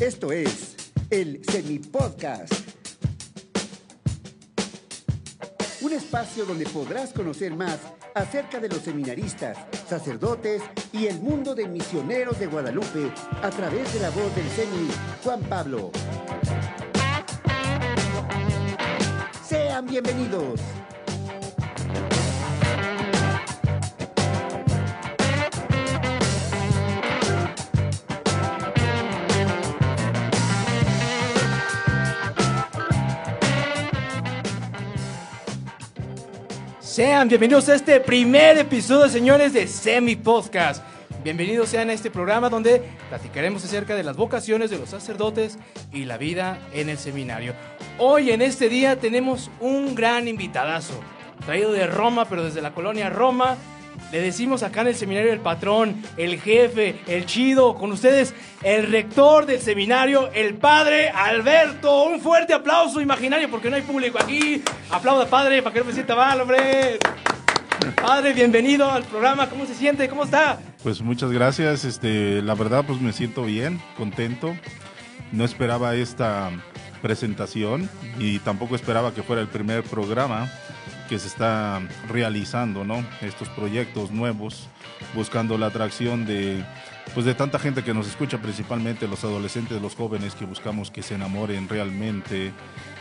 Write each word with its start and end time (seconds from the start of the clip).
Esto 0.00 0.30
es 0.30 0.76
el 1.10 1.42
Semipodcast. 1.44 2.54
Un 5.80 5.92
espacio 5.92 6.44
donde 6.44 6.66
podrás 6.66 7.12
conocer 7.12 7.52
más 7.56 7.80
acerca 8.14 8.60
de 8.60 8.68
los 8.68 8.78
seminaristas, 8.78 9.58
sacerdotes 9.88 10.62
y 10.92 11.06
el 11.06 11.20
mundo 11.20 11.52
de 11.56 11.66
misioneros 11.66 12.38
de 12.38 12.46
Guadalupe 12.46 13.10
a 13.42 13.50
través 13.50 13.92
de 13.92 13.98
la 13.98 14.10
voz 14.10 14.32
del 14.36 14.48
Semi 14.50 14.88
Juan 15.24 15.40
Pablo. 15.40 15.90
Sean 19.44 19.84
bienvenidos. 19.84 20.60
Sean 36.98 37.28
bienvenidos 37.28 37.68
a 37.68 37.76
este 37.76 38.00
primer 38.00 38.58
episodio, 38.58 39.08
señores, 39.08 39.52
de 39.52 39.68
Semi 39.68 40.16
Podcast. 40.16 40.82
Bienvenidos 41.22 41.68
sean 41.68 41.90
a 41.90 41.92
este 41.92 42.10
programa 42.10 42.50
donde 42.50 42.82
platicaremos 43.08 43.64
acerca 43.64 43.94
de 43.94 44.02
las 44.02 44.16
vocaciones 44.16 44.68
de 44.68 44.80
los 44.80 44.90
sacerdotes 44.90 45.60
y 45.92 46.06
la 46.06 46.18
vida 46.18 46.58
en 46.72 46.88
el 46.88 46.98
seminario. 46.98 47.54
Hoy 47.98 48.32
en 48.32 48.42
este 48.42 48.68
día 48.68 48.98
tenemos 48.98 49.48
un 49.60 49.94
gran 49.94 50.26
invitadazo, 50.26 50.94
traído 51.46 51.70
de 51.70 51.86
Roma, 51.86 52.24
pero 52.24 52.42
desde 52.42 52.62
la 52.62 52.74
colonia 52.74 53.08
Roma. 53.10 53.56
Le 54.12 54.20
decimos 54.20 54.62
acá 54.62 54.80
en 54.82 54.88
el 54.88 54.94
seminario 54.94 55.32
el 55.32 55.40
patrón, 55.40 56.02
el 56.16 56.40
jefe, 56.40 57.00
el 57.06 57.26
chido, 57.26 57.74
con 57.74 57.92
ustedes 57.92 58.34
el 58.62 58.90
rector 58.90 59.46
del 59.46 59.60
seminario, 59.60 60.30
el 60.32 60.54
padre 60.54 61.10
Alberto. 61.10 62.04
Un 62.04 62.20
fuerte 62.20 62.54
aplauso 62.54 63.00
imaginario 63.00 63.50
porque 63.50 63.70
no 63.70 63.76
hay 63.76 63.82
público 63.82 64.18
aquí. 64.18 64.62
Aplauda 64.90 65.26
padre 65.26 65.62
para 65.62 65.74
que 65.74 65.80
no 65.80 65.86
me 65.86 65.92
sienta 65.92 66.16
mal, 66.16 66.40
hombre. 66.40 66.98
Padre, 67.94 68.32
bienvenido 68.32 68.90
al 68.90 69.04
programa. 69.04 69.48
¿Cómo 69.48 69.66
se 69.66 69.74
siente? 69.74 70.08
¿Cómo 70.08 70.24
está? 70.24 70.58
Pues 70.82 71.00
muchas 71.00 71.30
gracias. 71.30 71.84
Este, 71.84 72.42
la 72.42 72.54
verdad, 72.54 72.84
pues 72.86 73.00
me 73.00 73.12
siento 73.12 73.44
bien, 73.44 73.80
contento. 73.96 74.56
No 75.32 75.44
esperaba 75.44 75.94
esta 75.94 76.50
presentación 77.02 77.88
y 78.18 78.38
tampoco 78.40 78.74
esperaba 78.74 79.14
que 79.14 79.22
fuera 79.22 79.42
el 79.42 79.48
primer 79.48 79.84
programa 79.84 80.50
que 81.08 81.18
se 81.18 81.26
está 81.26 81.80
realizando, 82.08 82.84
¿no? 82.84 83.04
Estos 83.20 83.48
proyectos 83.48 84.10
nuevos, 84.10 84.68
buscando 85.14 85.58
la 85.58 85.66
atracción 85.66 86.26
de, 86.26 86.62
pues 87.14 87.24
de 87.26 87.34
tanta 87.34 87.58
gente 87.58 87.82
que 87.82 87.94
nos 87.94 88.06
escucha, 88.06 88.38
principalmente 88.38 89.08
los 89.08 89.24
adolescentes, 89.24 89.80
los 89.80 89.96
jóvenes 89.96 90.34
que 90.34 90.44
buscamos 90.44 90.90
que 90.90 91.02
se 91.02 91.14
enamoren 91.14 91.68
realmente 91.68 92.52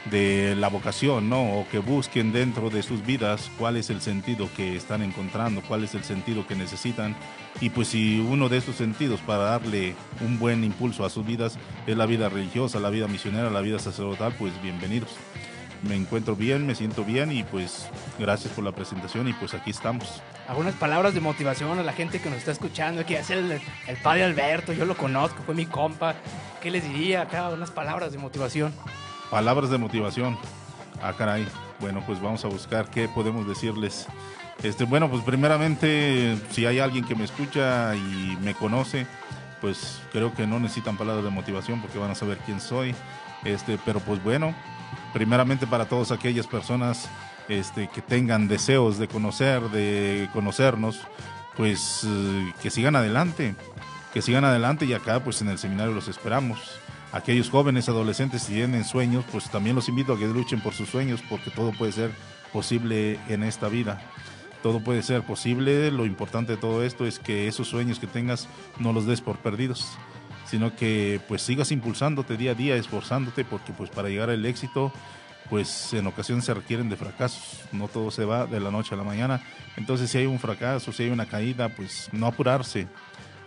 de 0.09 0.55
la 0.55 0.69
vocación, 0.69 1.29
¿no? 1.29 1.59
O 1.59 1.67
que 1.69 1.79
busquen 1.79 2.31
dentro 2.31 2.69
de 2.69 2.81
sus 2.81 3.05
vidas 3.05 3.51
cuál 3.59 3.75
es 3.77 3.89
el 3.89 4.01
sentido 4.01 4.49
que 4.55 4.75
están 4.75 5.01
encontrando, 5.01 5.61
cuál 5.61 5.83
es 5.83 5.93
el 5.93 6.03
sentido 6.03 6.47
que 6.47 6.55
necesitan. 6.55 7.15
Y 7.59 7.69
pues 7.69 7.89
si 7.89 8.19
uno 8.19 8.47
de 8.47 8.57
esos 8.57 8.75
sentidos 8.75 9.19
para 9.19 9.43
darle 9.43 9.95
un 10.21 10.39
buen 10.39 10.63
impulso 10.63 11.05
a 11.05 11.09
sus 11.09 11.25
vidas 11.25 11.59
es 11.85 11.97
la 11.97 12.05
vida 12.05 12.29
religiosa, 12.29 12.79
la 12.79 12.89
vida 12.89 13.07
misionera, 13.07 13.49
la 13.49 13.61
vida 13.61 13.79
sacerdotal, 13.79 14.33
pues 14.39 14.53
bienvenidos 14.61 15.09
me 15.83 15.95
encuentro 15.95 16.35
bien, 16.35 16.65
me 16.65 16.75
siento 16.75 17.03
bien 17.03 17.31
y 17.31 17.43
pues 17.43 17.87
gracias 18.19 18.53
por 18.53 18.63
la 18.63 18.71
presentación 18.71 19.27
y 19.27 19.33
pues 19.33 19.53
aquí 19.53 19.71
estamos. 19.71 20.21
Algunas 20.47 20.75
palabras 20.75 21.13
de 21.13 21.19
motivación 21.19 21.77
a 21.79 21.83
la 21.83 21.93
gente 21.93 22.21
que 22.21 22.29
nos 22.29 22.39
está 22.39 22.51
escuchando, 22.51 23.05
que 23.05 23.19
es 23.19 23.29
el, 23.29 23.59
el 23.87 23.97
padre 23.97 24.23
Alberto, 24.23 24.73
yo 24.73 24.85
lo 24.85 24.95
conozco, 24.95 25.43
fue 25.45 25.55
mi 25.55 25.65
compa. 25.65 26.15
¿Qué 26.61 26.71
les 26.71 26.83
diría 26.83 27.23
acá? 27.23 27.49
Unas 27.49 27.71
palabras 27.71 28.11
de 28.11 28.17
motivación. 28.17 28.73
Palabras 29.29 29.69
de 29.69 29.77
motivación. 29.77 30.37
Ah, 31.01 31.13
caray. 31.13 31.47
Bueno, 31.79 32.01
pues 32.05 32.21
vamos 32.21 32.43
a 32.45 32.47
buscar 32.47 32.89
qué 32.89 33.07
podemos 33.07 33.47
decirles. 33.47 34.07
Este, 34.63 34.85
bueno, 34.85 35.09
pues 35.09 35.23
primeramente, 35.23 36.37
si 36.51 36.65
hay 36.65 36.79
alguien 36.79 37.05
que 37.05 37.13
me 37.13 37.25
escucha 37.25 37.95
y 37.95 38.37
me 38.41 38.55
conoce, 38.55 39.05
pues 39.61 40.01
creo 40.11 40.33
que 40.33 40.47
no 40.47 40.59
necesitan 40.59 40.97
palabras 40.97 41.23
de 41.23 41.29
motivación 41.29 41.81
porque 41.81 41.99
van 41.99 42.11
a 42.11 42.15
saber 42.15 42.39
quién 42.45 42.59
soy. 42.59 42.95
Este, 43.43 43.77
pero 43.85 43.99
pues 43.99 44.23
bueno, 44.23 44.55
primeramente 45.13 45.67
para 45.67 45.85
todas 45.85 46.11
aquellas 46.11 46.47
personas 46.47 47.09
este, 47.47 47.87
que 47.87 48.01
tengan 48.01 48.47
deseos 48.47 48.97
de 48.97 49.07
conocer, 49.07 49.61
de 49.69 50.29
conocernos, 50.33 50.99
pues 51.55 52.05
eh, 52.05 52.53
que 52.61 52.69
sigan 52.69 52.95
adelante, 52.95 53.55
que 54.13 54.21
sigan 54.21 54.45
adelante 54.45 54.85
y 54.85 54.93
acá 54.93 55.23
pues 55.23 55.41
en 55.41 55.49
el 55.49 55.57
seminario 55.57 55.93
los 55.93 56.07
esperamos. 56.07 56.79
Aquellos 57.13 57.49
jóvenes, 57.49 57.87
adolescentes 57.87 58.43
si 58.43 58.53
tienen 58.53 58.83
sueños, 58.83 59.23
pues 59.31 59.49
también 59.49 59.75
los 59.75 59.89
invito 59.89 60.13
a 60.13 60.19
que 60.19 60.27
luchen 60.27 60.61
por 60.61 60.73
sus 60.73 60.89
sueños 60.89 61.23
porque 61.29 61.49
todo 61.51 61.71
puede 61.71 61.93
ser 61.93 62.11
posible 62.51 63.19
en 63.29 63.43
esta 63.43 63.69
vida. 63.69 64.01
Todo 64.61 64.81
puede 64.81 65.03
ser 65.03 65.21
posible, 65.21 65.91
lo 65.91 66.05
importante 66.05 66.53
de 66.53 66.57
todo 66.57 66.83
esto 66.83 67.05
es 67.05 67.19
que 67.19 67.47
esos 67.47 67.67
sueños 67.67 67.99
que 67.99 68.07
tengas 68.07 68.47
no 68.79 68.91
los 68.91 69.05
des 69.05 69.21
por 69.21 69.37
perdidos 69.37 69.97
sino 70.49 70.75
que 70.75 71.19
pues 71.27 71.41
sigas 71.41 71.71
impulsándote 71.71 72.37
día 72.37 72.51
a 72.51 72.55
día, 72.55 72.75
esforzándote, 72.75 73.45
porque 73.45 73.73
pues 73.73 73.89
para 73.89 74.09
llegar 74.09 74.29
al 74.29 74.45
éxito, 74.45 74.91
pues 75.49 75.93
en 75.93 76.07
ocasiones 76.07 76.45
se 76.45 76.53
requieren 76.53 76.89
de 76.89 76.95
fracasos, 76.97 77.61
no 77.71 77.87
todo 77.87 78.11
se 78.11 78.25
va 78.25 78.45
de 78.45 78.59
la 78.59 78.71
noche 78.71 78.95
a 78.95 78.97
la 78.97 79.03
mañana, 79.03 79.41
entonces 79.75 80.09
si 80.09 80.17
hay 80.17 80.25
un 80.25 80.39
fracaso, 80.39 80.91
si 80.91 81.03
hay 81.03 81.09
una 81.09 81.25
caída, 81.25 81.69
pues 81.69 82.09
no 82.11 82.27
apurarse, 82.27 82.87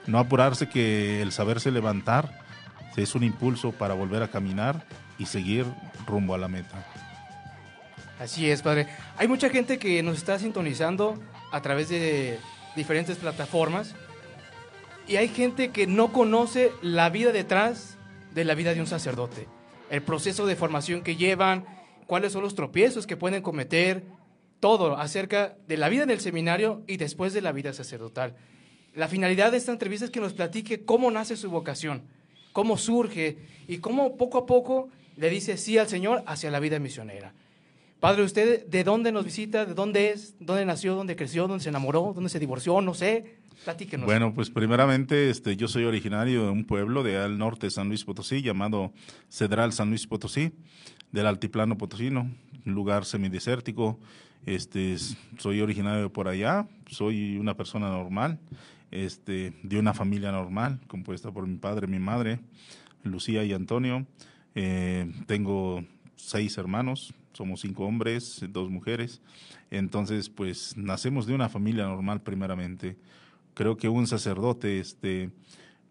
no 0.07 0.19
apurarse 0.19 0.69
que 0.69 1.23
el 1.23 1.33
saberse 1.33 1.71
levantar 1.71 2.41
es 2.97 3.15
un 3.15 3.23
impulso 3.23 3.73
para 3.73 3.95
volver 3.95 4.23
a 4.23 4.29
caminar 4.29 4.85
y 5.19 5.27
seguir 5.27 5.67
rumbo 6.07 6.35
a 6.35 6.39
la 6.39 6.49
meta. 6.49 6.85
Así 8.19 8.51
es, 8.51 8.61
padre. 8.63 8.87
Hay 9.17 9.29
mucha 9.29 9.49
gente 9.49 9.79
que 9.79 10.03
nos 10.03 10.19
está 10.19 10.39
sintonizando 10.39 11.19
a 11.53 11.63
través 11.63 11.89
de 11.89 12.39
diferentes 12.77 13.17
plataformas 13.17 13.95
y 15.11 15.17
hay 15.17 15.27
gente 15.27 15.73
que 15.73 15.89
no 15.89 16.13
conoce 16.13 16.71
la 16.83 17.11
vida 17.11 17.33
detrás 17.33 17.99
de 18.33 18.45
la 18.45 18.55
vida 18.55 18.75
de 18.75 18.81
un 18.81 18.87
sacerdote, 18.87 19.49
el 19.91 20.03
proceso 20.03 20.47
de 20.47 20.55
formación 20.55 21.03
que 21.03 21.17
llevan, 21.17 21.65
cuáles 22.07 22.33
son 22.33 22.43
los 22.43 22.55
tropiezos 22.55 23.09
que 23.09 23.17
pueden 23.17 23.43
cometer, 23.43 24.05
todo 24.61 24.97
acerca 24.97 25.57
de 25.67 25.77
la 25.77 25.89
vida 25.89 26.05
en 26.05 26.11
el 26.11 26.21
seminario 26.21 26.85
y 26.87 26.97
después 26.97 27.33
de 27.33 27.41
la 27.41 27.51
vida 27.51 27.73
sacerdotal. 27.73 28.37
La 28.95 29.09
finalidad 29.09 29.51
de 29.51 29.57
esta 29.57 29.73
entrevista 29.73 30.05
es 30.05 30.13
que 30.13 30.21
nos 30.21 30.33
platique 30.33 30.85
cómo 30.85 31.11
nace 31.11 31.37
su 31.37 31.51
vocación, 31.51 32.05
cómo 32.53 32.79
surge 32.79 33.39
y 33.67 33.79
cómo 33.79 34.17
poco 34.17 34.39
a 34.39 34.47
poco 34.47 34.91
le 35.17 35.29
dice 35.29 35.57
sí 35.57 35.77
al 35.77 35.89
Señor 35.89 36.23
hacia 36.27 36.53
la 36.53 36.61
vida 36.61 36.79
misionera. 36.79 37.35
Padre, 37.99 38.23
¿usted 38.23 38.65
de 38.65 38.85
dónde 38.85 39.11
nos 39.11 39.25
visita? 39.25 39.67
¿De 39.67 39.75
dónde 39.75 40.11
es? 40.11 40.37
¿Dónde 40.39 40.65
nació? 40.65 40.95
¿Dónde 40.95 41.17
creció? 41.17 41.49
¿Dónde 41.49 41.65
se 41.65 41.69
enamoró? 41.69 42.13
¿Dónde 42.15 42.31
se 42.31 42.39
divorció? 42.39 42.81
No 42.81 42.95
sé. 42.95 43.40
Bueno, 44.07 44.35
pues 44.35 44.51
primeramente 44.51 45.29
este, 45.29 45.57
yo 45.57 45.69
soy 45.69 45.85
originario 45.85 46.45
de 46.45 46.51
un 46.51 46.65
pueblo 46.65 47.03
de 47.03 47.19
al 47.19 47.37
norte 47.39 47.67
de 47.67 47.71
San 47.71 47.89
Luis 47.89 48.05
Potosí 48.05 48.41
llamado 48.41 48.93
Cedral 49.29 49.73
San 49.73 49.91
Luis 49.91 50.07
Potosí, 50.07 50.53
del 51.13 51.27
altiplano 51.27 51.77
potosino, 51.77 52.31
lugar 52.65 53.05
semidesértico. 53.05 53.99
Este, 54.47 54.97
soy 55.39 55.61
originario 55.61 56.05
de 56.05 56.09
por 56.09 56.29
allá, 56.29 56.67
soy 56.87 57.37
una 57.37 57.55
persona 57.55 57.91
normal, 57.91 58.39
este, 58.91 59.53
de 59.63 59.79
una 59.79 59.93
familia 59.93 60.33
normal, 60.33 60.81
compuesta 60.87 61.31
por 61.31 61.47
mi 61.47 61.59
padre, 61.59 61.87
mi 61.87 61.99
madre, 61.99 62.41
Lucía 63.05 63.45
y 63.45 63.53
Antonio. 63.53 64.07
Eh, 64.55 65.13
tengo 65.27 65.85
seis 66.17 66.57
hermanos, 66.57 67.13
somos 67.35 67.61
cinco 67.61 67.85
hombres, 67.85 68.43
dos 68.49 68.71
mujeres. 68.71 69.21
Entonces, 69.71 70.31
pues 70.31 70.77
nacemos 70.77 71.27
de 71.27 71.35
una 71.35 71.49
familia 71.49 71.85
normal 71.85 72.23
primeramente 72.23 72.97
creo 73.55 73.77
que 73.77 73.89
un 73.89 74.07
sacerdote 74.07 74.81
este 74.81 75.31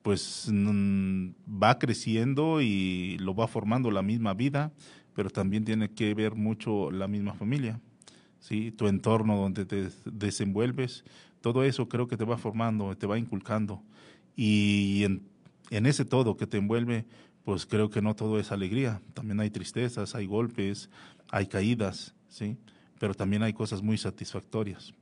pues 0.02 0.50
va 0.52 1.78
creciendo 1.78 2.62
y 2.62 3.18
lo 3.20 3.36
va 3.36 3.48
formando 3.48 3.92
la 3.92 4.02
misma 4.02 4.34
vida, 4.34 4.72
pero 5.14 5.30
también 5.30 5.66
tiene 5.66 5.92
que 5.92 6.14
ver 6.14 6.36
mucho 6.36 6.90
la 6.92 7.08
misma 7.08 7.34
familia, 7.34 7.80
¿sí? 8.40 8.72
tu 8.72 8.88
entorno 8.88 9.38
donde 9.38 9.66
te 9.66 9.90
desenvuelves, 10.06 11.04
todo 11.42 11.64
eso 11.64 11.90
creo 11.90 12.08
que 12.08 12.18
te 12.18 12.26
va 12.26 12.38
formando, 12.38 12.96
te 12.96 13.08
va 13.08 13.20
inculcando. 13.20 13.84
Y 14.36 15.04
en, 15.04 15.24
en 15.70 15.86
ese 15.86 16.06
todo 16.06 16.38
que 16.38 16.48
te 16.48 16.58
envuelve, 16.58 17.06
pues 17.44 17.66
creo 17.66 17.90
que 17.90 18.02
no 18.02 18.16
todo 18.16 18.40
es 18.40 18.52
alegría, 18.52 19.02
también 19.14 19.40
hay 19.40 19.50
tristezas, 19.50 20.16
hay 20.16 20.26
golpes, 20.26 20.90
hay 21.30 21.48
caídas, 21.48 22.16
¿sí? 22.30 22.58
pero 23.00 23.14
también 23.14 23.44
hay 23.44 23.54
cosas 23.54 23.82
muy 23.82 23.98
satisfactorias. 23.98 24.94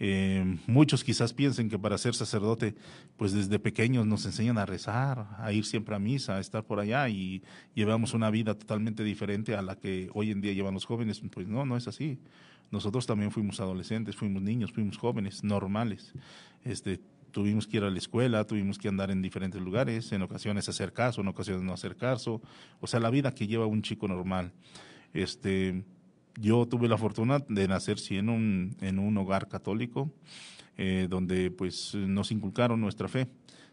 Eh, 0.00 0.58
muchos 0.66 1.02
quizás 1.02 1.32
piensen 1.32 1.68
que 1.68 1.78
para 1.78 1.98
ser 1.98 2.14
sacerdote, 2.14 2.74
pues 3.16 3.32
desde 3.32 3.58
pequeños 3.58 4.06
nos 4.06 4.24
enseñan 4.26 4.58
a 4.58 4.66
rezar, 4.66 5.26
a 5.38 5.52
ir 5.52 5.64
siempre 5.64 5.96
a 5.96 5.98
misa, 5.98 6.36
a 6.36 6.40
estar 6.40 6.64
por 6.64 6.78
allá 6.78 7.08
y 7.08 7.42
llevamos 7.74 8.14
una 8.14 8.30
vida 8.30 8.54
totalmente 8.54 9.02
diferente 9.02 9.56
a 9.56 9.62
la 9.62 9.76
que 9.76 10.08
hoy 10.14 10.30
en 10.30 10.40
día 10.40 10.52
llevan 10.52 10.74
los 10.74 10.84
jóvenes. 10.84 11.20
Pues 11.32 11.48
no, 11.48 11.66
no 11.66 11.76
es 11.76 11.88
así. 11.88 12.18
Nosotros 12.70 13.06
también 13.06 13.30
fuimos 13.30 13.60
adolescentes, 13.60 14.14
fuimos 14.14 14.42
niños, 14.42 14.72
fuimos 14.72 14.98
jóvenes, 14.98 15.42
normales. 15.42 16.12
Este, 16.64 17.00
tuvimos 17.30 17.66
que 17.66 17.78
ir 17.78 17.84
a 17.84 17.90
la 17.90 17.98
escuela, 17.98 18.44
tuvimos 18.44 18.78
que 18.78 18.88
andar 18.88 19.10
en 19.10 19.22
diferentes 19.22 19.60
lugares, 19.60 20.12
en 20.12 20.22
ocasiones 20.22 20.68
hacer 20.68 20.92
caso, 20.92 21.22
en 21.22 21.28
ocasiones 21.28 21.62
no 21.62 21.72
hacer 21.72 21.96
caso, 21.96 22.42
o 22.80 22.86
sea, 22.86 23.00
la 23.00 23.10
vida 23.10 23.34
que 23.34 23.46
lleva 23.46 23.66
un 23.66 23.82
chico 23.82 24.06
normal. 24.06 24.52
Este, 25.14 25.82
yo 26.40 26.66
tuve 26.66 26.88
la 26.88 26.98
fortuna 26.98 27.40
de 27.48 27.68
nacer 27.68 27.98
sí 27.98 28.16
en 28.16 28.28
un, 28.28 28.76
en 28.80 28.98
un 28.98 29.16
hogar 29.18 29.48
católico, 29.48 30.12
eh, 30.76 31.06
donde 31.08 31.50
pues 31.50 31.94
nos 31.94 32.30
inculcaron 32.30 32.80
nuestra 32.80 33.08
fe. 33.08 33.28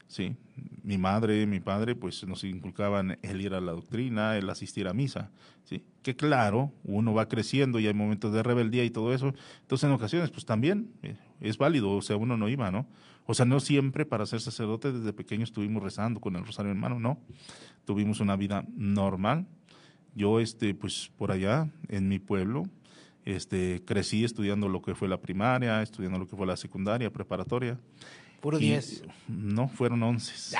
Sí, 0.07 0.35
mi 0.83 0.99
madre, 0.99 1.47
mi 1.47 1.59
padre, 1.59 1.95
pues 1.95 2.25
nos 2.27 2.43
inculcaban 2.43 3.17
el 3.23 3.41
ir 3.41 3.55
a 3.55 3.61
la 3.61 3.71
doctrina, 3.71 4.37
el 4.37 4.47
asistir 4.49 4.87
a 4.87 4.93
misa, 4.93 5.31
sí. 5.63 5.83
Que 6.03 6.15
claro, 6.15 6.71
uno 6.83 7.13
va 7.15 7.27
creciendo 7.27 7.79
y 7.79 7.87
hay 7.87 7.93
momentos 7.95 8.31
de 8.31 8.43
rebeldía 8.43 8.83
y 8.83 8.91
todo 8.91 9.13
eso. 9.13 9.33
Entonces, 9.61 9.87
en 9.87 9.93
ocasiones, 9.93 10.29
pues 10.29 10.45
también 10.45 10.91
eh, 11.01 11.17
es 11.41 11.57
válido, 11.57 11.91
o 11.91 12.01
sea, 12.03 12.17
uno 12.17 12.37
no 12.37 12.49
iba, 12.49 12.69
¿no? 12.69 12.85
O 13.25 13.33
sea, 13.33 13.45
no 13.45 13.59
siempre 13.59 14.05
para 14.05 14.27
ser 14.27 14.41
sacerdote 14.41 14.91
desde 14.91 15.11
pequeño 15.11 15.43
estuvimos 15.43 15.81
rezando 15.81 16.21
con 16.21 16.35
el 16.35 16.45
rosario 16.45 16.71
en 16.71 16.79
mano, 16.79 16.99
no. 16.99 17.19
Tuvimos 17.85 18.19
una 18.19 18.35
vida 18.35 18.65
normal. 18.75 19.47
Yo, 20.15 20.39
este, 20.39 20.73
pues 20.73 21.11
por 21.17 21.31
allá, 21.31 21.69
en 21.89 22.07
mi 22.07 22.19
pueblo, 22.19 22.63
este, 23.25 23.83
crecí 23.85 24.23
estudiando 24.23 24.69
lo 24.69 24.81
que 24.81 24.95
fue 24.95 25.07
la 25.07 25.19
primaria, 25.19 25.81
estudiando 25.81 26.17
lo 26.17 26.27
que 26.27 26.35
fue 26.35 26.47
la 26.47 26.55
secundaria, 26.55 27.11
preparatoria. 27.11 27.77
Puro 28.39 28.57
10. 28.57 29.03
No, 29.27 29.67
fueron 29.67 30.01
11. 30.01 30.55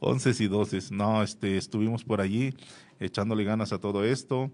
11 0.00 0.34
y 0.44 0.48
12. 0.48 0.78
No, 0.90 1.22
este, 1.22 1.56
estuvimos 1.56 2.04
por 2.04 2.20
allí 2.20 2.54
echándole 2.98 3.44
ganas 3.44 3.72
a 3.72 3.78
todo 3.78 4.04
esto 4.04 4.50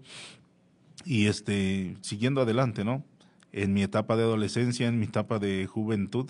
y 1.05 1.27
este, 1.27 1.95
siguiendo 2.01 2.41
adelante, 2.41 2.83
¿no? 2.83 3.03
En 3.51 3.73
mi 3.73 3.83
etapa 3.83 4.15
de 4.15 4.23
adolescencia, 4.23 4.87
en 4.87 4.99
mi 4.99 5.05
etapa 5.05 5.39
de 5.39 5.65
juventud, 5.67 6.29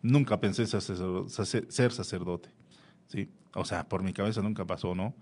nunca 0.00 0.40
pensé 0.40 0.66
ser 0.66 1.92
sacerdote, 1.92 2.50
¿sí? 3.08 3.28
O 3.54 3.64
sea, 3.64 3.88
por 3.88 4.02
mi 4.02 4.12
cabeza 4.12 4.42
nunca 4.42 4.64
pasó, 4.64 4.94
¿no? 4.94 5.14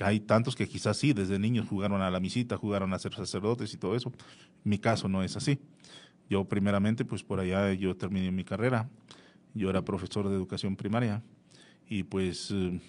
Hay 0.00 0.20
tantos 0.20 0.56
que 0.56 0.68
quizás 0.68 0.96
sí, 0.96 1.12
desde 1.12 1.38
niños 1.38 1.68
jugaron 1.68 2.02
a 2.02 2.10
la 2.10 2.18
misita, 2.18 2.56
jugaron 2.56 2.92
a 2.92 2.98
ser 2.98 3.14
sacerdotes 3.14 3.72
y 3.74 3.76
todo 3.76 3.94
eso. 3.94 4.12
Mi 4.64 4.78
caso 4.78 5.08
no 5.08 5.22
es 5.22 5.36
así. 5.36 5.58
Yo 6.28 6.44
primeramente, 6.46 7.04
pues 7.04 7.22
por 7.22 7.38
allá 7.38 7.72
yo 7.74 7.96
terminé 7.96 8.30
mi 8.32 8.44
carrera. 8.44 8.88
Yo 9.54 9.70
era 9.70 9.84
profesor 9.84 10.28
de 10.28 10.34
educación 10.34 10.74
primaria 10.74 11.22
y 11.88 12.02
pues, 12.02 12.50
eh, 12.50 12.80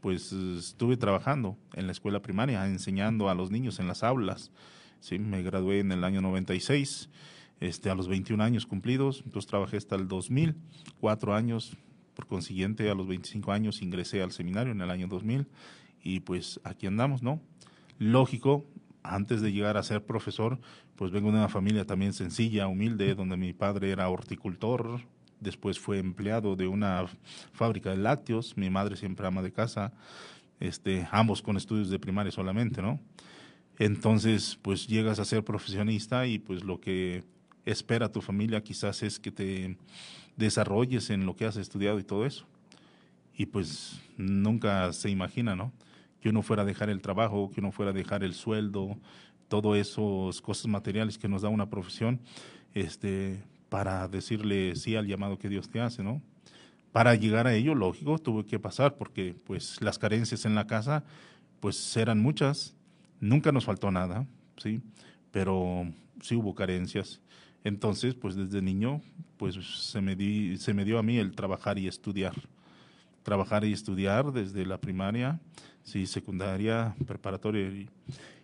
pues 0.00 0.32
estuve 0.32 0.96
trabajando 0.96 1.58
en 1.74 1.86
la 1.86 1.92
escuela 1.92 2.22
primaria, 2.22 2.66
enseñando 2.66 3.28
a 3.28 3.34
los 3.34 3.50
niños 3.50 3.78
en 3.78 3.88
las 3.88 4.02
aulas. 4.02 4.50
Sí, 5.00 5.18
me 5.18 5.42
gradué 5.42 5.80
en 5.80 5.92
el 5.92 6.04
año 6.04 6.22
96, 6.22 7.10
este, 7.60 7.90
a 7.90 7.94
los 7.94 8.08
21 8.08 8.42
años 8.42 8.66
cumplidos, 8.66 9.22
entonces 9.26 9.48
trabajé 9.48 9.76
hasta 9.76 9.96
el 9.96 10.08
2000, 10.08 10.54
cuatro 11.00 11.34
años, 11.34 11.76
por 12.14 12.26
consiguiente 12.26 12.88
a 12.88 12.94
los 12.94 13.08
25 13.08 13.52
años 13.52 13.82
ingresé 13.82 14.22
al 14.22 14.32
seminario 14.32 14.72
en 14.72 14.80
el 14.80 14.90
año 14.90 15.08
2000 15.08 15.46
y 16.02 16.20
pues 16.20 16.60
aquí 16.64 16.86
andamos, 16.86 17.22
¿no? 17.22 17.40
Lógico, 17.98 18.64
antes 19.02 19.40
de 19.40 19.52
llegar 19.52 19.76
a 19.76 19.82
ser 19.82 20.04
profesor, 20.04 20.58
pues 20.96 21.10
vengo 21.10 21.30
de 21.30 21.38
una 21.38 21.48
familia 21.48 21.84
también 21.84 22.12
sencilla, 22.12 22.68
humilde, 22.68 23.14
donde 23.14 23.36
mi 23.36 23.52
padre 23.52 23.90
era 23.90 24.08
horticultor, 24.08 25.00
después 25.40 25.78
fue 25.78 25.98
empleado 25.98 26.56
de 26.56 26.66
una 26.66 27.04
fábrica 27.52 27.90
de 27.90 27.96
lácteos, 27.96 28.56
mi 28.56 28.70
madre 28.70 28.96
siempre 28.96 29.26
ama 29.26 29.42
de 29.42 29.52
casa, 29.52 29.92
este, 30.60 31.08
ambos 31.10 31.42
con 31.42 31.56
estudios 31.56 31.90
de 31.90 31.98
primaria 31.98 32.30
solamente, 32.30 32.82
¿no? 32.82 33.00
Entonces, 33.78 34.58
pues 34.62 34.86
llegas 34.86 35.18
a 35.18 35.24
ser 35.24 35.44
profesionista 35.44 36.26
y 36.26 36.38
pues 36.38 36.62
lo 36.62 36.80
que 36.80 37.24
espera 37.64 38.12
tu 38.12 38.20
familia 38.20 38.62
quizás 38.62 39.02
es 39.02 39.18
que 39.18 39.32
te 39.32 39.76
desarrolles 40.36 41.10
en 41.10 41.26
lo 41.26 41.34
que 41.34 41.46
has 41.46 41.56
estudiado 41.56 41.98
y 41.98 42.04
todo 42.04 42.26
eso. 42.26 42.46
Y 43.36 43.46
pues 43.46 44.00
nunca 44.16 44.92
se 44.92 45.10
imagina, 45.10 45.56
¿no? 45.56 45.72
Que 46.22 46.30
uno 46.30 46.42
fuera 46.42 46.62
a 46.62 46.64
dejar 46.64 46.88
el 46.88 47.02
trabajo, 47.02 47.50
que 47.50 47.60
uno 47.60 47.72
fuera 47.72 47.90
a 47.90 47.94
dejar 47.94 48.24
el 48.24 48.32
sueldo, 48.32 48.96
todo 49.48 49.74
esos 49.74 50.40
cosas 50.40 50.66
materiales 50.68 51.18
que 51.18 51.28
nos 51.28 51.42
da 51.42 51.50
una 51.50 51.68
profesión, 51.68 52.20
este, 52.72 53.42
para 53.68 54.08
decirle 54.08 54.76
sí 54.76 54.96
al 54.96 55.06
llamado 55.06 55.38
que 55.38 55.48
Dios 55.48 55.68
te 55.68 55.80
hace, 55.80 56.02
¿no? 56.02 56.22
Para 56.92 57.14
llegar 57.16 57.46
a 57.46 57.54
ello, 57.54 57.74
lógico, 57.74 58.18
tuve 58.18 58.46
que 58.46 58.58
pasar 58.58 58.96
porque 58.96 59.34
pues 59.46 59.82
las 59.82 59.98
carencias 59.98 60.44
en 60.44 60.54
la 60.54 60.66
casa 60.66 61.04
pues 61.60 61.96
eran 61.96 62.20
muchas, 62.20 62.76
nunca 63.20 63.52
nos 63.52 63.64
faltó 63.64 63.90
nada, 63.90 64.26
¿sí? 64.56 64.80
Pero 65.30 65.86
sí 66.20 66.34
hubo 66.34 66.54
carencias. 66.54 67.20
Entonces, 67.64 68.14
pues 68.14 68.34
desde 68.34 68.62
niño, 68.62 69.00
pues 69.36 69.56
se 69.56 70.00
me, 70.00 70.16
di, 70.16 70.56
se 70.58 70.74
me 70.74 70.84
dio 70.84 70.98
a 70.98 71.02
mí 71.02 71.18
el 71.18 71.34
trabajar 71.34 71.78
y 71.78 71.88
estudiar. 71.88 72.34
Trabajar 73.22 73.64
y 73.64 73.72
estudiar 73.72 74.32
desde 74.32 74.66
la 74.66 74.78
primaria, 74.78 75.40
sí, 75.84 76.06
secundaria, 76.06 76.94
preparatoria 77.06 77.86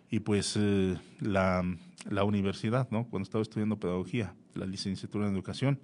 y, 0.09 0.19
pues 0.19 0.55
eh, 0.57 0.97
la, 1.19 1.63
la, 2.09 2.23
universidad, 2.23 2.89
¿no? 2.91 3.05
Cuando 3.05 3.23
estaba 3.23 3.41
estudiando 3.41 3.79
pedagogía, 3.79 4.33
la 4.55 4.65
licenciatura 4.65 5.27
en 5.27 5.33
educación. 5.33 5.79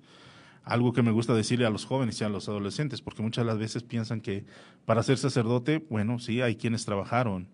Algo 0.63 0.94
que 0.94 1.04
me 1.04 1.12
gusta 1.12 1.36
decirle 1.36 1.68
a 1.68 1.69
los 1.69 1.86
jóvenes 1.86 2.19
y 2.19 2.24
a 2.24 2.30
los 2.30 2.50
adolescentes, 2.50 3.02
porque 3.02 3.22
muchas 3.22 3.46
las 3.46 3.60
veces 3.60 3.84
piensan 3.84 4.19
que 4.19 4.46
para 4.86 5.04
ser 5.04 5.19
sacerdote, 5.19 5.86
bueno, 5.90 6.18
sí, 6.18 6.42
hay 6.42 6.56
quienes 6.56 6.86
trabajaron, 6.86 7.48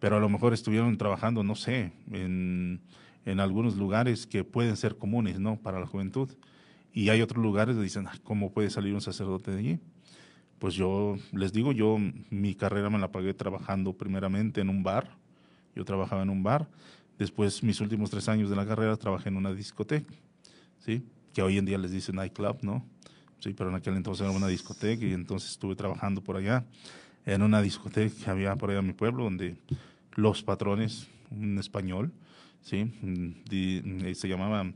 pero 0.00 0.16
a 0.16 0.20
lo 0.20 0.30
mejor 0.30 0.54
estuvieron 0.54 0.96
trabajando, 0.96 1.44
no 1.44 1.56
sé, 1.56 1.92
en, 2.10 2.80
en 3.26 3.40
algunos 3.40 3.76
lugares 3.76 4.26
que 4.26 4.44
pueden 4.44 4.76
ser 4.76 4.96
comunes, 4.96 5.38
¿no? 5.38 5.56
Para 5.56 5.78
la 5.78 5.86
juventud. 5.86 6.30
Y 6.92 7.10
hay 7.10 7.20
otros 7.20 7.42
lugares 7.42 7.74
donde 7.74 7.84
dicen, 7.84 8.06
¿cómo 8.22 8.52
puede 8.52 8.70
salir 8.70 8.94
un 8.94 9.00
sacerdote 9.00 9.50
de 9.50 9.58
allí? 9.58 9.80
Pues 10.64 10.76
yo 10.76 11.18
les 11.32 11.52
digo, 11.52 11.72
yo 11.72 11.98
mi 12.30 12.54
carrera 12.54 12.88
me 12.88 12.98
la 12.98 13.12
pagué 13.12 13.34
trabajando 13.34 13.92
primeramente 13.92 14.62
en 14.62 14.70
un 14.70 14.82
bar, 14.82 15.10
yo 15.76 15.84
trabajaba 15.84 16.22
en 16.22 16.30
un 16.30 16.42
bar, 16.42 16.70
después 17.18 17.62
mis 17.62 17.82
últimos 17.82 18.08
tres 18.08 18.30
años 18.30 18.48
de 18.48 18.56
la 18.56 18.64
carrera 18.64 18.96
trabajé 18.96 19.28
en 19.28 19.36
una 19.36 19.52
discoteca, 19.52 20.10
¿sí? 20.78 21.02
que 21.34 21.42
hoy 21.42 21.58
en 21.58 21.66
día 21.66 21.76
les 21.76 21.90
dicen 21.90 22.16
nightclub, 22.16 22.60
¿no? 22.62 22.82
Sí, 23.40 23.52
pero 23.52 23.68
en 23.68 23.76
aquel 23.76 23.94
entonces 23.94 24.26
era 24.26 24.34
una 24.34 24.48
discoteca 24.48 25.04
y 25.04 25.12
entonces 25.12 25.50
estuve 25.50 25.76
trabajando 25.76 26.24
por 26.24 26.38
allá, 26.38 26.64
en 27.26 27.42
una 27.42 27.60
discoteca 27.60 28.24
que 28.24 28.30
había 28.30 28.56
por 28.56 28.70
allá 28.70 28.78
en 28.78 28.86
mi 28.86 28.94
pueblo, 28.94 29.24
donde 29.24 29.58
los 30.14 30.42
patrones, 30.42 31.08
un 31.30 31.58
español, 31.58 32.10
¿sí? 32.62 32.90
se 34.14 34.28
llamaba 34.28 34.72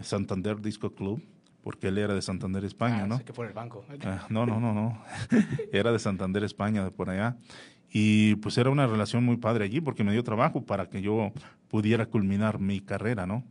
Santander 0.00 0.60
Disco 0.60 0.94
Club, 0.94 1.20
porque 1.66 1.88
él 1.88 1.98
era 1.98 2.14
de 2.14 2.22
Santander, 2.22 2.64
España, 2.64 3.02
ah, 3.02 3.06
¿no? 3.08 3.24
que 3.24 3.32
fue 3.32 3.48
el 3.48 3.52
banco. 3.52 3.84
Ah, 4.04 4.24
no, 4.30 4.46
no, 4.46 4.60
no, 4.60 4.72
no. 4.72 5.02
era 5.72 5.90
de 5.90 5.98
Santander, 5.98 6.44
España, 6.44 6.84
de 6.84 6.92
por 6.92 7.10
allá. 7.10 7.38
Y 7.90 8.36
pues 8.36 8.56
era 8.56 8.70
una 8.70 8.86
relación 8.86 9.24
muy 9.24 9.36
padre 9.36 9.64
allí 9.64 9.80
porque 9.80 10.04
me 10.04 10.12
dio 10.12 10.22
trabajo 10.22 10.64
para 10.64 10.88
que 10.88 11.02
yo 11.02 11.32
pudiera 11.66 12.06
culminar 12.06 12.60
mi 12.60 12.78
carrera, 12.78 13.26
¿no? 13.26 13.42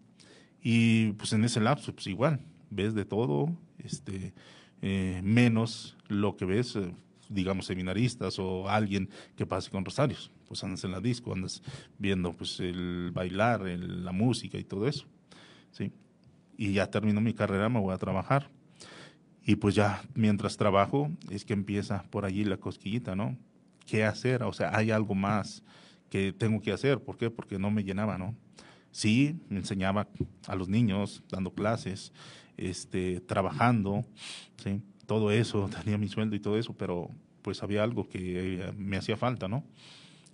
Y 0.61 1.11
pues 1.17 1.33
en 1.33 1.43
ese 1.43 1.59
lapso, 1.59 1.93
pues 1.93 2.07
igual, 2.07 2.39
ves 2.69 2.93
de 2.93 3.03
todo, 3.03 3.53
este, 3.79 4.33
eh, 4.81 5.19
menos 5.21 5.97
lo 6.07 6.37
que 6.37 6.45
ves, 6.45 6.77
eh, 6.77 6.95
digamos, 7.27 7.65
seminaristas 7.65 8.39
o 8.39 8.69
alguien 8.69 9.09
que 9.35 9.45
pase 9.45 9.69
con 9.69 9.83
rosarios. 9.83 10.31
Pues 10.47 10.63
andas 10.63 10.85
en 10.85 10.91
la 10.91 11.01
disco, 11.01 11.33
andas 11.33 11.61
viendo 11.99 12.31
pues 12.31 12.61
el 12.61 13.11
bailar, 13.13 13.63
la 13.63 14.13
música 14.13 14.57
y 14.57 14.63
todo 14.63 14.87
eso, 14.87 15.05
¿sí? 15.71 15.91
Y 16.57 16.73
ya 16.73 16.89
termino 16.89 17.21
mi 17.21 17.33
carrera, 17.33 17.69
me 17.69 17.79
voy 17.79 17.93
a 17.93 17.97
trabajar. 17.97 18.49
Y 19.43 19.57
pues 19.57 19.75
ya 19.75 20.01
mientras 20.15 20.57
trabajo 20.57 21.11
es 21.29 21.45
que 21.45 21.53
empieza 21.53 22.03
por 22.09 22.25
allí 22.25 22.43
la 22.43 22.57
cosquillita, 22.57 23.15
¿no? 23.15 23.37
¿Qué 23.85 24.03
hacer? 24.03 24.43
O 24.43 24.53
sea, 24.53 24.75
hay 24.75 24.89
algo 24.89 25.13
más 25.13 25.63
que 26.09 26.33
tengo 26.33 26.61
que 26.61 26.71
hacer. 26.71 26.99
¿Por 26.99 27.17
qué? 27.17 27.29
Porque 27.29 27.59
no 27.59 27.69
me 27.69 27.83
llenaba, 27.83 28.17
¿no? 28.17 28.35
Sí, 28.89 29.39
me 29.49 29.59
enseñaba 29.59 30.07
a 30.47 30.55
los 30.55 30.67
niños, 30.67 31.21
dando 31.29 31.53
clases, 31.53 32.11
este, 32.57 33.21
trabajando, 33.21 34.03
¿sí? 34.63 34.81
Todo 35.05 35.31
eso, 35.31 35.69
tenía 35.83 35.97
mi 35.97 36.07
sueldo 36.07 36.35
y 36.35 36.39
todo 36.39 36.57
eso, 36.57 36.73
pero 36.73 37.09
pues 37.43 37.61
había 37.61 37.83
algo 37.83 38.09
que 38.09 38.73
me 38.75 38.97
hacía 38.97 39.17
falta, 39.17 39.47
¿no? 39.47 39.63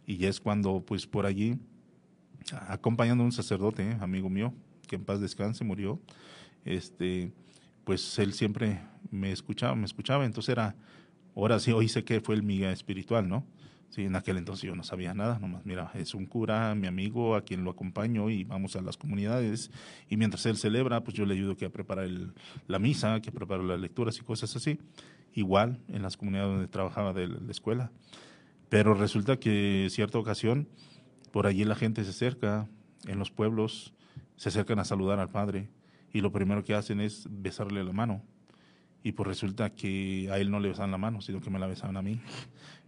Y 0.06 0.26
es 0.26 0.40
cuando, 0.40 0.86
pues 0.86 1.06
por 1.06 1.26
allí, 1.26 1.58
acompañando 2.70 3.24
a 3.24 3.26
un 3.26 3.32
sacerdote, 3.34 3.98
amigo 4.00 4.30
mío, 4.30 4.54
que 4.92 4.98
en 4.98 5.06
paz 5.06 5.22
descanse, 5.22 5.64
murió, 5.64 6.02
este, 6.66 7.32
pues 7.86 8.20
él 8.20 8.34
siempre 8.34 8.82
me 9.10 9.32
escuchaba, 9.32 9.74
me 9.74 9.86
escuchaba, 9.86 10.26
entonces 10.26 10.50
era, 10.50 10.76
ahora 11.34 11.60
sí, 11.60 11.72
hoy 11.72 11.88
sé 11.88 12.04
que 12.04 12.20
fue 12.20 12.36
el 12.36 12.44
miga 12.44 12.74
espiritual, 12.74 13.30
¿no? 13.30 13.46
Sí, 13.88 14.04
en 14.04 14.18
aquel 14.18 14.36
entonces 14.38 14.64
yo 14.64 14.76
no 14.76 14.84
sabía 14.84 15.14
nada, 15.14 15.40
nomás, 15.40 15.66
mira, 15.66 15.92
es 15.94 16.14
un 16.14 16.26
cura, 16.26 16.76
mi 16.76 16.88
amigo, 16.88 17.36
a 17.36 17.42
quien 17.46 17.64
lo 17.64 17.72
acompaño 17.72 18.30
y 18.30 18.44
vamos 18.44 18.76
a 18.76 18.82
las 18.82 18.98
comunidades 18.98 19.72
y 20.10 20.18
mientras 20.18 20.46
él 20.46 20.58
celebra, 20.58 21.06
pues 21.06 21.16
yo 21.16 21.26
le 21.26 21.36
ayudo 21.36 21.56
que 21.56 21.64
a 21.64 21.70
preparar 21.70 22.10
la 22.68 22.80
misa, 22.80 23.22
que 23.22 23.30
a 23.30 23.34
preparar 23.34 23.64
las 23.64 23.80
lecturas 23.80 24.18
y 24.18 24.22
cosas 24.24 24.54
así, 24.58 24.78
igual 25.34 25.80
en 25.88 26.02
las 26.02 26.18
comunidades 26.18 26.52
donde 26.52 26.68
trabajaba 26.68 27.14
de 27.14 27.30
la 27.30 27.52
escuela. 27.52 27.92
Pero 28.68 28.94
resulta 28.94 29.38
que 29.40 29.88
cierta 29.90 30.18
ocasión, 30.18 30.68
por 31.32 31.48
allí 31.48 31.64
la 31.64 31.76
gente 31.76 32.04
se 32.04 32.10
acerca, 32.10 32.68
en 33.08 33.20
los 33.20 33.32
pueblos, 33.32 33.94
se 34.42 34.50
acercan 34.50 34.80
a 34.80 34.86
saludar 34.86 35.20
al 35.20 35.30
Padre 35.30 35.70
y 36.12 36.20
lo 36.20 36.32
primero 36.32 36.64
que 36.64 36.74
hacen 36.74 37.00
es 37.00 37.28
besarle 37.30 37.84
la 37.84 37.94
mano. 37.94 38.24
Y 39.04 39.12
pues 39.12 39.28
resulta 39.28 39.70
que 39.70 40.30
a 40.32 40.40
él 40.40 40.50
no 40.50 40.60
le 40.60 40.70
besaban 40.70 40.90
la 40.90 40.98
mano, 40.98 41.22
sino 41.22 41.40
que 41.42 41.52
me 41.52 41.60
la 41.60 41.68
besaban 41.68 41.96
a 41.96 42.02
mí. 42.02 42.20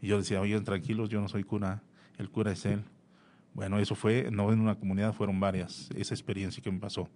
Y 0.02 0.08
yo 0.08 0.18
decía, 0.18 0.42
oigan, 0.42 0.64
tranquilos, 0.64 1.10
yo 1.10 1.22
no 1.22 1.28
soy 1.28 1.44
cura, 1.44 1.84
el 2.18 2.32
cura 2.32 2.52
es 2.52 2.66
él. 2.66 2.84
Bueno, 3.54 3.78
eso 3.78 3.94
fue, 3.94 4.32
no 4.32 4.52
en 4.52 4.62
una 4.62 4.74
comunidad, 4.74 5.14
fueron 5.14 5.40
varias, 5.40 5.92
esa 5.96 6.16
experiencia 6.16 6.64
que 6.64 6.72
me 6.72 6.80
pasó. 6.80 7.08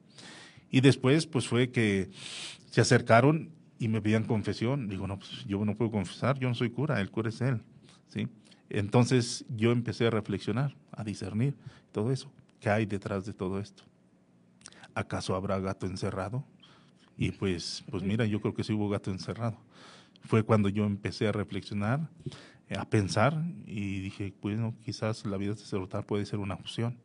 Y 0.70 0.82
después, 0.82 1.26
pues 1.26 1.48
fue 1.48 1.72
que 1.72 2.12
se 2.70 2.80
acercaron 2.80 3.50
y 3.80 3.88
me 3.88 4.04
pedían 4.04 4.24
confesión. 4.24 4.88
Digo, 4.88 5.08
no, 5.08 5.18
pues 5.18 5.46
yo 5.48 5.66
no 5.66 5.76
puedo 5.76 5.90
confesar, 5.90 6.38
yo 6.38 6.48
no 6.48 6.54
soy 6.54 6.70
cura, 6.70 7.02
el 7.02 7.10
cura 7.10 7.30
es 7.30 7.42
él. 7.42 7.64
¿sí? 8.08 8.28
Entonces 8.70 9.46
yo 9.50 9.72
empecé 9.72 10.06
a 10.06 10.12
reflexionar, 10.12 10.76
a 10.92 11.04
discernir 11.04 11.56
todo 11.92 12.12
eso. 12.12 12.32
¿Qué 12.60 12.70
hay 12.70 12.86
detrás 12.86 13.26
de 13.26 13.34
todo 13.34 13.60
esto? 13.60 13.84
¿Acaso 14.98 15.36
habrá 15.36 15.60
gato 15.60 15.86
encerrado? 15.86 16.44
Y 17.20 17.30
pues, 17.30 17.84
pues 17.92 18.02
mira, 18.02 18.26
yo 18.26 18.42
creo 18.42 18.56
que 18.56 18.64
sí 18.64 18.74
hubo 18.74 18.90
gato 18.90 19.12
encerrado. 19.12 19.56
Fue 20.24 20.42
cuando 20.42 20.70
yo 20.70 20.86
empecé 20.86 21.28
a 21.28 21.32
reflexionar, 21.32 22.10
a 22.76 22.84
pensar 22.90 23.44
y 23.68 24.00
dije, 24.00 24.34
bueno, 24.42 24.74
quizás 24.84 25.24
la 25.28 25.38
vida 25.38 25.56
sacerdotal 25.56 26.04
puede 26.04 26.26
ser 26.26 26.40
una 26.40 26.56
opción, 26.56 26.98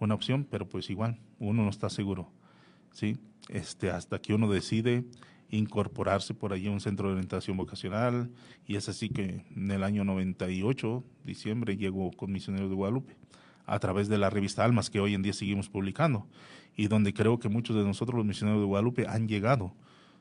una 0.00 0.14
opción, 0.14 0.46
pero 0.50 0.68
pues 0.68 0.90
igual, 0.90 1.18
uno 1.38 1.62
no 1.62 1.70
está 1.70 1.88
seguro, 1.88 2.30
¿sí? 2.92 3.16
Este, 3.48 3.90
hasta 3.90 4.18
que 4.18 4.34
uno 4.34 4.50
decide 4.50 5.06
incorporarse 5.48 6.34
por 6.34 6.52
allí 6.52 6.66
a 6.66 6.72
un 6.72 6.80
centro 6.80 7.08
de 7.08 7.14
orientación 7.14 7.56
vocacional 7.56 8.30
y 8.66 8.76
es 8.76 8.90
así 8.90 9.08
que 9.08 9.46
en 9.56 9.70
el 9.70 9.82
año 9.82 10.04
98, 10.04 11.02
diciembre, 11.24 11.78
llego 11.78 12.10
con 12.10 12.30
Misioneros 12.30 12.68
de 12.68 12.76
Guadalupe 12.76 13.16
a 13.66 13.78
través 13.78 14.08
de 14.08 14.18
la 14.18 14.30
revista 14.30 14.64
Almas 14.64 14.90
que 14.90 15.00
hoy 15.00 15.14
en 15.14 15.22
día 15.22 15.32
seguimos 15.32 15.68
publicando 15.68 16.26
y 16.76 16.88
donde 16.88 17.14
creo 17.14 17.38
que 17.38 17.48
muchos 17.48 17.76
de 17.76 17.84
nosotros 17.84 18.16
los 18.16 18.26
misioneros 18.26 18.60
de 18.60 18.66
Guadalupe 18.66 19.06
han 19.08 19.28
llegado, 19.28 19.72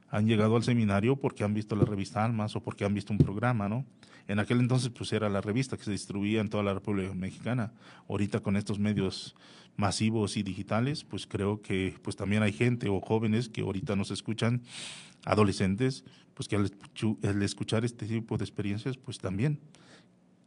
han 0.09 0.27
llegado 0.27 0.55
al 0.55 0.63
seminario 0.63 1.15
porque 1.15 1.43
han 1.43 1.53
visto 1.53 1.75
la 1.75 1.85
revista 1.85 2.23
Almas 2.23 2.55
o 2.55 2.61
porque 2.61 2.85
han 2.85 2.93
visto 2.93 3.11
un 3.11 3.19
programa, 3.19 3.67
¿no? 3.67 3.85
En 4.27 4.39
aquel 4.39 4.59
entonces 4.59 4.89
pues 4.89 5.11
era 5.11 5.27
la 5.29 5.41
revista 5.41 5.75
que 5.75 5.83
se 5.83 5.91
distribuía 5.91 6.39
en 6.39 6.49
toda 6.49 6.63
la 6.63 6.73
República 6.73 7.13
Mexicana. 7.13 7.73
Ahorita 8.07 8.39
con 8.39 8.55
estos 8.55 8.79
medios 8.79 9.35
masivos 9.75 10.37
y 10.37 10.43
digitales, 10.43 11.03
pues 11.03 11.27
creo 11.27 11.61
que 11.61 11.95
pues 12.01 12.15
también 12.15 12.43
hay 12.43 12.53
gente 12.53 12.89
o 12.89 13.01
jóvenes 13.01 13.49
que 13.49 13.61
ahorita 13.61 13.95
nos 13.95 14.11
escuchan, 14.11 14.61
adolescentes, 15.25 16.05
pues 16.33 16.47
que 16.47 16.55
al, 16.55 17.41
escuchar 17.41 17.83
este 17.85 18.05
tipo 18.05 18.37
de 18.37 18.43
experiencias, 18.43 18.97
pues 18.97 19.17
también 19.17 19.59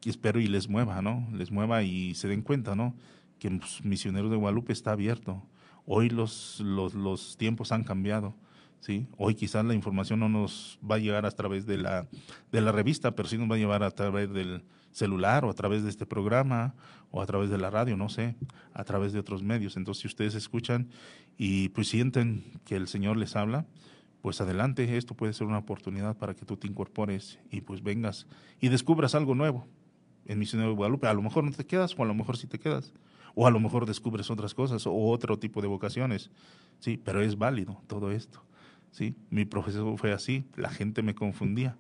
espero 0.05 0.41
y 0.41 0.47
les 0.47 0.69
mueva, 0.69 1.03
¿no? 1.03 1.29
Les 1.33 1.51
mueva 1.51 1.83
y 1.83 2.15
se 2.15 2.29
den 2.29 2.43
cuenta, 2.43 2.75
¿no? 2.75 2.95
Que 3.39 3.51
pues, 3.51 3.85
Misioneros 3.85 4.31
de 4.31 4.37
Guadalupe 4.37 4.73
está 4.73 4.93
abierto. 4.93 5.43
Hoy 5.85 6.11
los, 6.11 6.61
los, 6.61 6.95
los 6.95 7.37
tiempos 7.37 7.73
han 7.73 7.85
cambiado. 7.85 8.35
¿sí? 8.81 9.07
Hoy 9.17 9.35
quizás 9.35 9.65
la 9.65 9.75
información 9.75 10.21
no 10.21 10.29
nos 10.29 10.79
va 10.89 10.97
a 10.97 10.99
llegar 10.99 11.27
a 11.27 11.31
través 11.31 11.67
de 11.67 11.79
la, 11.79 12.09
de 12.53 12.61
la 12.61 12.73
revista, 12.73 13.15
pero 13.15 13.29
sí 13.29 13.39
nos 13.39 13.51
va 13.51 13.57
a 13.57 13.59
llevar 13.59 13.83
a 13.83 13.91
través 13.91 14.33
del 14.33 14.63
celular 14.93 15.45
o 15.45 15.51
a 15.51 15.55
través 15.55 15.83
de 15.83 15.91
este 15.91 16.07
programa 16.07 16.75
o 17.11 17.21
a 17.21 17.27
través 17.27 17.51
de 17.51 17.59
la 17.59 17.71
radio, 17.71 17.97
no 17.97 18.09
sé, 18.09 18.37
a 18.73 18.85
través 18.85 19.13
de 19.13 19.19
otros 19.19 19.43
medios. 19.43 19.77
Entonces, 19.77 20.03
si 20.03 20.09
ustedes 20.09 20.35
escuchan 20.35 20.89
y 21.37 21.69
pues 21.71 21.89
sienten 21.89 22.61
que 22.65 22.77
el 22.77 22.89
Señor 22.89 23.17
les 23.17 23.37
habla, 23.37 23.67
pues 24.23 24.41
adelante, 24.41 24.97
esto 24.97 25.15
puede 25.15 25.33
ser 25.33 25.47
una 25.47 25.59
oportunidad 25.59 26.17
para 26.17 26.35
que 26.35 26.45
tú 26.45 26.57
te 26.57 26.67
incorpores 26.67 27.39
y 27.51 27.61
pues 27.61 27.83
vengas 27.83 28.27
y 28.61 28.69
descubras 28.69 29.15
algo 29.15 29.35
nuevo 29.35 29.67
en 30.27 30.39
Misionero 30.39 30.71
de 30.71 30.77
Guadalupe. 30.77 31.07
A 31.07 31.15
lo 31.15 31.23
mejor 31.23 31.45
no 31.45 31.53
te 31.53 31.67
quedas 31.67 31.95
o 31.97 32.03
a 32.03 32.07
lo 32.07 32.15
mejor 32.15 32.37
sí 32.37 32.47
te 32.47 32.59
quedas. 32.59 32.93
O 33.35 33.47
a 33.47 33.51
lo 33.51 33.61
mejor 33.61 33.87
descubres 33.87 34.31
otras 34.31 34.55
cosas 34.55 34.87
o 34.87 34.95
otro 34.95 35.39
tipo 35.39 35.61
de 35.61 35.69
vocaciones. 35.69 36.31
Sí, 36.79 36.97
pero 36.97 37.21
es 37.23 37.37
válido 37.37 37.81
todo 37.87 38.11
esto. 38.11 38.43
¿sí? 38.91 39.15
Mi 39.31 39.45
proceso 39.45 39.97
fue 39.97 40.13
así, 40.13 40.45
la 40.57 40.71
gente 40.71 41.03
me 41.03 41.15
confundía. 41.15 41.77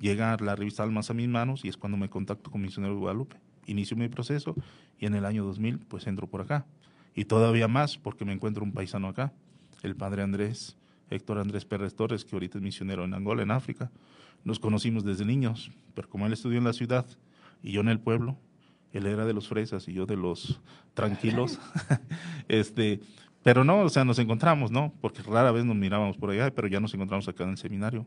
Llega 0.00 0.36
la 0.40 0.56
revista 0.56 0.82
Almas 0.82 1.10
a 1.10 1.14
mis 1.14 1.28
manos 1.28 1.64
y 1.64 1.68
es 1.68 1.76
cuando 1.76 1.96
me 1.96 2.08
contacto 2.08 2.50
con 2.50 2.62
Misionero 2.62 2.94
de 2.94 3.00
Guadalupe. 3.00 3.36
Inicio 3.66 3.96
mi 3.96 4.08
proceso 4.08 4.54
y 4.98 5.06
en 5.06 5.14
el 5.14 5.24
año 5.24 5.44
2000 5.44 5.78
pues 5.80 6.06
entro 6.06 6.26
por 6.26 6.40
acá. 6.40 6.66
Y 7.14 7.26
todavía 7.26 7.68
más 7.68 7.96
porque 7.96 8.24
me 8.24 8.32
encuentro 8.32 8.64
un 8.64 8.72
paisano 8.72 9.08
acá, 9.08 9.32
el 9.82 9.94
padre 9.94 10.22
Andrés, 10.22 10.76
Héctor 11.10 11.38
Andrés 11.38 11.64
Pérez 11.64 11.94
Torres, 11.94 12.24
que 12.24 12.34
ahorita 12.34 12.58
es 12.58 12.62
misionero 12.62 13.04
en 13.04 13.14
Angola, 13.14 13.42
en 13.42 13.50
África. 13.50 13.90
Nos 14.42 14.58
conocimos 14.58 15.04
desde 15.04 15.24
niños, 15.24 15.70
pero 15.94 16.08
como 16.08 16.26
él 16.26 16.32
estudió 16.32 16.58
en 16.58 16.64
la 16.64 16.72
ciudad 16.72 17.06
y 17.64 17.72
yo 17.72 17.80
en 17.80 17.88
el 17.88 17.98
pueblo, 17.98 18.36
él 18.92 19.06
era 19.06 19.24
de 19.24 19.32
los 19.32 19.48
fresas 19.48 19.88
y 19.88 19.94
yo 19.94 20.04
de 20.04 20.16
los 20.16 20.60
tranquilos, 20.92 21.58
este, 22.48 23.00
pero 23.42 23.64
no, 23.64 23.80
o 23.80 23.88
sea, 23.88 24.04
nos 24.04 24.18
encontramos, 24.18 24.70
¿no? 24.70 24.92
Porque 25.00 25.22
rara 25.22 25.50
vez 25.50 25.64
nos 25.64 25.74
mirábamos 25.74 26.18
por 26.18 26.30
allá, 26.30 26.54
pero 26.54 26.68
ya 26.68 26.78
nos 26.78 26.92
encontramos 26.92 27.26
acá 27.26 27.44
en 27.44 27.50
el 27.50 27.56
seminario. 27.56 28.06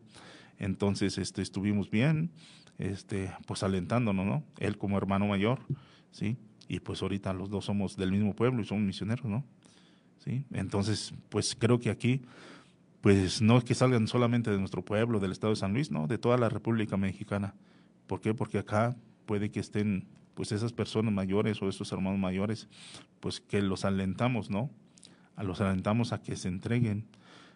Entonces, 0.60 1.18
este, 1.18 1.42
estuvimos 1.42 1.90
bien, 1.90 2.32
este, 2.78 3.34
pues 3.48 3.64
alentándonos, 3.64 4.26
¿no? 4.26 4.44
Él 4.60 4.78
como 4.78 4.96
hermano 4.96 5.26
mayor, 5.26 5.60
¿sí? 6.12 6.38
Y 6.68 6.80
pues 6.80 7.02
ahorita 7.02 7.34
los 7.34 7.50
dos 7.50 7.66
somos 7.66 7.98
del 7.98 8.12
mismo 8.12 8.36
pueblo 8.36 8.62
y 8.62 8.66
somos 8.66 8.84
misioneros, 8.84 9.26
¿no? 9.26 9.44
¿Sí? 10.20 10.46
Entonces, 10.52 11.14
pues 11.30 11.56
creo 11.58 11.80
que 11.80 11.90
aquí, 11.90 12.22
pues 13.02 13.42
no 13.42 13.58
es 13.58 13.64
que 13.64 13.74
salgan 13.74 14.08
solamente 14.08 14.52
de 14.52 14.60
nuestro 14.60 14.86
pueblo, 14.86 15.20
del 15.20 15.32
estado 15.32 15.54
de 15.54 15.60
San 15.60 15.74
Luis, 15.74 15.90
¿no? 15.90 16.06
De 16.06 16.20
toda 16.20 16.38
la 16.38 16.50
República 16.50 16.96
Mexicana. 16.96 17.56
¿Por 18.06 18.22
qué? 18.22 18.34
Porque 18.34 18.60
acá 18.60 18.96
puede 19.28 19.52
que 19.52 19.60
estén, 19.60 20.08
pues 20.34 20.52
esas 20.52 20.74
personas 20.74 21.14
mayores 21.14 21.62
o 21.62 21.70
esos 21.70 21.92
hermanos 21.92 22.20
mayores, 22.20 22.68
pues 23.20 23.40
que 23.40 23.62
los 23.62 23.86
alentamos, 23.86 24.50
¿no? 24.50 24.72
a 25.38 25.44
los 25.44 25.62
alentamos 25.62 26.12
a 26.12 26.22
que 26.22 26.36
se 26.36 26.50
entreguen, 26.50 27.06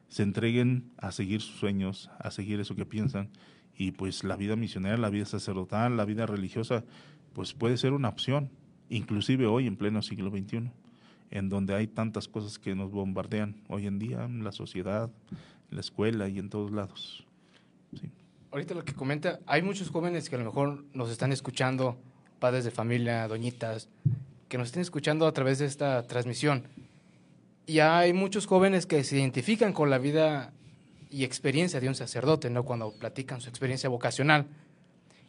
se 0.07 0.23
entreguen 0.23 0.91
a 0.97 1.11
seguir 1.11 1.41
sus 1.41 1.59
sueños, 1.59 2.09
a 2.19 2.31
seguir 2.31 2.59
eso 2.59 2.75
que 2.75 2.85
piensan. 2.85 3.29
Y 3.75 3.91
pues 3.91 4.23
la 4.23 4.35
vida 4.37 4.55
misionera, 4.55 4.97
la 4.97 5.09
vida 5.09 5.25
sacerdotal, 5.25 5.97
la 5.97 6.05
vida 6.05 6.27
religiosa, 6.27 6.85
pues 7.33 7.53
puede 7.53 7.77
ser 7.77 7.93
una 7.93 8.09
opción, 8.09 8.51
inclusive 8.89 9.47
hoy 9.47 9.65
en 9.65 9.77
pleno 9.77 10.03
siglo 10.03 10.29
XXI, 10.29 10.69
en 11.31 11.49
donde 11.49 11.73
hay 11.73 11.87
tantas 11.87 12.27
cosas 12.27 12.59
que 12.59 12.75
nos 12.75 12.91
bombardean 12.91 13.55
hoy 13.67 13.87
en 13.87 13.97
día, 13.97 14.25
en 14.25 14.43
la 14.43 14.51
sociedad, 14.51 15.09
en 15.31 15.75
la 15.75 15.81
escuela 15.81 16.29
y 16.29 16.37
en 16.37 16.49
todos 16.49 16.71
lados. 16.71 17.25
Ahorita 18.51 18.73
lo 18.73 18.83
que 18.83 18.93
comenta, 18.93 19.39
hay 19.45 19.61
muchos 19.61 19.89
jóvenes 19.89 20.29
que 20.29 20.35
a 20.35 20.39
lo 20.39 20.45
mejor 20.45 20.83
nos 20.93 21.09
están 21.09 21.31
escuchando, 21.31 21.97
padres 22.39 22.65
de 22.65 22.71
familia, 22.71 23.27
doñitas, 23.27 23.87
que 24.49 24.57
nos 24.57 24.67
estén 24.67 24.81
escuchando 24.81 25.25
a 25.25 25.31
través 25.31 25.59
de 25.59 25.65
esta 25.65 26.03
transmisión 26.03 26.67
y 27.71 27.79
hay 27.79 28.11
muchos 28.11 28.47
jóvenes 28.47 28.85
que 28.85 29.01
se 29.05 29.17
identifican 29.17 29.71
con 29.71 29.89
la 29.89 29.97
vida 29.97 30.51
y 31.09 31.23
experiencia 31.23 31.79
de 31.79 31.87
un 31.87 31.95
sacerdote, 31.95 32.49
¿no? 32.49 32.63
Cuando 32.65 32.91
platican 32.91 33.39
su 33.39 33.49
experiencia 33.49 33.89
vocacional. 33.89 34.47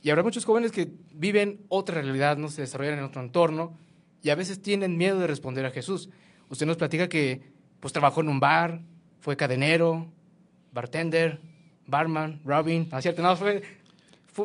Y 0.02 0.10
habrá 0.10 0.24
muchos 0.24 0.44
jóvenes 0.44 0.72
que 0.72 0.90
viven 1.12 1.60
otra 1.68 2.00
realidad, 2.02 2.36
no 2.36 2.48
se 2.48 2.62
desarrollan 2.62 2.98
en 2.98 3.04
otro 3.04 3.22
entorno 3.22 3.78
y 4.22 4.30
a 4.30 4.34
veces 4.34 4.60
tienen 4.60 4.96
miedo 4.96 5.20
de 5.20 5.28
responder 5.28 5.64
a 5.66 5.70
Jesús. 5.70 6.10
Usted 6.48 6.66
nos 6.66 6.76
platica 6.76 7.08
que 7.08 7.42
pues 7.78 7.92
trabajó 7.92 8.22
en 8.22 8.28
un 8.28 8.40
bar, 8.40 8.80
fue 9.20 9.36
cadenero, 9.36 10.10
bartender, 10.72 11.40
barman, 11.86 12.40
Robin, 12.44 12.88
¿no 12.90 12.98
es 12.98 13.02
cierto? 13.02 13.22
No, 13.22 13.36
fue, 13.36 13.62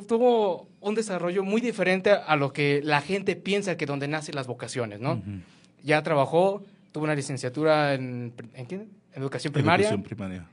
tuvo 0.07 0.67
un 0.81 0.95
desarrollo 0.95 1.43
muy 1.43 1.61
diferente 1.61 2.11
a 2.11 2.35
lo 2.35 2.53
que 2.53 2.81
la 2.83 3.01
gente 3.01 3.35
piensa 3.35 3.77
que 3.77 3.85
donde 3.85 4.07
nacen 4.07 4.35
las 4.35 4.47
vocaciones, 4.47 4.99
¿no? 4.99 5.21
Ya 5.83 6.01
trabajó 6.03 6.63
tuvo 6.97 7.03
una 7.03 7.15
licenciatura 7.15 7.93
en, 7.93 8.33
¿en, 8.55 8.89
educación 9.13 9.53
primaria. 9.53 9.89
Educación 9.89 10.03
primaria. 10.03 10.47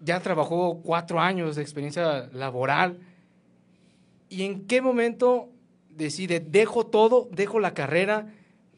Ya 0.00 0.20
trabajó 0.20 0.82
cuatro 0.82 1.20
años 1.20 1.56
de 1.56 1.62
experiencia 1.62 2.28
laboral. 2.32 2.98
¿Y 4.28 4.42
en 4.42 4.66
qué 4.66 4.82
momento 4.82 5.48
decide, 5.88 6.40
dejo 6.40 6.86
todo, 6.86 7.28
dejo 7.32 7.60
la 7.60 7.74
carrera, 7.74 8.26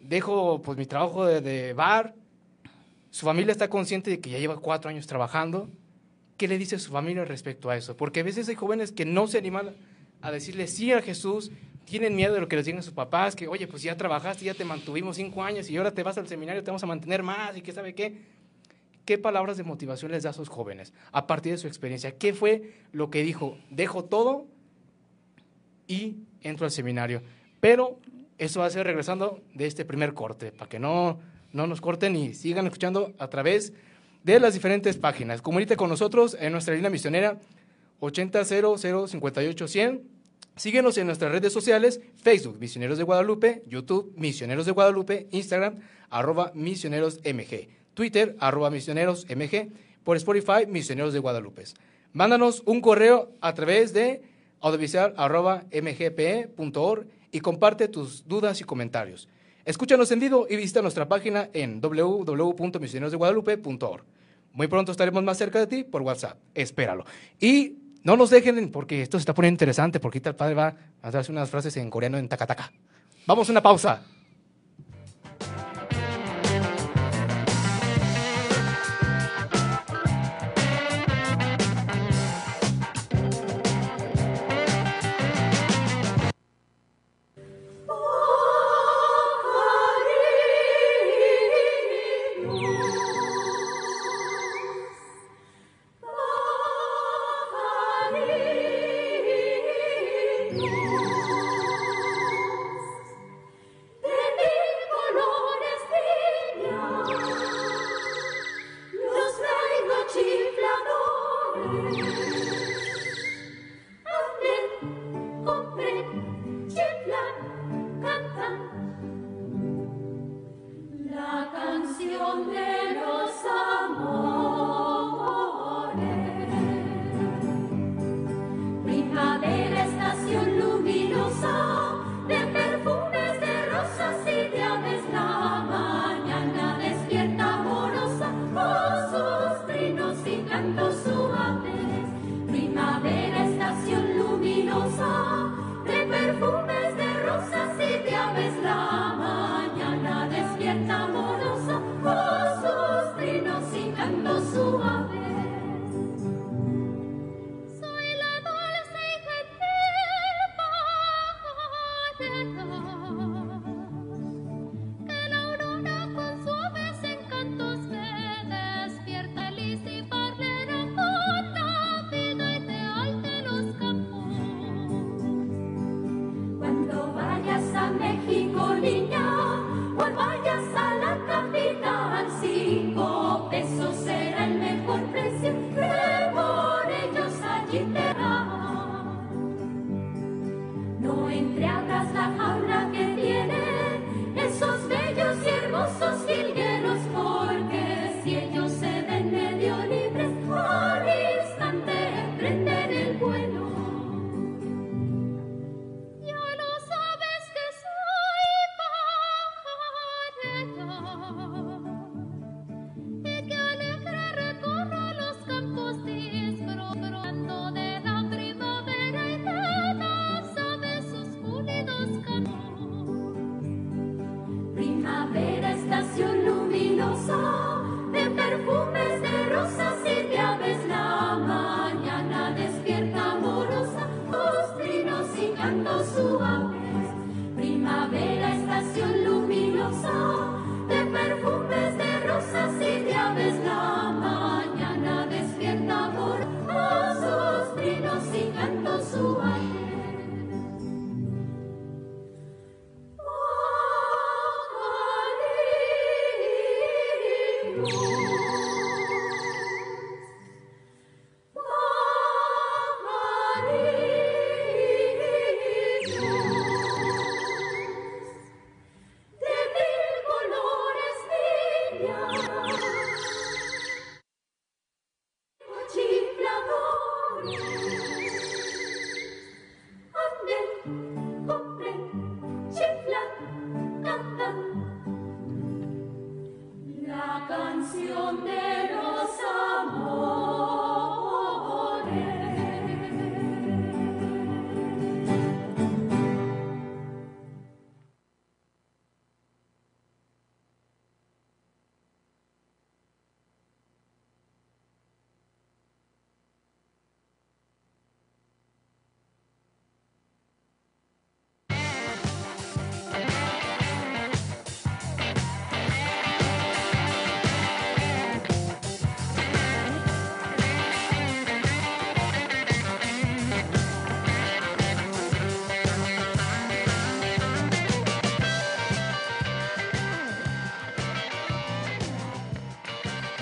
dejo 0.01 0.61
pues 0.63 0.77
mi 0.77 0.87
trabajo 0.87 1.25
de, 1.27 1.73
bar? 1.73 2.15
Su 3.11 3.27
familia 3.27 3.53
está 3.53 3.69
consciente 3.69 4.11
de 4.11 4.21
que 4.21 4.31
ya 4.31 4.39
lleva 4.39 4.57
cuatro 4.59 4.91
años 4.91 5.07
trabajando. 5.07 5.69
¿Qué 6.37 6.49
le 6.49 6.59
dice 6.59 6.79
su 6.79 6.91
familia 6.91 7.25
respecto 7.25 7.71
a 7.71 7.77
eso? 7.77 7.97
Porque 7.97 8.21
a 8.21 8.23
veces 8.25 8.49
hay 8.49 8.55
jóvenes 8.55 8.93
que 8.93 9.05
no 9.05 9.27
se 9.27 9.39
animan 9.39 9.77
a 10.21 10.33
decirle 10.33 10.67
sí 10.67 10.93
a 10.93 11.01
Jesús, 11.01 11.51
tienen 11.85 12.17
miedo 12.17 12.35
de 12.35 12.41
lo 12.41 12.49
que 12.49 12.57
les 12.57 12.67
digan 12.67 12.83
sus 12.83 12.95
papás, 12.95 13.37
que 13.37 13.47
oye, 13.47 13.67
pues 13.67 13.83
ya 13.83 13.97
trabajaste, 13.97 14.45
ya 14.45 14.55
te 14.55 14.65
mantuvimos 14.65 15.17
cinco 15.17 15.43
años 15.43 15.69
y 15.71 15.77
ahora 15.77 15.93
te 15.93 16.03
vas 16.03 16.19
al 16.19 16.27
seminario, 16.27 16.65
te 16.65 16.71
vamos 16.71 16.83
a 16.83 16.87
mantener 16.87 17.23
más 17.23 17.57
y 17.57 17.61
qué 17.61 17.73
sabe 17.73 17.95
qué. 17.95 18.23
¿Qué 19.05 19.19
palabras 19.19 19.59
de 19.59 19.65
motivación 19.65 20.13
les 20.13 20.23
da 20.23 20.31
a 20.31 20.33
sus 20.33 20.49
jóvenes 20.49 20.95
a 21.13 21.27
partir 21.27 21.53
de 21.53 21.59
su 21.59 21.67
experiencia? 21.67 22.17
¿Qué 22.17 22.33
fue 22.33 22.73
lo 22.93 23.11
que 23.11 23.23
dijo? 23.23 23.59
Dejo 23.69 24.05
todo 24.05 24.47
y 25.87 26.17
entro 26.41 26.65
al 26.65 26.71
seminario. 26.71 27.23
Pero 27.61 27.99
eso 28.39 28.61
va 28.61 28.67
a 28.67 28.71
ser 28.71 28.87
regresando 28.87 29.43
de 29.53 29.67
este 29.67 29.85
primer 29.85 30.15
corte, 30.15 30.53
para 30.53 30.71
que 30.71 30.79
no, 30.79 31.21
no 31.53 31.67
nos 31.67 31.83
corten 31.83 32.17
y 32.17 32.33
sigan 32.33 32.65
escuchando 32.65 33.13
a 33.19 33.29
través 33.29 33.75
las 34.25 34.55
diferentes 34.55 34.97
páginas. 34.97 35.43
Comuníquete 35.43 35.77
con 35.77 35.91
nosotros 35.91 36.37
en 36.41 36.53
nuestra 36.53 36.75
línea 36.75 36.91
misionera 36.91 37.39
8000 38.01 39.09
58 39.09 39.69
100 39.69 40.15
Síguenos 40.57 40.97
en 40.99 41.09
nuestras 41.09 41.33
redes 41.33 41.53
sociales, 41.53 42.01
Facebook, 42.15 42.59
Misioneros 42.61 42.97
de 42.97 43.03
Guadalupe, 43.03 43.65
YouTube, 43.67 44.13
Misioneros 44.17 44.67
de 44.67 44.73
Guadalupe, 44.73 45.27
Instagram, 45.33 45.81
arroba 46.11 46.53
Misioneros 46.55 47.19
MG. 47.25 47.67
Twitter, 47.95 48.37
arroba 48.39 48.71
misioneros 48.71 49.27
MG, 49.29 49.73
por 50.05 50.17
Spotify, 50.17 50.67
Misioneros 50.69 51.13
de 51.13 51.19
Guadalupe. 51.19 51.65
Mándanos 52.13 52.63
un 52.67 52.81
correo 52.81 53.33
a 53.41 53.53
través 53.55 53.93
de 53.93 54.23
audiovisual.mgpe.org 54.61 57.07
y 57.33 57.41
comparte 57.41 57.89
tus 57.89 58.29
dudas 58.29 58.61
y 58.61 58.65
comentarios. 58.65 59.27
Escúchanos 59.65 60.13
en 60.13 60.21
vivo 60.21 60.47
y 60.49 60.55
visita 60.57 60.81
nuestra 60.83 61.09
página 61.09 61.49
en 61.55 61.81
www.misionerosdeguadalupe.org. 61.81 64.05
Muy 64.53 64.69
pronto 64.69 64.93
estaremos 64.93 65.25
más 65.25 65.39
cerca 65.39 65.59
de 65.59 65.67
ti 65.67 65.85
por 65.85 66.03
WhatsApp. 66.03 66.37
Espéralo. 66.55 67.07
Y 67.41 67.79
no 68.03 68.19
nos 68.19 68.29
dejen, 68.29 68.71
porque 68.71 69.01
esto 69.01 69.17
se 69.19 69.23
está 69.23 69.33
poniendo 69.33 69.55
interesante, 69.55 70.01
porque 70.01 70.19
ahorita 70.19 70.29
el 70.31 70.37
padre 70.37 70.55
va 70.55 70.77
a 71.01 71.11
darse 71.11 71.33
unas 71.33 71.49
frases 71.49 71.75
en 71.79 71.89
coreano 71.89 72.19
en 72.19 72.29
Takataka. 72.29 72.71
Vamos 73.27 73.49
a 73.49 73.53
una 73.53 73.63
pausa. 73.63 74.03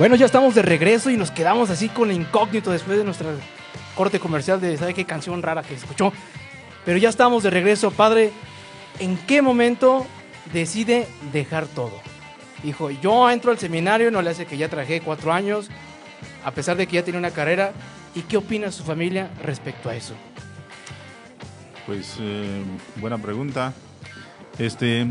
Bueno, 0.03 0.17
ya 0.17 0.27
estamos 0.27 0.57
de 0.57 0.63
regreso 0.63 1.11
y 1.11 1.17
nos 1.17 1.31
quedamos 1.31 1.71
así 1.71 1.89
con 1.89 2.09
la 2.09 2.15
incógnito 2.15 2.73
después 2.73 2.99
de 2.99 3.05
nuestra 3.05 3.29
corte 3.95 4.19
comercial 4.19 4.61
de 4.61 4.77
¿sabe 4.77 4.95
qué 4.95 5.05
canción 5.05 5.41
rara 5.45 5.63
que 5.63 5.75
escuchó? 5.75 6.13
Pero 6.85 6.99
ya 6.99 7.09
estamos 7.09 7.45
de 7.45 7.51
regreso, 7.51 7.93
padre. 7.93 8.33
¿En 8.99 9.17
qué 9.17 9.43
momento 9.43 10.05
decide 10.53 11.07
dejar 11.33 11.69
todo? 11.69 11.93
Dijo, 12.65 12.91
yo 12.91 13.31
entro 13.31 13.53
al 13.53 13.61
seminario, 13.61 14.11
no 14.11 14.23
le 14.23 14.31
hace 14.31 14.45
que 14.45 14.57
ya 14.57 14.69
traje 14.69 15.03
cuatro 15.03 15.33
años, 15.33 15.69
a 16.45 16.51
pesar 16.51 16.77
de 16.77 16.89
que 16.89 16.97
ya 16.97 17.05
tiene 17.05 17.21
una 17.21 17.31
carrera. 17.31 17.73
¿Y 18.17 18.23
qué 18.23 18.39
opina 18.39 18.73
su 18.73 18.83
familia 18.83 19.31
respecto 19.41 19.89
a 19.89 19.95
eso? 19.95 20.15
Pues 21.87 22.17
eh, 22.19 22.65
buena 22.97 23.19
pregunta. 23.19 23.73
Este, 24.59 25.07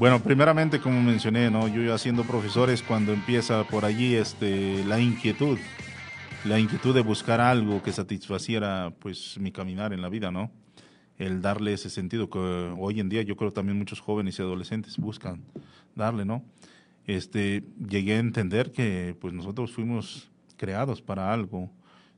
bueno, 0.00 0.22
primeramente 0.22 0.80
como 0.80 1.02
mencioné, 1.02 1.50
no, 1.50 1.68
yo 1.68 1.82
ya 1.82 1.98
siendo 1.98 2.24
profesor 2.24 2.70
es 2.70 2.82
cuando 2.82 3.12
empieza 3.12 3.64
por 3.64 3.84
allí 3.84 4.14
este 4.14 4.82
la 4.84 4.98
inquietud, 4.98 5.58
la 6.46 6.58
inquietud 6.58 6.94
de 6.94 7.02
buscar 7.02 7.38
algo 7.42 7.82
que 7.82 7.92
satisfaciera 7.92 8.94
pues 8.98 9.36
mi 9.38 9.52
caminar 9.52 9.92
en 9.92 10.00
la 10.00 10.08
vida, 10.08 10.30
¿no? 10.30 10.50
El 11.18 11.42
darle 11.42 11.74
ese 11.74 11.90
sentido 11.90 12.30
que 12.30 12.38
hoy 12.38 12.98
en 12.98 13.10
día 13.10 13.20
yo 13.20 13.36
creo 13.36 13.52
también 13.52 13.76
muchos 13.76 14.00
jóvenes 14.00 14.38
y 14.38 14.42
adolescentes 14.42 14.96
buscan 14.96 15.42
darle, 15.94 16.24
¿no? 16.24 16.42
Este, 17.06 17.62
llegué 17.86 18.14
a 18.14 18.20
entender 18.20 18.72
que 18.72 19.14
pues 19.20 19.34
nosotros 19.34 19.70
fuimos 19.70 20.30
creados 20.56 21.02
para 21.02 21.30
algo, 21.30 21.70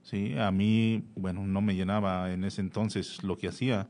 ¿sí? 0.04 0.38
A 0.38 0.52
mí, 0.52 1.02
bueno, 1.16 1.44
no 1.48 1.60
me 1.60 1.74
llenaba 1.74 2.32
en 2.32 2.44
ese 2.44 2.60
entonces 2.60 3.24
lo 3.24 3.36
que 3.36 3.48
hacía, 3.48 3.88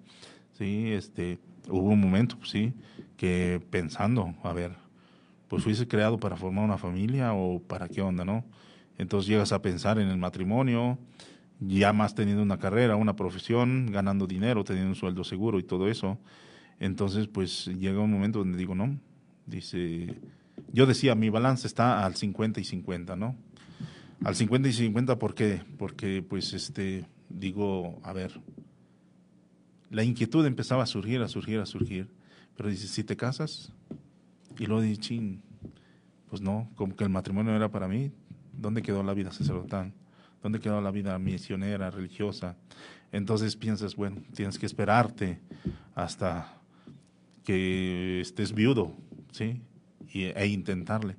¿sí? 0.53 0.93
Este, 0.93 1.39
hubo 1.69 1.89
un 1.91 2.01
momento, 2.01 2.37
pues, 2.39 2.51
sí, 2.51 2.73
que 3.17 3.61
pensando, 3.71 4.35
a 4.43 4.53
ver, 4.53 4.73
pues 5.49 5.65
fuiste 5.65 5.87
creado 5.87 6.19
para 6.19 6.37
formar 6.37 6.65
una 6.65 6.79
familia 6.79 7.35
o 7.35 7.61
para 7.61 7.89
qué 7.89 8.01
onda, 8.01 8.25
¿no? 8.25 8.45
Entonces 8.99 9.29
llegas 9.29 9.53
a 9.53 9.63
pensar 9.63 9.99
en 9.99 10.09
el 10.09 10.17
matrimonio, 10.17 10.99
ya 11.61 11.93
más 11.93 12.15
teniendo 12.15 12.43
una 12.43 12.59
carrera, 12.59 12.97
una 12.97 13.17
profesión, 13.17 13.87
ganando 13.91 14.27
dinero, 14.27 14.65
teniendo 14.65 14.91
un 14.91 14.97
sueldo 14.97 15.25
seguro 15.25 15.59
y 15.59 15.63
todo 15.63 15.89
eso. 15.89 16.19
Entonces, 16.81 17.29
pues 17.29 17.67
llega 17.67 18.01
un 18.01 18.11
momento 18.11 18.41
donde 18.41 18.59
digo, 18.59 18.75
no, 18.75 18.99
dice, 19.47 20.19
yo 20.73 20.87
decía, 20.87 21.15
mi 21.15 21.31
balance 21.31 21.67
está 21.67 22.05
al 22.05 22.17
50 22.17 22.61
y 22.61 22.65
50, 22.65 23.17
¿no? 23.17 23.37
Al 24.25 24.35
50 24.35 24.69
y 24.69 24.73
50, 24.73 25.19
¿por 25.19 25.35
qué? 25.35 25.63
Porque, 25.79 26.23
pues, 26.23 26.53
este, 26.55 27.07
digo, 27.29 28.01
a 28.03 28.13
ver, 28.13 28.41
la 29.93 30.03
inquietud 30.03 30.45
empezaba 30.47 30.83
a 30.83 30.87
surgir, 30.87 31.21
a 31.21 31.29
surgir, 31.29 31.61
a 31.61 31.67
surgir. 31.67 32.09
Pero 32.57 32.71
dice, 32.71 32.89
si 32.89 33.05
te 33.05 33.15
casas, 33.15 33.73
y 34.59 34.67
luego 34.67 34.81
dice, 34.81 35.01
ching, 35.01 35.43
pues 36.31 36.41
no, 36.41 36.71
como 36.77 36.97
que 36.97 37.05
el 37.05 37.11
matrimonio 37.11 37.55
era 37.55 37.71
para 37.71 37.89
mí, 37.89 38.11
¿dónde 38.53 38.81
quedó 38.81 39.03
la 39.03 39.13
vida 39.13 39.33
sacerdotal? 39.33 39.93
¿Dónde 40.43 40.61
quedó 40.61 40.81
la 40.81 40.91
vida 40.91 41.19
misionera, 41.19 41.91
religiosa? 41.91 42.57
Entonces 43.13 43.55
piensas, 43.55 43.95
bueno, 43.95 44.23
tienes 44.35 44.59
que 44.59 44.65
esperarte 44.65 45.41
hasta 45.95 46.59
que 47.45 48.23
estés 48.23 48.55
viudo, 48.55 48.95
¿sí? 49.31 49.61
Y, 50.13 50.25
e 50.25 50.47
intentarle. 50.47 51.17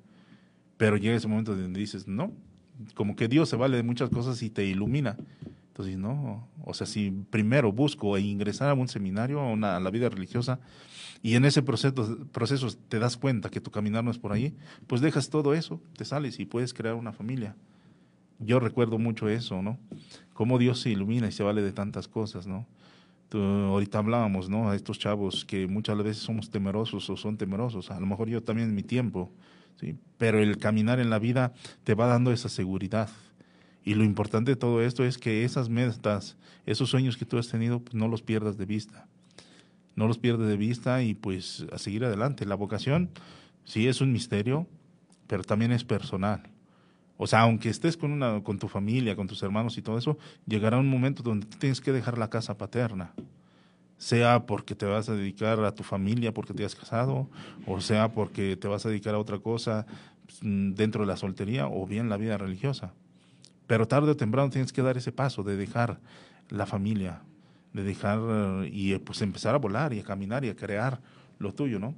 Pero 0.77 0.97
llega 0.97 1.15
ese 1.15 1.27
momento 1.27 1.55
donde 1.55 1.79
dices, 1.79 2.07
no, 2.07 2.33
como 2.95 3.15
que 3.15 3.27
Dios 3.27 3.49
se 3.49 3.55
vale 3.55 3.77
de 3.77 3.83
muchas 3.83 4.09
cosas 4.09 4.41
y 4.41 4.49
te 4.49 4.65
ilumina. 4.65 5.15
Entonces, 5.73 5.97
no, 5.97 6.47
o 6.63 6.73
sea, 6.75 6.85
si 6.85 7.09
primero 7.31 7.71
busco 7.71 8.15
ingresar 8.19 8.69
a 8.69 8.75
un 8.75 8.87
seminario, 8.87 9.39
a, 9.39 9.51
una, 9.51 9.79
la 9.79 9.89
vida 9.89 10.07
religiosa, 10.07 10.59
y 11.23 11.33
en 11.33 11.45
ese 11.45 11.63
proceso, 11.63 12.27
proceso 12.31 12.67
te 12.89 12.99
das 12.99 13.17
cuenta 13.17 13.49
que 13.49 13.59
tu 13.59 13.71
caminar 13.71 14.03
no 14.03 14.11
es 14.11 14.19
por 14.19 14.33
ahí, 14.33 14.53
pues 14.85 15.01
dejas 15.01 15.31
todo 15.31 15.55
eso, 15.55 15.81
te 15.97 16.05
sales 16.05 16.39
y 16.39 16.45
puedes 16.45 16.75
crear 16.75 16.93
una 16.93 17.11
familia. 17.11 17.55
Yo 18.37 18.59
recuerdo 18.59 18.99
mucho 18.99 19.29
eso, 19.29 19.63
¿no? 19.63 19.79
Cómo 20.33 20.59
Dios 20.59 20.79
se 20.79 20.91
ilumina 20.91 21.27
y 21.27 21.31
se 21.31 21.41
vale 21.41 21.63
de 21.63 21.71
tantas 21.71 22.07
cosas, 22.07 22.45
¿no? 22.45 22.67
ahorita 23.35 23.97
hablábamos, 23.97 24.47
¿no? 24.47 24.69
A 24.69 24.75
estos 24.75 24.99
chavos 24.99 25.43
que 25.43 25.65
muchas 25.65 25.97
veces 25.97 26.21
somos 26.21 26.51
temerosos 26.51 27.09
o 27.09 27.17
son 27.17 27.35
temerosos, 27.35 27.89
a 27.89 27.99
lo 27.99 28.05
mejor 28.05 28.29
yo 28.29 28.43
también 28.43 28.69
en 28.69 28.75
mi 28.75 28.83
tiempo, 28.83 29.31
¿sí? 29.79 29.95
Pero 30.19 30.37
el 30.37 30.57
caminar 30.57 30.99
en 30.99 31.09
la 31.09 31.17
vida 31.17 31.51
te 31.83 31.95
va 31.95 32.05
dando 32.05 32.31
esa 32.31 32.47
seguridad. 32.47 33.09
Y 33.85 33.95
lo 33.95 34.03
importante 34.03 34.51
de 34.51 34.55
todo 34.55 34.81
esto 34.81 35.03
es 35.03 35.17
que 35.17 35.43
esas 35.43 35.69
metas, 35.69 36.37
esos 36.65 36.89
sueños 36.89 37.17
que 37.17 37.25
tú 37.25 37.37
has 37.37 37.49
tenido, 37.49 37.79
pues 37.79 37.95
no 37.95 38.07
los 38.07 38.21
pierdas 38.21 38.57
de 38.57 38.65
vista. 38.65 39.07
No 39.95 40.07
los 40.07 40.17
pierdas 40.17 40.47
de 40.47 40.57
vista 40.57 41.03
y 41.03 41.13
pues 41.13 41.65
a 41.71 41.77
seguir 41.77 42.05
adelante. 42.05 42.45
La 42.45 42.55
vocación 42.55 43.09
sí 43.65 43.87
es 43.87 44.01
un 44.01 44.11
misterio, 44.11 44.67
pero 45.27 45.43
también 45.43 45.71
es 45.71 45.83
personal. 45.83 46.43
O 47.17 47.27
sea, 47.27 47.41
aunque 47.41 47.69
estés 47.69 47.95
con, 47.95 48.11
una, 48.11 48.41
con 48.41 48.57
tu 48.57 48.67
familia, 48.67 49.15
con 49.15 49.27
tus 49.27 49.43
hermanos 49.43 49.77
y 49.77 49.81
todo 49.81 49.97
eso, 49.97 50.17
llegará 50.47 50.77
un 50.77 50.89
momento 50.89 51.21
donde 51.21 51.45
tienes 51.45 51.79
que 51.79 51.91
dejar 51.91 52.17
la 52.17 52.29
casa 52.29 52.57
paterna. 52.57 53.13
Sea 53.97 54.45
porque 54.45 54.75
te 54.75 54.85
vas 54.85 55.07
a 55.09 55.13
dedicar 55.13 55.63
a 55.63 55.75
tu 55.75 55.83
familia 55.83 56.33
porque 56.33 56.53
te 56.53 56.65
has 56.65 56.75
casado, 56.75 57.29
o 57.67 57.79
sea 57.79 58.11
porque 58.11 58.57
te 58.57 58.67
vas 58.67 58.85
a 58.85 58.89
dedicar 58.89 59.13
a 59.15 59.19
otra 59.19 59.39
cosa 59.39 59.85
pues, 60.25 60.39
dentro 60.41 61.01
de 61.03 61.07
la 61.07 61.15
soltería, 61.15 61.67
o 61.67 61.85
bien 61.85 62.09
la 62.09 62.17
vida 62.17 62.37
religiosa. 62.37 62.93
Pero 63.67 63.87
tarde 63.87 64.11
o 64.11 64.17
temprano 64.17 64.49
tienes 64.49 64.73
que 64.73 64.81
dar 64.81 64.97
ese 64.97 65.11
paso 65.11 65.43
de 65.43 65.55
dejar 65.55 65.99
la 66.49 66.65
familia, 66.65 67.21
de 67.73 67.83
dejar 67.83 68.19
y 68.71 68.97
pues 68.99 69.21
empezar 69.21 69.55
a 69.55 69.57
volar 69.57 69.93
y 69.93 69.99
a 69.99 70.03
caminar 70.03 70.43
y 70.45 70.49
a 70.49 70.55
crear 70.55 70.99
lo 71.39 71.53
tuyo, 71.53 71.79
¿no? 71.79 71.95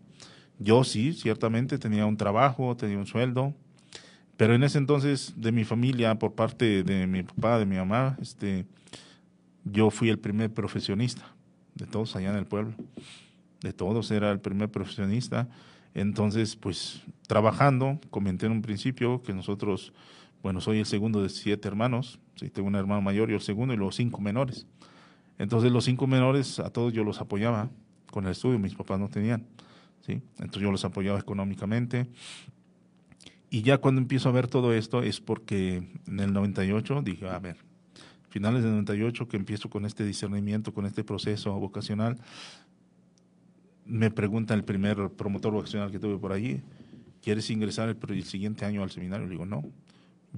Yo 0.59 0.83
sí, 0.83 1.13
ciertamente 1.13 1.77
tenía 1.77 2.05
un 2.05 2.15
trabajo, 2.15 2.75
tenía 2.77 2.97
un 2.97 3.07
sueldo, 3.07 3.53
pero 4.37 4.53
en 4.53 4.63
ese 4.63 4.77
entonces 4.77 5.33
de 5.35 5.51
mi 5.51 5.63
familia, 5.63 6.15
por 6.15 6.33
parte 6.33 6.83
de 6.83 7.07
mi 7.07 7.23
papá, 7.23 7.59
de 7.59 7.65
mi 7.65 7.75
mamá, 7.75 8.17
este, 8.21 8.65
yo 9.63 9.89
fui 9.89 10.09
el 10.09 10.19
primer 10.19 10.53
profesionista 10.53 11.35
de 11.75 11.85
todos 11.85 12.15
allá 12.15 12.31
en 12.31 12.37
el 12.37 12.45
pueblo. 12.45 12.73
De 13.61 13.73
todos 13.73 14.11
era 14.11 14.31
el 14.31 14.39
primer 14.39 14.69
profesionista. 14.69 15.47
Entonces, 15.93 16.55
pues 16.55 17.01
trabajando, 17.27 17.99
comenté 18.09 18.45
en 18.45 18.53
un 18.53 18.61
principio 18.61 19.21
que 19.23 19.33
nosotros, 19.33 19.93
bueno, 20.45 20.61
soy 20.61 20.77
el 20.77 20.85
segundo 20.85 21.23
de 21.23 21.29
siete 21.29 21.67
hermanos, 21.67 22.19
sí, 22.35 22.51
tengo 22.51 22.67
un 22.67 22.75
hermano 22.75 23.01
mayor 23.01 23.31
y 23.31 23.33
el 23.33 23.41
segundo 23.41 23.73
y 23.73 23.77
los 23.77 23.95
cinco 23.95 24.21
menores. 24.21 24.67
Entonces 25.39 25.71
los 25.71 25.85
cinco 25.85 26.05
menores 26.05 26.59
a 26.59 26.69
todos 26.69 26.93
yo 26.93 27.03
los 27.03 27.19
apoyaba 27.19 27.71
con 28.11 28.25
el 28.25 28.31
estudio, 28.33 28.59
mis 28.59 28.75
papás 28.75 28.99
no 28.99 29.09
tenían, 29.09 29.47
¿sí? 30.01 30.21
Entonces 30.37 30.61
yo 30.61 30.71
los 30.71 30.85
apoyaba 30.85 31.17
económicamente, 31.17 32.07
y 33.49 33.63
ya 33.63 33.79
cuando 33.79 33.99
empiezo 33.99 34.29
a 34.29 34.33
ver 34.33 34.47
todo 34.47 34.71
esto 34.71 35.01
es 35.01 35.19
porque 35.19 35.77
en 36.05 36.19
el 36.19 36.31
98 36.31 37.01
dije, 37.01 37.27
a 37.27 37.39
ver, 37.39 37.57
finales 38.29 38.61
del 38.61 38.73
98 38.73 39.27
que 39.27 39.37
empiezo 39.37 39.71
con 39.71 39.83
este 39.83 40.05
discernimiento, 40.05 40.75
con 40.75 40.85
este 40.85 41.03
proceso 41.03 41.59
vocacional, 41.59 42.19
me 43.83 44.11
pregunta 44.11 44.53
el 44.53 44.63
primer 44.63 45.09
promotor 45.09 45.53
vocacional 45.53 45.89
que 45.89 45.97
tuve 45.97 46.19
por 46.19 46.33
allí, 46.33 46.61
¿quieres 47.23 47.49
ingresar 47.49 47.89
el, 47.89 48.23
siguiente 48.25 48.63
año 48.63 48.83
al 48.83 48.91
seminario? 48.91 49.25
Le 49.25 49.31
digo, 49.31 49.47
no, 49.47 49.63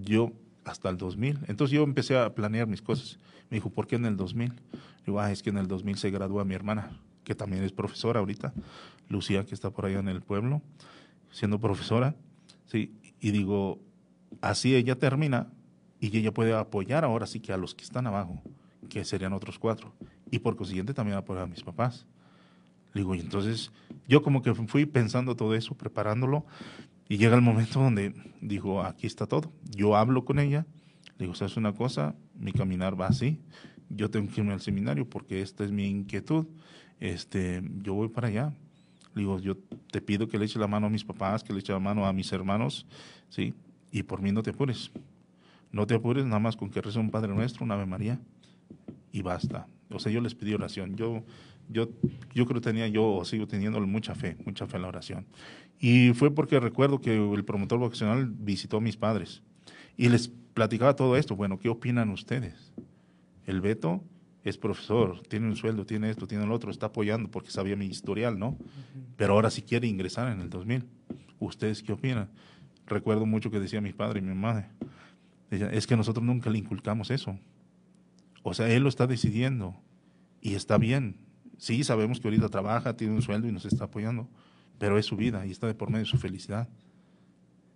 yo 0.01 0.31
hasta 0.65 0.89
el 0.89 0.97
2000. 0.97 1.39
Entonces 1.47 1.75
yo 1.75 1.83
empecé 1.83 2.17
a 2.17 2.33
planear 2.33 2.67
mis 2.67 2.81
cosas. 2.81 3.19
Me 3.49 3.57
dijo, 3.57 3.69
¿por 3.69 3.87
qué 3.87 3.95
en 3.95 4.05
el 4.05 4.17
2000? 4.17 4.49
Le 4.49 4.57
digo, 5.05 5.19
ah, 5.19 5.31
es 5.31 5.41
que 5.41 5.49
en 5.49 5.57
el 5.57 5.67
2000 5.67 5.97
se 5.97 6.11
gradúa 6.11 6.43
mi 6.45 6.53
hermana, 6.53 6.99
que 7.23 7.35
también 7.35 7.63
es 7.63 7.71
profesora 7.71 8.19
ahorita, 8.19 8.53
Lucía, 9.09 9.45
que 9.45 9.55
está 9.55 9.69
por 9.69 9.85
allá 9.85 9.99
en 9.99 10.09
el 10.09 10.21
pueblo, 10.21 10.61
siendo 11.31 11.59
profesora. 11.59 12.15
Sí, 12.65 12.91
y 13.19 13.31
digo, 13.31 13.79
así 14.41 14.75
ella 14.75 14.97
termina 14.97 15.47
y 15.99 16.15
ella 16.15 16.33
puede 16.33 16.53
apoyar 16.53 17.03
ahora 17.03 17.25
sí 17.25 17.39
que 17.39 17.53
a 17.53 17.57
los 17.57 17.73
que 17.73 17.83
están 17.83 18.07
abajo, 18.07 18.41
que 18.89 19.03
serían 19.05 19.33
otros 19.33 19.57
cuatro, 19.57 19.93
y 20.29 20.39
por 20.39 20.55
consiguiente 20.55 20.93
también 20.93 21.17
apoyar 21.17 21.43
a 21.43 21.47
mis 21.47 21.63
papás. 21.63 22.05
Digo, 22.93 23.15
y 23.15 23.19
entonces 23.19 23.71
yo 24.07 24.21
como 24.21 24.41
que 24.41 24.53
fui 24.53 24.85
pensando 24.85 25.35
todo 25.35 25.55
eso, 25.55 25.75
preparándolo, 25.75 26.45
y 27.09 27.17
llega 27.17 27.35
el 27.35 27.41
momento 27.41 27.79
donde 27.79 28.13
digo, 28.41 28.83
aquí 28.83 29.07
está 29.07 29.25
todo. 29.25 29.51
Yo 29.75 29.95
hablo 29.95 30.25
con 30.25 30.39
ella, 30.39 30.65
digo, 31.17 31.35
¿sabes 31.35 31.57
una 31.57 31.73
cosa? 31.73 32.15
Mi 32.35 32.51
caminar 32.51 32.99
va 32.99 33.07
así, 33.07 33.39
yo 33.89 34.09
tengo 34.09 34.31
que 34.31 34.41
irme 34.41 34.53
al 34.53 34.61
seminario 34.61 35.09
porque 35.09 35.41
esta 35.41 35.63
es 35.63 35.71
mi 35.71 35.87
inquietud, 35.87 36.45
este, 36.99 37.61
yo 37.81 37.93
voy 37.93 38.09
para 38.09 38.27
allá, 38.27 38.53
digo, 39.15 39.39
yo 39.39 39.57
te 39.91 40.01
pido 40.01 40.27
que 40.27 40.37
le 40.37 40.45
eche 40.45 40.59
la 40.59 40.67
mano 40.67 40.87
a 40.87 40.89
mis 40.89 41.03
papás, 41.03 41.43
que 41.43 41.53
le 41.53 41.59
eche 41.59 41.73
la 41.73 41.79
mano 41.79 42.05
a 42.05 42.13
mis 42.13 42.31
hermanos, 42.31 42.85
¿sí? 43.29 43.53
Y 43.91 44.03
por 44.03 44.21
mí 44.21 44.31
no 44.31 44.43
te 44.43 44.51
apures. 44.51 44.91
No 45.71 45.85
te 45.85 45.95
apures 45.95 46.25
nada 46.25 46.39
más 46.39 46.55
con 46.55 46.69
que 46.69 46.81
reza 46.81 46.99
un 46.99 47.09
Padre 47.09 47.33
Nuestro, 47.33 47.65
una 47.65 47.75
Ave 47.75 47.85
María, 47.85 48.19
y 49.11 49.21
basta. 49.21 49.67
O 49.89 49.99
sea, 49.99 50.11
yo 50.11 50.21
les 50.21 50.35
pedí 50.35 50.53
oración. 50.53 50.95
Yo, 50.95 51.23
yo, 51.69 51.89
yo 52.33 52.45
creo 52.45 52.61
que 52.61 52.69
tenía, 52.69 52.87
yo 52.87 53.23
sigo 53.25 53.47
teniendo 53.47 53.79
mucha 53.81 54.15
fe, 54.15 54.37
mucha 54.45 54.67
fe 54.67 54.77
en 54.77 54.81
la 54.83 54.87
oración. 54.87 55.25
Y 55.79 56.13
fue 56.13 56.33
porque 56.33 56.59
recuerdo 56.59 57.01
que 57.01 57.15
el 57.15 57.45
promotor 57.45 57.79
vocacional 57.79 58.27
visitó 58.27 58.77
a 58.77 58.81
mis 58.81 58.97
padres 58.97 59.43
y 59.95 60.09
les 60.09 60.27
platicaba 60.27 60.95
todo 60.95 61.17
esto. 61.17 61.35
Bueno, 61.35 61.59
¿qué 61.59 61.69
opinan 61.69 62.09
ustedes? 62.09 62.73
El 63.45 63.61
veto 63.61 64.03
es 64.43 64.57
profesor, 64.57 65.21
tiene 65.27 65.47
un 65.47 65.55
sueldo, 65.55 65.85
tiene 65.85 66.09
esto, 66.09 66.27
tiene 66.27 66.45
el 66.45 66.51
otro, 66.51 66.71
está 66.71 66.87
apoyando 66.87 67.29
porque 67.29 67.51
sabía 67.51 67.75
mi 67.75 67.85
historial, 67.85 68.39
¿no? 68.39 68.57
Pero 69.17 69.33
ahora 69.33 69.51
sí 69.51 69.61
quiere 69.61 69.87
ingresar 69.87 70.31
en 70.31 70.41
el 70.41 70.49
2000. 70.49 70.85
¿Ustedes 71.39 71.83
qué 71.83 71.91
opinan? 71.91 72.29
Recuerdo 72.85 73.25
mucho 73.25 73.51
que 73.51 73.59
decía 73.59 73.81
mi 73.81 73.93
padre 73.93 74.19
y 74.19 74.21
mi 74.23 74.33
madre. 74.33 74.67
es 75.51 75.85
que 75.85 75.97
nosotros 75.97 76.25
nunca 76.25 76.49
le 76.49 76.59
inculcamos 76.59 77.11
eso. 77.11 77.37
O 78.41 78.53
sea, 78.53 78.69
él 78.69 78.83
lo 78.83 78.89
está 78.89 79.07
decidiendo 79.07 79.75
y 80.41 80.55
está 80.55 80.77
bien. 80.77 81.26
Sí, 81.57 81.83
sabemos 81.83 82.19
que 82.19 82.27
ahorita 82.27 82.49
trabaja, 82.49 82.95
tiene 82.95 83.15
un 83.15 83.21
sueldo 83.21 83.47
y 83.47 83.51
nos 83.51 83.65
está 83.65 83.85
apoyando, 83.85 84.29
pero 84.77 84.97
es 84.97 85.05
su 85.05 85.15
vida 85.15 85.45
y 85.45 85.51
está 85.51 85.67
de 85.67 85.73
por 85.73 85.89
medio 85.89 86.05
de 86.05 86.09
su 86.09 86.17
felicidad. 86.17 86.69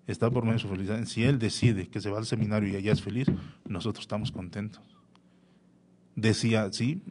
está 0.08 0.30
por 0.30 0.44
medio 0.44 0.56
de 0.56 0.60
su 0.60 0.68
felicidad. 0.68 1.04
Si 1.06 1.24
él 1.24 1.40
decide 1.40 1.88
que 1.88 2.02
se 2.02 2.10
va 2.10 2.18
al 2.18 2.26
seminario 2.26 2.70
y 2.70 2.76
allá 2.76 2.92
es 2.92 3.02
feliz, 3.02 3.28
nosotros 3.68 4.04
estamos 4.04 4.32
contentos. 4.32 4.84
Decía, 6.16 6.72
sí, 6.72 7.02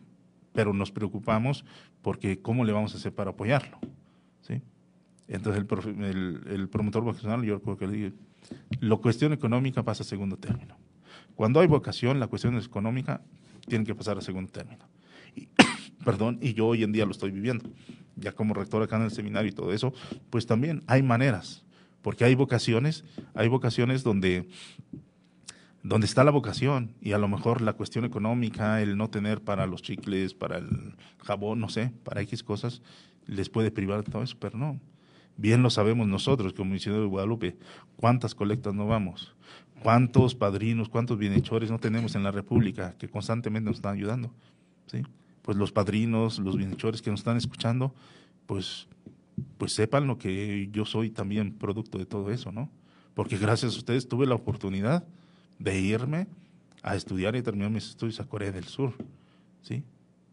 pero 0.52 0.72
nos 0.74 0.92
preocupamos 0.92 1.64
porque 2.02 2.40
¿cómo 2.40 2.64
le 2.64 2.72
vamos 2.72 2.94
a 2.94 2.98
hacer 2.98 3.14
para 3.14 3.30
apoyarlo? 3.30 3.78
¿Sí? 4.42 4.60
Entonces 5.28 5.62
el, 5.62 6.68
promotor 6.68 7.02
vocacional, 7.04 7.42
yo 7.42 7.62
creo 7.62 7.76
que 7.76 7.86
le 7.86 7.92
digo, 7.92 8.16
la 8.80 8.96
cuestión 8.96 9.32
económica 9.32 9.82
pasa 9.82 10.02
a 10.02 10.06
segundo 10.06 10.36
término. 10.36 10.76
Cuando 11.34 11.60
hay 11.60 11.66
vocación, 11.66 12.20
la 12.20 12.26
cuestión 12.26 12.56
económica 12.56 13.22
tiene 13.66 13.84
que 13.84 13.94
pasar 13.94 14.18
a 14.18 14.20
segundo 14.20 14.50
término. 14.50 14.84
Perdón, 16.04 16.38
y 16.40 16.54
yo 16.54 16.66
hoy 16.66 16.82
en 16.82 16.92
día 16.92 17.04
lo 17.04 17.12
estoy 17.12 17.30
viviendo. 17.30 17.68
Ya 18.16 18.32
como 18.32 18.54
rector 18.54 18.82
acá 18.82 18.96
en 18.96 19.02
el 19.02 19.10
seminario 19.10 19.50
y 19.50 19.54
todo 19.54 19.72
eso, 19.72 19.92
pues 20.30 20.46
también 20.46 20.82
hay 20.86 21.02
maneras, 21.02 21.64
porque 22.02 22.24
hay 22.24 22.34
vocaciones, 22.34 23.04
hay 23.34 23.48
vocaciones 23.48 24.02
donde 24.02 24.48
donde 25.82 26.06
está 26.06 26.24
la 26.24 26.30
vocación 26.30 26.94
y 27.00 27.12
a 27.12 27.18
lo 27.18 27.28
mejor 27.28 27.62
la 27.62 27.72
cuestión 27.72 28.04
económica, 28.04 28.82
el 28.82 28.96
no 28.96 29.08
tener 29.08 29.40
para 29.40 29.66
los 29.66 29.82
chicles, 29.82 30.34
para 30.34 30.58
el 30.58 30.94
jabón, 31.24 31.58
no 31.58 31.68
sé, 31.68 31.92
para 32.04 32.20
X 32.20 32.42
cosas, 32.42 32.82
les 33.26 33.48
puede 33.48 33.70
privar 33.70 34.04
de 34.04 34.10
todo 34.10 34.22
eso, 34.22 34.36
pero 34.38 34.58
no. 34.58 34.78
Bien 35.36 35.62
lo 35.62 35.70
sabemos 35.70 36.06
nosotros 36.06 36.52
como 36.52 36.72
misioneros 36.72 37.06
de 37.06 37.10
Guadalupe, 37.10 37.56
cuántas 37.96 38.34
colectas 38.34 38.74
no 38.74 38.86
vamos, 38.86 39.34
cuántos 39.82 40.34
padrinos, 40.34 40.90
cuántos 40.90 41.16
bienhechores 41.16 41.70
no 41.70 41.78
tenemos 41.78 42.14
en 42.14 42.24
la 42.24 42.30
República 42.30 42.94
que 42.98 43.08
constantemente 43.08 43.70
nos 43.70 43.76
están 43.76 43.94
ayudando. 43.94 44.34
¿sí? 44.86 45.02
Pues 45.50 45.58
los 45.58 45.72
padrinos, 45.72 46.38
los 46.38 46.56
bienhechores 46.56 47.02
que 47.02 47.10
nos 47.10 47.18
están 47.18 47.36
escuchando, 47.36 47.92
pues, 48.46 48.86
pues 49.58 49.72
sepan 49.72 50.06
lo 50.06 50.16
que 50.16 50.68
yo 50.70 50.84
soy 50.84 51.10
también 51.10 51.54
producto 51.54 51.98
de 51.98 52.06
todo 52.06 52.30
eso, 52.30 52.52
¿no? 52.52 52.70
Porque 53.14 53.36
gracias 53.36 53.74
a 53.74 53.78
ustedes 53.78 54.06
tuve 54.06 54.26
la 54.26 54.36
oportunidad 54.36 55.02
de 55.58 55.80
irme 55.80 56.28
a 56.84 56.94
estudiar 56.94 57.34
y 57.34 57.42
terminar 57.42 57.68
mis 57.72 57.88
estudios 57.88 58.20
a 58.20 58.26
Corea 58.26 58.52
del 58.52 58.62
Sur. 58.66 58.92
¿sí? 59.60 59.82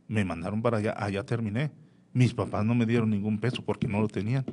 Me 0.08 0.24
mandaron 0.24 0.62
para 0.62 0.78
allá, 0.78 0.94
allá 0.96 1.24
terminé. 1.26 1.72
Mis 2.14 2.36
papás 2.36 2.64
no 2.64 2.76
me 2.76 2.86
dieron 2.86 3.10
ningún 3.10 3.40
peso 3.40 3.64
porque 3.64 3.88
no 3.88 4.00
lo 4.00 4.10
tenían. 4.10 4.46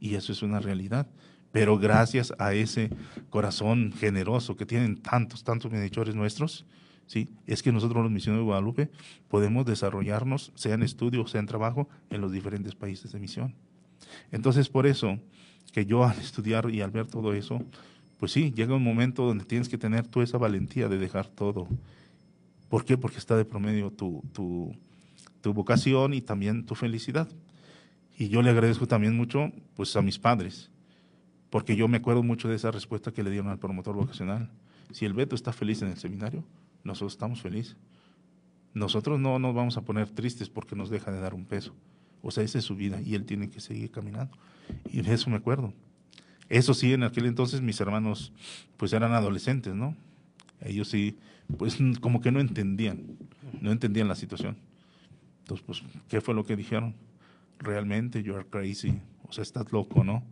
Y 0.00 0.16
eso 0.16 0.32
es 0.32 0.42
una 0.42 0.58
realidad. 0.58 1.06
Pero 1.52 1.78
gracias 1.78 2.34
a 2.40 2.54
ese 2.54 2.90
corazón 3.30 3.92
generoso 3.96 4.56
que 4.56 4.66
tienen 4.66 4.96
tantos, 4.96 5.44
tantos 5.44 5.70
bienhechores 5.70 6.16
nuestros, 6.16 6.66
¿sí? 7.08 7.28
es 7.46 7.64
que 7.64 7.72
nosotros 7.72 8.04
los 8.04 8.12
misioneros 8.12 8.44
de 8.44 8.46
Guadalupe 8.46 8.90
podemos 9.28 9.66
desarrollarnos, 9.66 10.52
sea 10.54 10.74
en 10.74 10.84
estudio, 10.84 11.26
sea 11.26 11.40
en 11.40 11.46
trabajo, 11.46 11.88
en 12.10 12.20
los 12.20 12.30
diferentes 12.30 12.76
países 12.76 13.10
de 13.10 13.18
misión. 13.18 13.54
Entonces, 14.30 14.68
por 14.68 14.86
eso 14.86 15.18
que 15.72 15.84
yo 15.84 16.04
al 16.04 16.18
estudiar 16.18 16.70
y 16.70 16.82
al 16.82 16.90
ver 16.90 17.06
todo 17.06 17.32
eso, 17.32 17.60
pues 18.18 18.32
sí, 18.32 18.52
llega 18.54 18.76
un 18.76 18.84
momento 18.84 19.24
donde 19.24 19.44
tienes 19.44 19.68
que 19.68 19.78
tener 19.78 20.06
tú 20.06 20.22
esa 20.22 20.38
valentía 20.38 20.88
de 20.88 20.98
dejar 20.98 21.26
todo. 21.26 21.66
¿Por 22.68 22.84
qué? 22.84 22.98
Porque 22.98 23.18
está 23.18 23.36
de 23.36 23.44
promedio 23.44 23.90
tu, 23.90 24.22
tu, 24.32 24.74
tu 25.40 25.52
vocación 25.52 26.14
y 26.14 26.20
también 26.20 26.66
tu 26.66 26.74
felicidad. 26.74 27.28
Y 28.18 28.28
yo 28.28 28.42
le 28.42 28.50
agradezco 28.50 28.86
también 28.86 29.16
mucho 29.16 29.52
pues 29.76 29.94
a 29.96 30.02
mis 30.02 30.18
padres, 30.18 30.70
porque 31.50 31.76
yo 31.76 31.88
me 31.88 31.98
acuerdo 31.98 32.22
mucho 32.22 32.48
de 32.48 32.56
esa 32.56 32.70
respuesta 32.70 33.12
que 33.12 33.22
le 33.22 33.30
dieron 33.30 33.48
al 33.48 33.58
promotor 33.58 33.94
vocacional. 33.94 34.50
Si 34.90 35.04
el 35.04 35.14
Beto 35.14 35.34
está 35.34 35.52
feliz 35.52 35.80
en 35.82 35.88
el 35.88 35.96
seminario, 35.96 36.44
nosotros 36.88 37.12
estamos 37.12 37.40
felices. 37.40 37.76
Nosotros 38.74 39.20
no 39.20 39.38
nos 39.38 39.54
vamos 39.54 39.76
a 39.76 39.82
poner 39.82 40.10
tristes 40.10 40.48
porque 40.48 40.76
nos 40.76 40.90
deja 40.90 41.10
de 41.10 41.20
dar 41.20 41.34
un 41.34 41.44
peso. 41.44 41.74
O 42.22 42.30
sea, 42.30 42.42
esa 42.42 42.58
es 42.58 42.64
su 42.64 42.74
vida 42.74 43.00
y 43.00 43.14
él 43.14 43.24
tiene 43.24 43.48
que 43.48 43.60
seguir 43.60 43.90
caminando. 43.90 44.36
Y 44.86 45.02
de 45.02 45.14
eso 45.14 45.30
me 45.30 45.36
acuerdo. 45.36 45.72
Eso 46.48 46.74
sí, 46.74 46.92
en 46.92 47.02
aquel 47.02 47.26
entonces 47.26 47.60
mis 47.60 47.80
hermanos 47.80 48.32
pues 48.76 48.92
eran 48.92 49.12
adolescentes, 49.12 49.74
¿no? 49.74 49.94
Ellos 50.60 50.88
sí, 50.88 51.18
pues 51.56 51.78
como 52.00 52.20
que 52.20 52.32
no 52.32 52.40
entendían, 52.40 53.18
no 53.60 53.70
entendían 53.70 54.08
la 54.08 54.16
situación. 54.16 54.56
Entonces, 55.40 55.64
pues, 55.66 55.82
¿qué 56.08 56.20
fue 56.20 56.34
lo 56.34 56.44
que 56.44 56.56
dijeron? 56.56 56.94
Realmente, 57.58 58.22
you 58.22 58.34
are 58.34 58.44
crazy, 58.44 59.00
o 59.26 59.32
sea, 59.32 59.42
estás 59.42 59.72
loco, 59.72 60.04
¿no? 60.04 60.22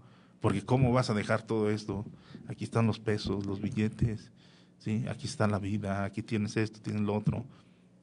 Porque 0.41 0.63
¿cómo 0.63 0.93
vas 0.93 1.11
a 1.11 1.15
dejar 1.15 1.43
todo 1.43 1.71
esto? 1.71 2.05
Aquí 2.49 2.65
están 2.65 2.87
los 2.87 3.01
pesos, 3.01 3.47
los 3.47 3.61
billetes, 3.61 4.31
¿sí? 4.79 5.05
Aquí 5.09 5.27
está 5.27 5.47
la 5.47 5.59
vida, 5.59 6.05
aquí 6.05 6.23
tienes 6.23 6.57
esto, 6.57 6.81
tienes 6.81 7.03
lo 7.03 7.15
otro, 7.15 7.45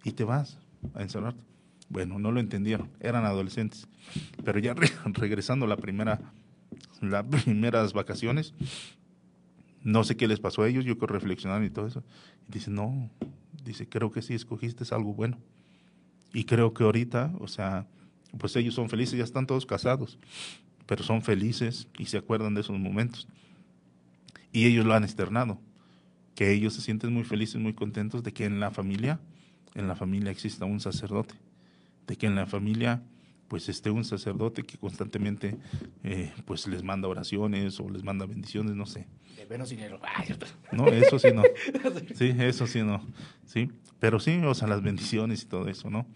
y 0.04 0.12
te 0.12 0.24
vas 0.24 0.58
a 0.94 1.02
encerrarte. 1.02 1.42
Bueno, 1.90 2.18
no 2.20 2.32
lo 2.32 2.40
entendieron, 2.40 2.90
eran 3.00 3.26
adolescentes. 3.26 3.88
Pero 4.44 4.60
ya 4.60 4.76
regresando 5.06 5.68
la 5.68 5.78
primera 5.78 6.20
las 7.02 7.26
primeras 7.26 7.94
vacaciones. 7.94 8.54
No 9.84 10.04
sé 10.04 10.16
qué 10.16 10.28
les 10.28 10.40
pasó 10.40 10.64
a 10.64 10.70
ellos, 10.70 10.86
yo 10.86 10.98
creo 10.98 11.08
reflexionar 11.08 11.64
y 11.64 11.70
todo 11.70 11.88
eso. 11.88 12.04
Y 12.48 12.54
dice, 12.54 12.72
no, 12.72 13.10
dice, 13.64 13.88
creo 13.88 14.12
que 14.12 14.22
sí 14.22 14.34
escogiste 14.34 14.84
algo 14.94 15.14
bueno. 15.14 15.38
Y 16.34 16.46
creo 16.46 16.74
que 16.74 16.84
ahorita, 16.84 17.34
o 17.40 17.48
sea, 17.48 17.86
pues 18.38 18.56
ellos 18.56 18.74
son 18.74 18.90
felices, 18.90 19.18
ya 19.18 19.24
están 19.24 19.46
todos 19.46 19.66
casados, 19.66 20.18
pero 20.86 21.04
son 21.04 21.22
felices 21.22 21.88
y 21.98 22.06
se 22.06 22.18
acuerdan 22.18 22.54
de 22.54 22.62
esos 22.62 22.80
momentos. 22.80 23.28
Y 24.52 24.66
ellos 24.66 24.86
lo 24.86 24.94
han 24.94 25.04
externado, 25.04 25.60
que 26.36 26.52
ellos 26.52 26.74
se 26.74 26.82
sienten 26.82 27.14
muy 27.14 27.24
felices, 27.24 27.62
muy 27.62 27.74
contentos 27.74 28.24
de 28.24 28.34
que 28.34 28.46
en 28.46 28.60
la 28.60 28.72
familia, 28.72 29.20
en 29.76 29.88
la 29.88 29.96
familia 29.96 30.32
exista 30.32 30.66
un 30.66 30.80
sacerdote, 30.80 31.36
de 32.08 32.16
que 32.16 32.28
en 32.28 32.36
la 32.36 32.46
familia 32.46 33.04
pues 33.48 33.70
esté 33.70 33.92
un 33.92 34.04
sacerdote 34.04 34.64
que 34.64 34.80
constantemente 34.80 35.58
eh, 36.04 36.32
pues 36.46 36.66
les 36.68 36.82
manda 36.82 37.08
oraciones 37.08 37.80
o 37.80 37.88
les 37.88 38.04
manda 38.04 38.26
bendiciones, 38.26 38.76
no 38.76 38.88
sé. 38.88 39.06
De 39.38 39.46
menos 39.46 39.70
dinero. 39.70 40.00
No, 40.72 40.88
eso 40.88 41.20
sí 41.20 41.28
no. 41.32 41.44
Sí, 42.16 42.34
eso 42.40 42.66
sí 42.66 42.82
no. 42.82 43.06
Sí, 43.46 43.70
pero 44.00 44.20
sí, 44.20 44.42
o 44.44 44.56
sea, 44.56 44.68
las 44.68 44.82
bendiciones 44.82 45.44
y 45.44 45.46
todo 45.46 45.68
eso, 45.68 45.92
¿no? 45.92 46.08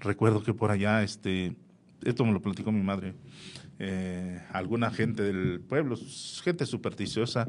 Recuerdo 0.00 0.42
que 0.42 0.52
por 0.52 0.70
allá, 0.70 1.02
este, 1.02 1.56
esto 2.04 2.24
me 2.26 2.32
lo 2.32 2.42
platicó 2.42 2.70
mi 2.70 2.82
madre, 2.82 3.14
eh, 3.78 4.42
alguna 4.52 4.90
gente 4.90 5.22
del 5.22 5.60
pueblo, 5.60 5.96
gente 6.42 6.66
supersticiosa, 6.66 7.48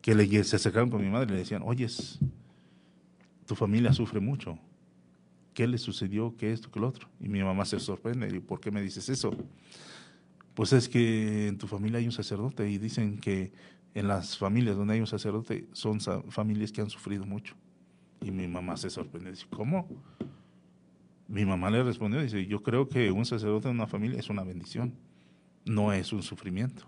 que 0.00 0.14
le, 0.14 0.44
se 0.44 0.56
acercaron 0.56 0.90
con 0.90 1.02
mi 1.02 1.08
madre 1.08 1.28
y 1.30 1.32
le 1.32 1.38
decían, 1.38 1.62
oyes, 1.64 2.18
tu 3.46 3.54
familia 3.54 3.92
sufre 3.92 4.20
mucho 4.20 4.58
¿qué 5.58 5.66
le 5.66 5.76
sucedió? 5.76 6.36
¿Qué 6.36 6.52
esto? 6.52 6.70
¿Qué 6.70 6.78
lo 6.78 6.86
otro? 6.86 7.08
Y 7.18 7.28
mi 7.28 7.42
mamá 7.42 7.64
se 7.64 7.80
sorprende. 7.80 8.28
Y 8.28 8.38
¿por 8.38 8.60
qué 8.60 8.70
me 8.70 8.80
dices 8.80 9.08
eso? 9.08 9.36
Pues 10.54 10.72
es 10.72 10.88
que 10.88 11.48
en 11.48 11.58
tu 11.58 11.66
familia 11.66 11.98
hay 11.98 12.04
un 12.04 12.12
sacerdote 12.12 12.70
y 12.70 12.78
dicen 12.78 13.18
que 13.18 13.50
en 13.92 14.06
las 14.06 14.38
familias 14.38 14.76
donde 14.76 14.94
hay 14.94 15.00
un 15.00 15.08
sacerdote 15.08 15.66
son 15.72 15.98
familias 16.30 16.70
que 16.70 16.80
han 16.80 16.90
sufrido 16.90 17.26
mucho. 17.26 17.56
Y 18.22 18.30
mi 18.30 18.46
mamá 18.46 18.76
se 18.76 18.88
sorprende. 18.88 19.32
Dice, 19.32 19.46
¿cómo? 19.50 19.88
Mi 21.26 21.44
mamá 21.44 21.70
le 21.70 21.82
respondió, 21.82 22.22
dice, 22.22 22.46
yo 22.46 22.62
creo 22.62 22.88
que 22.88 23.10
un 23.10 23.26
sacerdote 23.26 23.68
en 23.68 23.74
una 23.74 23.88
familia 23.88 24.20
es 24.20 24.30
una 24.30 24.44
bendición, 24.44 24.94
no 25.68 25.92
es 25.92 26.12
un 26.12 26.22
sufrimiento. 26.22 26.86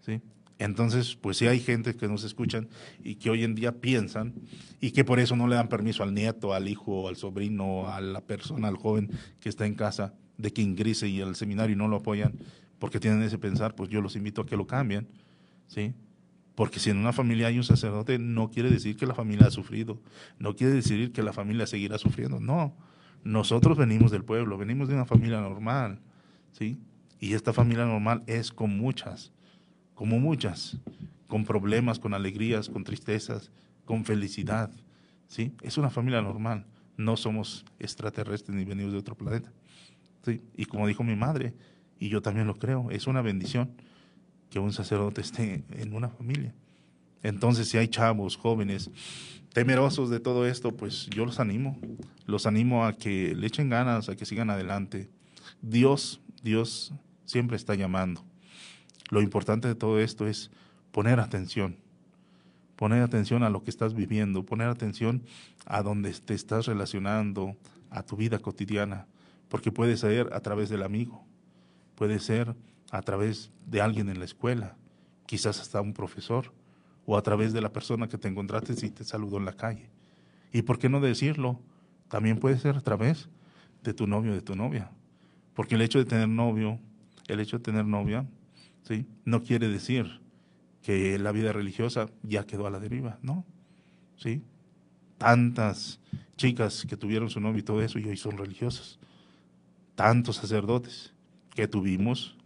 ¿sí? 0.00 0.20
Entonces, 0.58 1.16
pues 1.16 1.36
sí 1.36 1.46
hay 1.46 1.60
gente 1.60 1.94
que 1.94 2.08
nos 2.08 2.24
escuchan 2.24 2.68
y 3.02 3.16
que 3.16 3.30
hoy 3.30 3.44
en 3.44 3.54
día 3.54 3.80
piensan 3.80 4.34
y 4.80 4.90
que 4.90 5.04
por 5.04 5.20
eso 5.20 5.36
no 5.36 5.46
le 5.46 5.56
dan 5.56 5.68
permiso 5.68 6.02
al 6.02 6.14
nieto, 6.14 6.52
al 6.52 6.68
hijo, 6.68 7.08
al 7.08 7.16
sobrino, 7.16 7.88
a 7.88 8.00
la 8.00 8.20
persona, 8.20 8.68
al 8.68 8.76
joven 8.76 9.10
que 9.40 9.48
está 9.48 9.66
en 9.66 9.74
casa 9.74 10.14
de 10.36 10.52
que 10.52 10.62
ingrese 10.62 11.08
y 11.08 11.20
al 11.20 11.36
seminario 11.36 11.74
y 11.74 11.78
no 11.78 11.88
lo 11.88 11.96
apoyan 11.96 12.34
porque 12.78 13.00
tienen 13.00 13.22
ese 13.22 13.38
pensar, 13.38 13.74
pues 13.74 13.90
yo 13.90 14.00
los 14.00 14.16
invito 14.16 14.42
a 14.42 14.46
que 14.46 14.56
lo 14.56 14.66
cambien, 14.66 15.08
¿sí? 15.66 15.94
Porque 16.54 16.80
si 16.80 16.90
en 16.90 16.96
una 16.96 17.12
familia 17.12 17.48
hay 17.48 17.56
un 17.56 17.64
sacerdote, 17.64 18.18
no 18.18 18.50
quiere 18.50 18.70
decir 18.70 18.96
que 18.96 19.06
la 19.06 19.14
familia 19.14 19.46
ha 19.46 19.50
sufrido, 19.50 20.00
no 20.38 20.56
quiere 20.56 20.72
decir 20.72 21.12
que 21.12 21.22
la 21.22 21.32
familia 21.32 21.66
seguirá 21.66 21.98
sufriendo, 21.98 22.40
no. 22.40 22.76
Nosotros 23.24 23.76
venimos 23.76 24.10
del 24.10 24.24
pueblo, 24.24 24.58
venimos 24.58 24.88
de 24.88 24.94
una 24.94 25.04
familia 25.04 25.40
normal, 25.40 26.00
¿sí? 26.52 26.80
Y 27.20 27.34
esta 27.34 27.52
familia 27.52 27.84
normal 27.84 28.22
es 28.26 28.52
con 28.52 28.76
muchas 28.76 29.32
como 29.98 30.20
muchas, 30.20 30.76
con 31.26 31.44
problemas, 31.44 31.98
con 31.98 32.14
alegrías, 32.14 32.68
con 32.68 32.84
tristezas, 32.84 33.50
con 33.84 34.04
felicidad. 34.04 34.70
¿sí? 35.26 35.52
Es 35.60 35.76
una 35.76 35.90
familia 35.90 36.22
normal, 36.22 36.66
no 36.96 37.16
somos 37.16 37.64
extraterrestres 37.80 38.56
ni 38.56 38.64
venidos 38.64 38.92
de 38.92 38.98
otro 38.98 39.16
planeta. 39.16 39.50
¿sí? 40.24 40.40
Y 40.56 40.66
como 40.66 40.86
dijo 40.86 41.02
mi 41.02 41.16
madre, 41.16 41.52
y 41.98 42.10
yo 42.10 42.22
también 42.22 42.46
lo 42.46 42.54
creo, 42.54 42.92
es 42.92 43.08
una 43.08 43.22
bendición 43.22 43.72
que 44.50 44.60
un 44.60 44.72
sacerdote 44.72 45.20
esté 45.20 45.64
en 45.70 45.92
una 45.92 46.10
familia. 46.10 46.54
Entonces, 47.24 47.68
si 47.68 47.76
hay 47.76 47.88
chavos, 47.88 48.36
jóvenes, 48.36 48.92
temerosos 49.52 50.10
de 50.10 50.20
todo 50.20 50.46
esto, 50.46 50.76
pues 50.76 51.06
yo 51.10 51.26
los 51.26 51.40
animo, 51.40 51.76
los 52.24 52.46
animo 52.46 52.86
a 52.86 52.92
que 52.92 53.34
le 53.34 53.48
echen 53.48 53.68
ganas, 53.68 54.08
a 54.08 54.14
que 54.14 54.24
sigan 54.24 54.48
adelante. 54.48 55.10
Dios, 55.60 56.20
Dios 56.44 56.92
siempre 57.28 57.56
está 57.56 57.74
llamando. 57.74 58.24
Lo 59.10 59.20
importante 59.20 59.68
de 59.68 59.74
todo 59.74 60.00
esto 60.00 60.26
es 60.26 60.50
poner 60.90 61.20
atención, 61.20 61.76
poner 62.74 63.02
atención 63.02 63.42
a 63.42 63.50
lo 63.50 63.62
que 63.62 63.70
estás 63.70 63.94
viviendo, 63.94 64.44
poner 64.44 64.68
atención 64.68 65.22
a 65.66 65.82
donde 65.82 66.10
te 66.12 66.34
estás 66.34 66.66
relacionando, 66.66 67.56
a 67.90 68.02
tu 68.02 68.16
vida 68.16 68.38
cotidiana, 68.38 69.06
porque 69.48 69.70
puede 69.70 69.96
ser 69.96 70.32
a 70.32 70.40
través 70.40 70.68
del 70.68 70.82
amigo, 70.82 71.24
puede 71.94 72.18
ser 72.18 72.54
a 72.90 73.02
través 73.02 73.50
de 73.66 73.80
alguien 73.80 74.08
en 74.08 74.18
la 74.18 74.24
escuela, 74.24 74.76
quizás 75.26 75.60
hasta 75.60 75.80
un 75.80 75.92
profesor, 75.92 76.52
o 77.04 77.16
a 77.16 77.22
través 77.22 77.52
de 77.52 77.60
la 77.60 77.72
persona 77.72 78.08
que 78.08 78.18
te 78.18 78.28
encontraste 78.28 78.74
y 78.84 78.90
te 78.90 79.04
saludó 79.04 79.38
en 79.38 79.44
la 79.44 79.54
calle. 79.54 79.90
¿Y 80.52 80.62
por 80.62 80.78
qué 80.78 80.88
no 80.88 81.00
decirlo? 81.00 81.60
También 82.08 82.38
puede 82.38 82.58
ser 82.58 82.76
a 82.76 82.80
través 82.80 83.28
de 83.82 83.94
tu 83.94 84.06
novio 84.06 84.32
o 84.32 84.34
de 84.34 84.42
tu 84.42 84.56
novia. 84.56 84.90
Porque 85.54 85.74
el 85.74 85.82
hecho 85.82 85.98
de 85.98 86.04
tener 86.04 86.28
novio, 86.28 86.78
el 87.28 87.40
hecho 87.40 87.58
de 87.58 87.64
tener 87.64 87.84
novia, 87.84 88.26
¿sí? 88.82 89.06
no 89.24 89.42
quiere 89.42 89.68
decir 89.68 90.20
que 90.82 91.18
la 91.18 91.32
vida 91.32 91.52
religiosa 91.52 92.08
ya 92.22 92.44
quedó 92.44 92.66
a 92.66 92.70
la 92.70 92.80
deriva, 92.80 93.18
¿no? 93.22 93.44
¿Sí? 94.16 94.42
Tantas 95.18 96.00
chicas 96.36 96.86
que 96.88 96.96
tuvieron 96.96 97.30
su 97.30 97.40
novio 97.40 97.58
y 97.58 97.62
todo 97.62 97.82
eso 97.82 97.98
y 97.98 98.08
hoy 98.08 98.16
son 98.16 98.38
religiosas. 98.38 98.98
Tantos 99.94 100.36
sacerdotes 100.36 101.12
que 101.54 101.68
tuvimos 101.68 102.36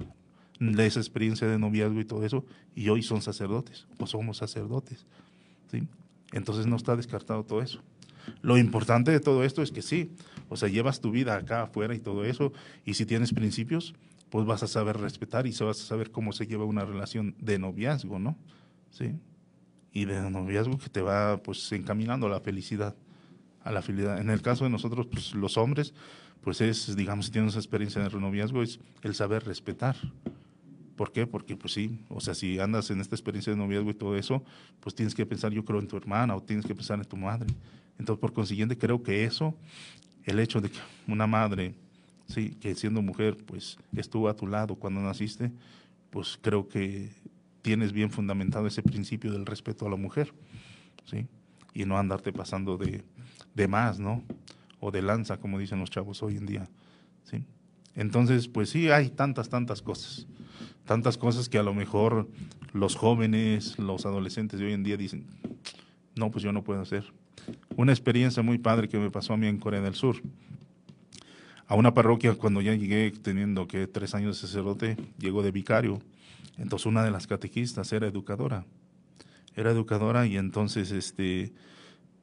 de 0.58 0.86
esa 0.86 1.00
experiencia 1.00 1.46
de 1.46 1.58
noviazgo 1.58 2.00
y 2.00 2.04
todo 2.04 2.24
eso 2.24 2.44
y 2.74 2.88
hoy 2.88 3.02
son 3.02 3.22
sacerdotes 3.22 3.86
o 3.98 4.06
somos 4.06 4.38
sacerdotes. 4.38 5.06
¿sí? 5.70 5.86
Entonces 6.32 6.66
no 6.66 6.76
está 6.76 6.96
descartado 6.96 7.44
todo 7.44 7.62
eso. 7.62 7.82
Lo 8.40 8.58
importante 8.58 9.10
de 9.10 9.20
todo 9.20 9.44
esto 9.44 9.62
es 9.62 9.72
que 9.72 9.82
sí, 9.82 10.12
o 10.48 10.56
sea, 10.56 10.68
llevas 10.68 11.00
tu 11.00 11.10
vida 11.10 11.36
acá 11.36 11.62
afuera 11.62 11.94
y 11.94 11.98
todo 11.98 12.24
eso, 12.24 12.52
y 12.84 12.94
si 12.94 13.06
tienes 13.06 13.32
principios, 13.32 13.94
pues 14.32 14.46
vas 14.46 14.62
a 14.62 14.66
saber 14.66 14.96
respetar 14.96 15.46
y 15.46 15.50
vas 15.50 15.78
a 15.82 15.84
saber 15.84 16.10
cómo 16.10 16.32
se 16.32 16.46
lleva 16.46 16.64
una 16.64 16.86
relación 16.86 17.36
de 17.38 17.58
noviazgo, 17.58 18.18
¿no? 18.18 18.38
Sí. 18.90 19.14
Y 19.92 20.06
de 20.06 20.30
noviazgo 20.30 20.78
que 20.78 20.88
te 20.88 21.02
va 21.02 21.36
pues 21.42 21.70
encaminando 21.72 22.28
a 22.28 22.30
la 22.30 22.40
felicidad, 22.40 22.96
a 23.62 23.70
la 23.70 23.82
felicidad. 23.82 24.18
En 24.18 24.30
el 24.30 24.40
caso 24.40 24.64
de 24.64 24.70
nosotros, 24.70 25.06
pues 25.06 25.34
los 25.34 25.58
hombres, 25.58 25.92
pues 26.40 26.62
es, 26.62 26.96
digamos, 26.96 27.26
si 27.26 27.32
tienes 27.32 27.56
experiencia 27.56 28.02
de 28.02 28.18
noviazgo, 28.18 28.62
es 28.62 28.80
el 29.02 29.14
saber 29.14 29.44
respetar. 29.44 29.96
¿Por 30.96 31.12
qué? 31.12 31.26
Porque 31.26 31.54
pues 31.54 31.74
sí, 31.74 32.00
o 32.08 32.22
sea, 32.22 32.34
si 32.34 32.58
andas 32.58 32.90
en 32.90 33.02
esta 33.02 33.14
experiencia 33.14 33.52
de 33.52 33.58
noviazgo 33.58 33.90
y 33.90 33.94
todo 33.94 34.16
eso, 34.16 34.42
pues 34.80 34.94
tienes 34.94 35.14
que 35.14 35.26
pensar, 35.26 35.52
yo 35.52 35.62
creo, 35.62 35.78
en 35.78 35.88
tu 35.88 35.98
hermana 35.98 36.34
o 36.34 36.42
tienes 36.42 36.64
que 36.64 36.74
pensar 36.74 36.98
en 36.98 37.04
tu 37.04 37.18
madre. 37.18 37.48
Entonces, 37.98 38.18
por 38.18 38.32
consiguiente, 38.32 38.78
creo 38.78 39.02
que 39.02 39.26
eso, 39.26 39.54
el 40.24 40.40
hecho 40.40 40.62
de 40.62 40.70
que 40.70 40.78
una 41.06 41.26
madre 41.26 41.74
sí, 42.26 42.56
que 42.60 42.74
siendo 42.74 43.02
mujer, 43.02 43.36
pues 43.44 43.78
estuvo 43.96 44.28
a 44.28 44.36
tu 44.36 44.46
lado 44.46 44.76
cuando 44.76 45.00
naciste, 45.00 45.52
pues 46.10 46.38
creo 46.40 46.68
que 46.68 47.10
tienes 47.62 47.92
bien 47.92 48.10
fundamentado 48.10 48.66
ese 48.66 48.82
principio 48.82 49.32
del 49.32 49.46
respeto 49.46 49.86
a 49.86 49.90
la 49.90 49.96
mujer, 49.96 50.32
¿sí? 51.04 51.26
Y 51.74 51.84
no 51.84 51.96
andarte 51.98 52.32
pasando 52.32 52.76
de, 52.76 53.04
de 53.54 53.68
más, 53.68 53.98
¿no? 53.98 54.22
O 54.80 54.90
de 54.90 55.02
lanza, 55.02 55.38
como 55.38 55.58
dicen 55.58 55.78
los 55.78 55.90
chavos 55.90 56.22
hoy 56.22 56.36
en 56.36 56.46
día, 56.46 56.68
¿sí? 57.24 57.44
Entonces, 57.94 58.48
pues 58.48 58.70
sí, 58.70 58.90
hay 58.90 59.10
tantas, 59.10 59.48
tantas 59.48 59.82
cosas, 59.82 60.26
tantas 60.84 61.18
cosas 61.18 61.48
que 61.48 61.58
a 61.58 61.62
lo 61.62 61.74
mejor 61.74 62.28
los 62.72 62.96
jóvenes, 62.96 63.78
los 63.78 64.06
adolescentes 64.06 64.58
de 64.58 64.66
hoy 64.66 64.72
en 64.72 64.82
día 64.82 64.96
dicen, 64.96 65.26
no, 66.16 66.30
pues 66.30 66.42
yo 66.42 66.52
no 66.52 66.64
puedo 66.64 66.80
hacer. 66.80 67.12
Una 67.76 67.92
experiencia 67.92 68.42
muy 68.42 68.58
padre 68.58 68.88
que 68.88 68.98
me 68.98 69.10
pasó 69.10 69.34
a 69.34 69.36
mí 69.36 69.46
en 69.46 69.58
Corea 69.58 69.80
del 69.80 69.94
Sur 69.94 70.22
a 71.72 71.74
una 71.74 71.94
parroquia 71.94 72.34
cuando 72.34 72.60
ya 72.60 72.74
llegué 72.74 73.10
teniendo 73.12 73.66
que 73.66 73.86
tres 73.86 74.14
años 74.14 74.36
de 74.38 74.46
sacerdote, 74.46 74.94
llego 75.18 75.42
de 75.42 75.52
vicario. 75.52 76.02
Entonces 76.58 76.84
una 76.84 77.02
de 77.02 77.10
las 77.10 77.26
catequistas 77.26 77.90
era 77.94 78.06
educadora. 78.06 78.66
Era 79.56 79.70
educadora 79.70 80.26
y 80.26 80.36
entonces, 80.36 80.90
este, 80.90 81.54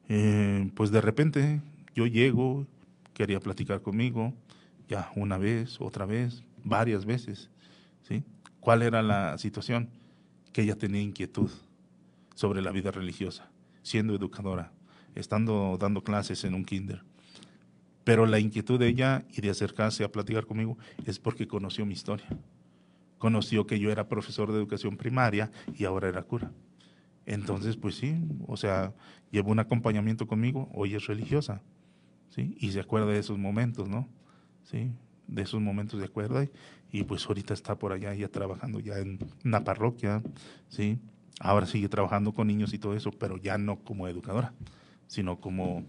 eh, 0.07 0.69
pues 0.75 0.91
de 0.91 1.01
repente 1.01 1.61
yo 1.95 2.05
llego, 2.05 2.67
quería 3.15 3.39
platicar 3.39 3.81
conmigo, 3.81 4.35
ya 4.87 5.11
una 5.15 5.39
vez, 5.39 5.81
otra 5.81 6.05
vez, 6.05 6.43
varias 6.63 7.05
veces. 7.07 7.49
¿sí? 8.07 8.23
¿Cuál 8.59 8.83
era 8.83 9.01
la 9.01 9.35
situación? 9.39 9.89
Que 10.53 10.61
ella 10.61 10.75
tenía 10.75 11.01
inquietud 11.01 11.49
sobre 12.35 12.61
la 12.61 12.69
vida 12.69 12.91
religiosa, 12.91 13.49
siendo 13.81 14.13
educadora, 14.13 14.71
estando 15.15 15.75
dando 15.79 16.03
clases 16.03 16.43
en 16.43 16.53
un 16.53 16.65
kinder. 16.65 17.08
Pero 18.09 18.25
la 18.25 18.39
inquietud 18.39 18.79
de 18.79 18.87
ella 18.87 19.23
y 19.31 19.39
de 19.41 19.51
acercarse 19.51 20.03
a 20.03 20.11
platicar 20.11 20.47
conmigo 20.47 20.79
es 21.05 21.19
porque 21.19 21.47
conoció 21.47 21.85
mi 21.85 21.93
historia. 21.93 22.25
Conoció 23.19 23.67
que 23.67 23.79
yo 23.79 23.91
era 23.91 24.07
profesor 24.07 24.51
de 24.51 24.57
educación 24.57 24.97
primaria 24.97 25.51
y 25.77 25.85
ahora 25.85 26.09
era 26.09 26.23
cura. 26.23 26.51
Entonces, 27.27 27.77
pues 27.77 27.93
sí, 27.93 28.15
o 28.47 28.57
sea, 28.57 28.95
llevó 29.29 29.51
un 29.51 29.59
acompañamiento 29.59 30.25
conmigo, 30.25 30.71
hoy 30.73 30.95
es 30.95 31.05
religiosa, 31.05 31.61
¿sí? 32.29 32.57
Y 32.59 32.71
se 32.71 32.79
acuerda 32.79 33.11
de 33.11 33.19
esos 33.19 33.37
momentos, 33.37 33.87
¿no? 33.87 34.09
Sí, 34.63 34.91
de 35.27 35.43
esos 35.43 35.61
momentos 35.61 35.99
de 35.99 36.07
acuerdo 36.07 36.43
y, 36.91 37.03
pues 37.03 37.27
ahorita 37.27 37.53
está 37.53 37.77
por 37.77 37.91
allá 37.91 38.15
ya 38.15 38.27
trabajando 38.27 38.79
ya 38.79 38.97
en 38.97 39.19
una 39.45 39.63
parroquia, 39.63 40.23
¿sí? 40.67 40.97
Ahora 41.39 41.67
sigue 41.67 41.89
trabajando 41.89 42.33
con 42.33 42.47
niños 42.47 42.73
y 42.73 42.79
todo 42.79 42.95
eso, 42.95 43.11
pero 43.11 43.37
ya 43.37 43.59
no 43.59 43.83
como 43.83 44.07
educadora, 44.07 44.55
sino 45.05 45.39
como 45.39 45.85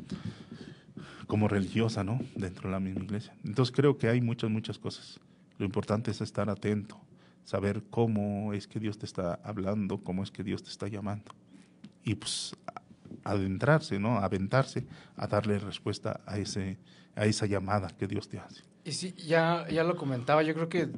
como 1.27 1.49
religiosa, 1.49 2.05
¿no? 2.05 2.21
Dentro 2.35 2.69
de 2.69 2.73
la 2.73 2.81
misma 2.81 3.05
iglesia. 3.05 3.35
Entonces 3.45 3.75
creo 3.75 3.99
que 3.99 4.09
hay 4.09 4.21
muchas, 4.21 4.51
muchas 4.51 4.79
cosas. 4.79 5.21
Lo 5.59 5.67
importante 5.67 6.11
es 6.11 6.21
estar 6.21 6.49
atento, 6.49 7.01
saber 7.45 7.83
cómo 7.91 8.53
es 8.53 8.67
que 8.67 8.81
Dios 8.81 8.99
te 8.99 9.07
está 9.07 9.35
hablando, 9.45 9.99
cómo 9.99 10.23
es 10.23 10.31
que 10.31 10.43
Dios 10.43 10.63
te 10.63 10.71
está 10.71 10.89
llamando. 10.89 11.35
Y 12.05 12.15
pues 12.15 12.57
adentrarse, 13.25 13.99
¿no? 13.99 14.19
Aventarse 14.19 14.87
a 15.17 15.27
darle 15.27 15.59
respuesta 15.59 16.21
a, 16.27 16.39
ese, 16.39 16.79
a 17.15 17.27
esa 17.27 17.47
llamada 17.47 17.89
que 17.89 18.07
Dios 18.07 18.29
te 18.29 18.39
hace. 18.39 18.63
Y 18.85 18.93
sí, 18.93 19.15
ya, 19.27 19.67
ya 19.69 19.85
lo 19.85 19.97
comentaba, 19.97 20.43
yo 20.43 20.55
creo 20.55 20.69
que 20.69 20.89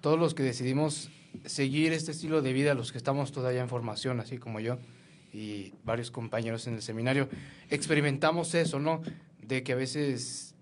todos 0.00 0.18
los 0.18 0.34
que 0.34 0.42
decidimos 0.42 1.10
seguir 1.44 1.92
este 1.92 2.10
estilo 2.10 2.42
de 2.42 2.52
vida, 2.52 2.74
los 2.74 2.90
que 2.90 2.98
estamos 2.98 3.32
todavía 3.32 3.60
en 3.60 3.68
formación, 3.68 4.20
así 4.20 4.38
como 4.38 4.60
yo 4.60 4.78
y 5.32 5.74
varios 5.84 6.10
compañeros 6.10 6.66
en 6.66 6.74
el 6.74 6.82
seminario, 6.82 7.28
experimentamos 7.70 8.54
eso, 8.54 8.80
¿no? 8.80 9.02
De 9.48 9.62
que 9.62 9.72
a 9.72 9.76
veces 9.76 10.54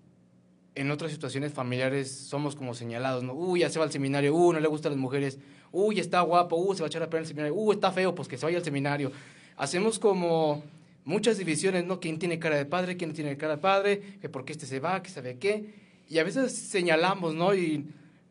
en 0.75 0.91
otras 0.91 1.11
situaciones 1.11 1.51
familiares 1.51 2.09
somos 2.09 2.55
como 2.55 2.73
señalados, 2.73 3.23
¿no? 3.23 3.33
Uy, 3.33 3.59
ya 3.59 3.69
se 3.69 3.79
va 3.79 3.85
al 3.85 3.91
seminario, 3.91 4.33
uy, 4.33 4.53
no 4.53 4.59
le 4.59 4.67
gustan 4.67 4.93
las 4.93 4.99
mujeres, 4.99 5.39
uy, 5.71 5.99
está 5.99 6.21
guapo, 6.21 6.55
uy, 6.55 6.75
se 6.75 6.81
va 6.81 6.87
a 6.87 6.89
echar 6.89 7.03
a 7.03 7.07
perder 7.07 7.23
el 7.23 7.27
seminario, 7.27 7.53
uy, 7.55 7.75
está 7.75 7.91
feo, 7.91 8.15
pues 8.15 8.27
que 8.27 8.37
se 8.37 8.45
vaya 8.45 8.59
al 8.59 8.63
seminario. 8.63 9.11
Hacemos 9.57 9.99
como 9.99 10.63
muchas 11.03 11.37
divisiones, 11.37 11.83
¿no? 11.85 11.99
¿Quién 11.99 12.17
tiene 12.17 12.39
cara 12.39 12.55
de 12.55 12.65
padre, 12.65 12.95
quién 12.95 13.09
no 13.09 13.15
tiene 13.15 13.35
cara 13.35 13.55
de 13.55 13.61
padre, 13.61 14.01
que 14.21 14.29
por 14.29 14.45
qué 14.45 14.53
este 14.53 14.65
se 14.65 14.79
va, 14.79 15.03
que 15.03 15.09
sabe 15.09 15.37
qué. 15.37 15.73
Y 16.07 16.19
a 16.19 16.23
veces 16.23 16.53
señalamos, 16.53 17.33
¿no? 17.33 17.53
Y 17.53 17.87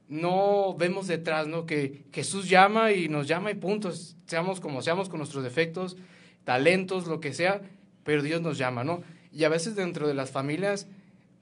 no 0.09 0.75
vemos 0.79 1.09
detrás, 1.09 1.49
¿no? 1.49 1.67
Que 1.67 2.05
Jesús 2.13 2.49
llama 2.49 2.93
y 2.93 3.09
nos 3.09 3.29
llama 3.29 3.51
y 3.51 3.55
puntos, 3.55 4.17
seamos 4.27 4.61
como 4.61 4.81
seamos 4.81 5.11
con 5.11 5.19
nuestros 5.19 5.45
defectos, 5.45 5.99
talentos, 6.45 7.07
lo 7.07 7.21
que 7.21 7.35
sea, 7.35 7.61
pero 8.05 8.23
Dios 8.23 8.41
nos 8.41 8.57
llama, 8.57 8.85
¿no? 8.85 9.03
Y 9.37 9.45
a 9.45 9.49
veces 9.51 9.77
dentro 9.77 10.09
de 10.09 10.15
las 10.15 10.31
familias 10.31 10.87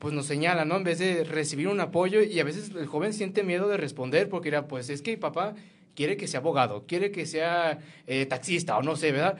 pues 0.00 0.12
nos 0.12 0.26
señalan, 0.26 0.68
¿no? 0.68 0.76
En 0.76 0.84
vez 0.84 0.98
de 0.98 1.22
recibir 1.22 1.68
un 1.68 1.80
apoyo 1.80 2.22
y 2.22 2.40
a 2.40 2.44
veces 2.44 2.70
el 2.70 2.86
joven 2.86 3.12
siente 3.12 3.44
miedo 3.44 3.68
de 3.68 3.76
responder 3.76 4.28
porque 4.28 4.48
era, 4.48 4.66
pues 4.66 4.90
es 4.90 5.00
que 5.00 5.12
mi 5.12 5.16
papá 5.16 5.54
quiere 5.94 6.16
que 6.16 6.26
sea 6.26 6.40
abogado, 6.40 6.84
quiere 6.88 7.12
que 7.12 7.24
sea 7.24 7.78
eh, 8.08 8.26
taxista 8.26 8.76
o 8.76 8.82
no 8.82 8.96
sé, 8.96 9.12
¿verdad? 9.12 9.38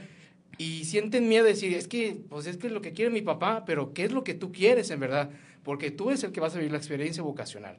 Y 0.57 0.85
sienten 0.85 1.29
miedo 1.29 1.45
de 1.45 1.51
decir, 1.51 1.75
es 1.75 1.89
que, 1.89 2.17
pues 2.29 2.47
es 2.47 2.57
que 2.57 2.69
es 2.69 2.73
lo 2.73 2.81
que 2.81 2.93
quiere 2.93 3.11
mi 3.11 3.23
papá, 3.23 3.65
pero 3.67 3.93
¿qué 3.93 4.05
es 4.05 4.13
lo 4.13 4.23
que 4.23 4.35
tú 4.35 4.53
quieres 4.53 4.89
en 4.91 5.01
verdad? 5.01 5.31
Porque 5.65 5.91
tú 5.91 6.11
eres 6.11 6.23
el 6.23 6.31
que 6.31 6.41
vas 6.41 6.55
a 6.55 6.59
vivir 6.59 6.71
la 6.71 6.79
experiencia 6.79 7.25
vocacional. 7.25 7.77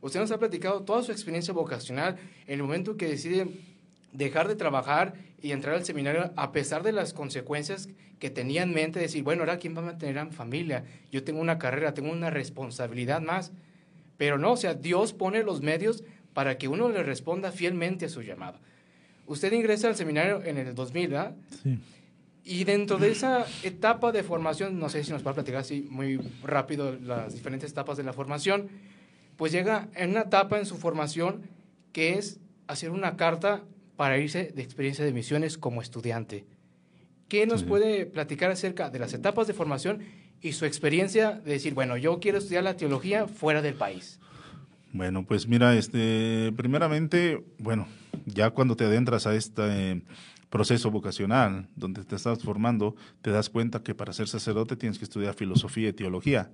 Usted 0.00 0.18
nos 0.18 0.32
ha 0.32 0.38
platicado 0.38 0.82
toda 0.82 1.04
su 1.04 1.12
experiencia 1.12 1.54
vocacional 1.54 2.16
en 2.46 2.54
el 2.54 2.62
momento 2.62 2.96
que 2.96 3.06
decide 3.06 3.46
dejar 4.16 4.48
de 4.48 4.56
trabajar 4.56 5.14
y 5.40 5.52
entrar 5.52 5.74
al 5.74 5.84
seminario 5.84 6.32
a 6.36 6.52
pesar 6.52 6.82
de 6.82 6.92
las 6.92 7.12
consecuencias 7.12 7.88
que 8.18 8.30
tenía 8.30 8.62
en 8.62 8.72
mente, 8.72 8.98
decir, 8.98 9.22
bueno, 9.22 9.42
ahora 9.42 9.58
quién 9.58 9.76
va 9.76 9.80
a 9.80 9.86
mantener 9.86 10.18
a 10.18 10.24
mi 10.24 10.32
familia, 10.32 10.84
yo 11.12 11.22
tengo 11.22 11.40
una 11.40 11.58
carrera, 11.58 11.94
tengo 11.94 12.10
una 12.10 12.30
responsabilidad 12.30 13.20
más, 13.20 13.52
pero 14.16 14.38
no, 14.38 14.52
o 14.52 14.56
sea, 14.56 14.74
Dios 14.74 15.12
pone 15.12 15.42
los 15.42 15.60
medios 15.60 16.02
para 16.32 16.56
que 16.56 16.68
uno 16.68 16.88
le 16.88 17.02
responda 17.02 17.52
fielmente 17.52 18.06
a 18.06 18.08
su 18.08 18.22
llamado. 18.22 18.58
Usted 19.26 19.52
ingresa 19.52 19.88
al 19.88 19.96
seminario 19.96 20.42
en 20.44 20.56
el 20.56 20.74
2000, 20.74 21.08
¿verdad? 21.08 21.34
Sí. 21.62 21.78
Y 22.44 22.64
dentro 22.64 22.96
de 22.96 23.10
esa 23.10 23.44
etapa 23.64 24.12
de 24.12 24.22
formación, 24.22 24.78
no 24.78 24.88
sé 24.88 25.02
si 25.02 25.10
nos 25.10 25.26
va 25.26 25.32
a 25.32 25.34
platicar 25.34 25.60
así 25.60 25.88
muy 25.90 26.18
rápido 26.44 26.92
las 26.92 27.34
diferentes 27.34 27.72
etapas 27.72 27.96
de 27.96 28.04
la 28.04 28.12
formación, 28.12 28.68
pues 29.36 29.50
llega 29.50 29.88
en 29.94 30.10
una 30.10 30.22
etapa 30.22 30.58
en 30.58 30.64
su 30.64 30.76
formación 30.76 31.42
que 31.92 32.14
es 32.14 32.38
hacer 32.68 32.90
una 32.90 33.16
carta 33.16 33.64
para 33.96 34.18
irse 34.18 34.52
de 34.54 34.62
experiencia 34.62 35.04
de 35.04 35.12
misiones 35.12 35.58
como 35.58 35.82
estudiante. 35.82 36.44
¿Qué 37.28 37.46
nos 37.46 37.64
puede 37.64 38.06
platicar 38.06 38.50
acerca 38.50 38.88
de 38.90 38.98
las 38.98 39.12
etapas 39.12 39.46
de 39.46 39.54
formación 39.54 40.00
y 40.40 40.52
su 40.52 40.64
experiencia 40.64 41.32
de 41.32 41.52
decir, 41.52 41.74
bueno, 41.74 41.96
yo 41.96 42.20
quiero 42.20 42.38
estudiar 42.38 42.62
la 42.62 42.76
teología 42.76 43.26
fuera 43.26 43.62
del 43.62 43.74
país? 43.74 44.20
Bueno, 44.92 45.24
pues 45.26 45.48
mira, 45.48 45.76
este, 45.76 46.52
primeramente, 46.56 47.44
bueno, 47.58 47.88
ya 48.26 48.50
cuando 48.50 48.76
te 48.76 48.84
adentras 48.84 49.26
a 49.26 49.34
este 49.34 50.02
proceso 50.50 50.90
vocacional, 50.90 51.68
donde 51.74 52.04
te 52.04 52.14
estás 52.14 52.42
formando, 52.42 52.94
te 53.22 53.30
das 53.30 53.50
cuenta 53.50 53.82
que 53.82 53.94
para 53.94 54.12
ser 54.12 54.28
sacerdote 54.28 54.76
tienes 54.76 54.98
que 54.98 55.04
estudiar 55.04 55.34
filosofía 55.34 55.88
y 55.88 55.92
teología. 55.92 56.50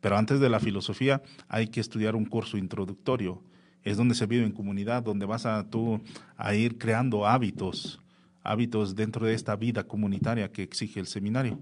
Pero 0.00 0.16
antes 0.16 0.40
de 0.40 0.48
la 0.48 0.60
filosofía 0.60 1.22
hay 1.48 1.68
que 1.68 1.80
estudiar 1.80 2.14
un 2.14 2.26
curso 2.26 2.56
introductorio 2.56 3.42
es 3.84 3.96
donde 3.96 4.14
se 4.14 4.26
vive 4.26 4.44
en 4.44 4.52
comunidad, 4.52 5.02
donde 5.02 5.26
vas 5.26 5.46
a 5.46 5.68
tú 5.68 6.00
a 6.36 6.54
ir 6.54 6.78
creando 6.78 7.26
hábitos, 7.26 8.00
hábitos 8.42 8.94
dentro 8.94 9.26
de 9.26 9.34
esta 9.34 9.56
vida 9.56 9.84
comunitaria 9.84 10.52
que 10.52 10.62
exige 10.62 11.00
el 11.00 11.06
seminario, 11.06 11.58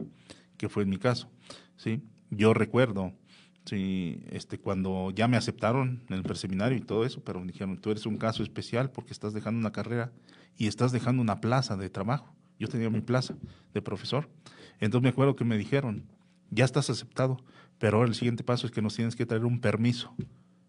que 0.57 0.69
fue 0.69 0.83
en 0.83 0.91
mi 0.91 0.99
caso. 0.99 1.31
¿sí? 1.77 2.03
Yo 2.31 2.55
recuerdo 2.55 3.13
sí, 3.65 4.23
este, 4.31 4.59
cuando 4.59 5.11
ya 5.11 5.29
me 5.29 5.37
aceptaron 5.37 6.03
en 6.09 6.17
el 6.17 6.23
preseminario 6.23 6.77
y 6.77 6.81
todo 6.81 7.05
eso, 7.05 7.23
pero 7.25 7.41
me 7.41 7.47
dijeron, 7.47 7.81
tú 7.81 7.91
eres 7.91 8.07
un 8.07 8.17
caso 8.17 8.43
especial 8.43 8.91
porque 8.91 9.13
estás 9.13 9.33
dejando 9.33 9.61
una 9.61 9.73
carrera 9.73 10.13
y 10.57 10.67
estás 10.67 10.93
dejando 10.93 11.23
una 11.23 11.41
plaza 11.41 11.77
de 11.77 11.91
trabajo. 11.91 12.35
Yo 12.59 12.69
tenía 12.69 12.91
mi 12.91 13.01
plaza 13.01 13.37
de 13.73 13.81
profesor. 13.81 14.29
Entonces 14.81 15.03
me 15.03 15.09
acuerdo 15.11 15.37
que 15.37 15.45
me 15.45 15.57
dijeron, 15.57 16.05
ya 16.51 16.65
estás 16.65 16.91
aceptado, 16.91 17.39
pero 17.79 18.05
el 18.05 18.15
siguiente 18.15 18.45
paso 18.45 18.67
es 18.67 18.73
que 18.73 18.83
nos 18.83 18.95
tienes 18.95 19.17
que 19.17 19.25
traer 19.25 19.45
un 19.45 19.61
permiso. 19.61 20.15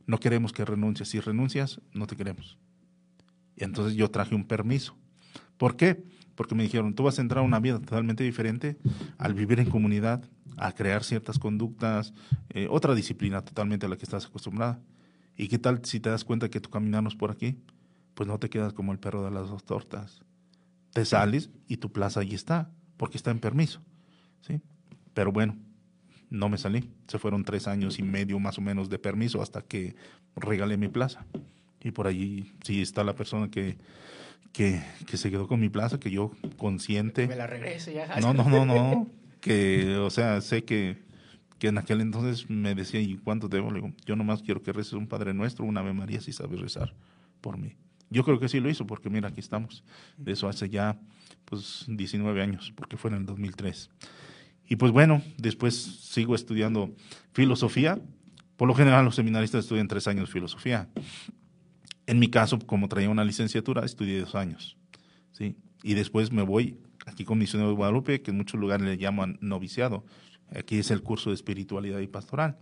No 0.05 0.19
queremos 0.19 0.51
que 0.51 0.65
renuncies. 0.65 1.09
Si 1.09 1.19
renuncias, 1.19 1.81
no 1.93 2.07
te 2.07 2.15
queremos. 2.15 2.57
Y 3.55 3.63
entonces 3.63 3.95
yo 3.95 4.09
traje 4.09 4.35
un 4.35 4.45
permiso. 4.45 4.97
¿Por 5.57 5.75
qué? 5.75 6.03
Porque 6.35 6.55
me 6.55 6.63
dijeron, 6.63 6.95
tú 6.95 7.03
vas 7.03 7.19
a 7.19 7.21
entrar 7.21 7.43
a 7.43 7.45
una 7.45 7.59
vida 7.59 7.79
totalmente 7.79 8.23
diferente 8.23 8.77
al 9.17 9.33
vivir 9.33 9.59
en 9.59 9.69
comunidad, 9.69 10.23
a 10.57 10.71
crear 10.71 11.03
ciertas 11.03 11.37
conductas, 11.37 12.13
eh, 12.49 12.67
otra 12.69 12.95
disciplina 12.95 13.43
totalmente 13.43 13.85
a 13.85 13.89
la 13.89 13.97
que 13.97 14.03
estás 14.03 14.25
acostumbrada. 14.25 14.79
¿Y 15.37 15.47
qué 15.47 15.59
tal 15.59 15.81
si 15.83 15.99
te 15.99 16.09
das 16.09 16.23
cuenta 16.23 16.49
que 16.49 16.61
no 16.79 17.07
es 17.07 17.15
por 17.15 17.31
aquí? 17.31 17.57
Pues 18.13 18.27
no 18.27 18.39
te 18.39 18.49
quedas 18.49 18.73
como 18.73 18.91
el 18.91 18.99
perro 18.99 19.23
de 19.23 19.31
las 19.31 19.49
dos 19.49 19.63
tortas. 19.63 20.23
Te 20.93 21.05
sales 21.05 21.49
y 21.67 21.77
tu 21.77 21.91
plaza 21.91 22.19
ahí 22.21 22.33
está, 22.33 22.71
porque 22.97 23.17
está 23.17 23.31
en 23.31 23.39
permiso. 23.39 23.81
¿sí? 24.41 24.61
Pero 25.13 25.31
bueno, 25.31 25.57
no 26.31 26.49
me 26.49 26.57
salí. 26.57 26.89
Se 27.07 27.19
fueron 27.19 27.43
tres 27.43 27.67
años 27.67 27.99
y 27.99 28.03
medio 28.03 28.39
más 28.39 28.57
o 28.57 28.61
menos 28.61 28.89
de 28.89 28.97
permiso 28.97 29.41
hasta 29.43 29.61
que 29.61 29.95
regalé 30.35 30.77
mi 30.77 30.87
plaza. 30.87 31.25
Y 31.83 31.91
por 31.91 32.07
allí 32.07 32.53
sí 32.63 32.81
está 32.81 33.03
la 33.03 33.13
persona 33.13 33.51
que, 33.51 33.77
que, 34.53 34.81
que 35.05 35.17
se 35.17 35.29
quedó 35.29 35.47
con 35.47 35.59
mi 35.59 35.69
plaza, 35.69 35.99
que 35.99 36.09
yo 36.09 36.31
consciente. 36.57 37.27
Me 37.27 37.35
la 37.35 37.47
regrese 37.47 37.93
ya. 37.93 38.07
No, 38.19 38.33
no, 38.33 38.49
no, 38.49 38.65
no. 38.65 39.07
que, 39.41 39.97
o 39.97 40.09
sea, 40.09 40.41
sé 40.41 40.63
que, 40.63 40.97
que 41.59 41.67
en 41.67 41.77
aquel 41.77 42.01
entonces 42.01 42.49
me 42.49 42.73
decía, 42.75 43.01
¿y 43.01 43.17
cuánto 43.17 43.49
debo? 43.49 43.69
Le 43.69 43.81
digo, 43.81 43.91
yo 44.05 44.15
nomás 44.15 44.41
quiero 44.41 44.63
que 44.63 44.71
reces 44.71 44.93
un 44.93 45.07
Padre 45.07 45.33
Nuestro, 45.33 45.65
una 45.65 45.81
Ave 45.81 45.93
María, 45.93 46.21
si 46.21 46.31
sabes 46.31 46.59
rezar 46.59 46.93
por 47.41 47.57
mí. 47.57 47.75
Yo 48.09 48.23
creo 48.23 48.39
que 48.39 48.47
sí 48.47 48.59
lo 48.59 48.69
hizo, 48.69 48.87
porque 48.87 49.09
mira, 49.09 49.29
aquí 49.29 49.39
estamos. 49.39 49.83
De 50.17 50.33
eso 50.33 50.47
hace 50.47 50.69
ya, 50.69 50.97
pues, 51.45 51.85
19 51.87 52.41
años, 52.41 52.71
porque 52.75 52.97
fue 52.97 53.09
en 53.11 53.17
el 53.17 53.25
2003. 53.25 53.89
Y 54.71 54.77
pues 54.77 54.93
bueno, 54.93 55.21
después 55.37 55.75
sigo 55.75 56.33
estudiando 56.33 56.95
filosofía. 57.33 57.99
Por 58.55 58.69
lo 58.69 58.73
general 58.73 59.03
los 59.03 59.15
seminaristas 59.15 59.65
estudian 59.65 59.89
tres 59.89 60.07
años 60.07 60.29
filosofía. 60.29 60.87
En 62.07 62.19
mi 62.19 62.29
caso, 62.29 62.57
como 62.57 62.87
traía 62.87 63.09
una 63.09 63.25
licenciatura, 63.25 63.83
estudié 63.83 64.21
dos 64.21 64.33
años. 64.33 64.77
¿sí? 65.33 65.57
Y 65.83 65.93
después 65.95 66.31
me 66.31 66.41
voy 66.41 66.77
aquí 67.05 67.25
con 67.25 67.37
Misionero 67.37 67.71
de 67.71 67.75
Guadalupe, 67.75 68.21
que 68.21 68.31
en 68.31 68.37
muchos 68.37 68.61
lugares 68.61 68.87
le 68.87 68.97
llaman 68.97 69.37
noviciado. 69.41 70.05
Aquí 70.55 70.77
es 70.77 70.89
el 70.89 71.01
curso 71.01 71.31
de 71.31 71.35
espiritualidad 71.35 71.99
y 71.99 72.07
pastoral. 72.07 72.57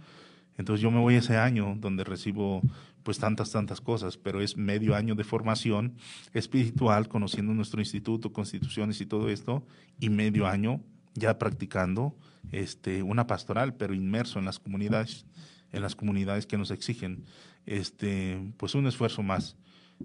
Entonces 0.58 0.82
yo 0.82 0.90
me 0.90 1.00
voy 1.00 1.14
ese 1.14 1.38
año 1.38 1.78
donde 1.78 2.04
recibo 2.04 2.64
pues 3.04 3.20
tantas, 3.20 3.52
tantas 3.52 3.82
cosas, 3.82 4.18
pero 4.18 4.42
es 4.42 4.58
medio 4.58 4.96
año 4.96 5.14
de 5.14 5.24
formación 5.24 5.94
espiritual, 6.34 7.08
conociendo 7.08 7.54
nuestro 7.54 7.82
instituto, 7.82 8.34
constituciones 8.34 9.00
y 9.00 9.06
todo 9.06 9.30
esto, 9.30 9.64
y 10.00 10.10
medio 10.10 10.48
año 10.48 10.82
ya 11.16 11.38
practicando 11.38 12.16
este, 12.52 13.04
una 13.04 13.28
pastoral, 13.28 13.76
pero 13.76 13.94
inmerso 13.94 14.40
en 14.40 14.46
las 14.46 14.60
comunidades, 14.60 15.26
en 15.72 15.82
las 15.82 15.96
comunidades 15.96 16.46
que 16.46 16.58
nos 16.58 16.72
exigen 16.72 17.26
este, 17.66 18.54
pues 18.58 18.76
un 18.76 18.88
esfuerzo 18.88 19.24
más, 19.24 19.56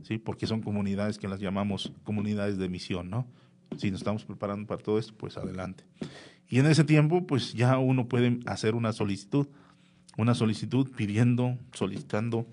¿sí? 0.03 0.19
porque 0.19 0.47
son 0.47 0.61
comunidades 0.61 1.19
que 1.19 1.29
las 1.29 1.41
llamamos 1.41 1.93
comunidades 2.05 2.59
de 2.59 2.69
misión, 2.69 3.11
¿no? 3.11 3.27
Si 3.79 3.91
nos 3.91 4.01
estamos 4.01 4.25
preparando 4.25 4.67
para 4.67 4.83
todo 4.83 4.99
esto, 4.99 5.15
pues 5.17 5.37
adelante. 5.37 5.85
Y 6.49 6.59
en 6.59 6.67
ese 6.67 6.85
tiempo, 6.85 7.27
pues 7.27 7.55
ya 7.55 7.79
uno 7.79 8.07
puede 8.07 8.39
hacer 8.47 8.75
una 8.75 8.93
solicitud, 8.93 9.49
una 10.17 10.35
solicitud 10.35 10.91
pidiendo, 10.95 11.59
solicitando 11.73 12.47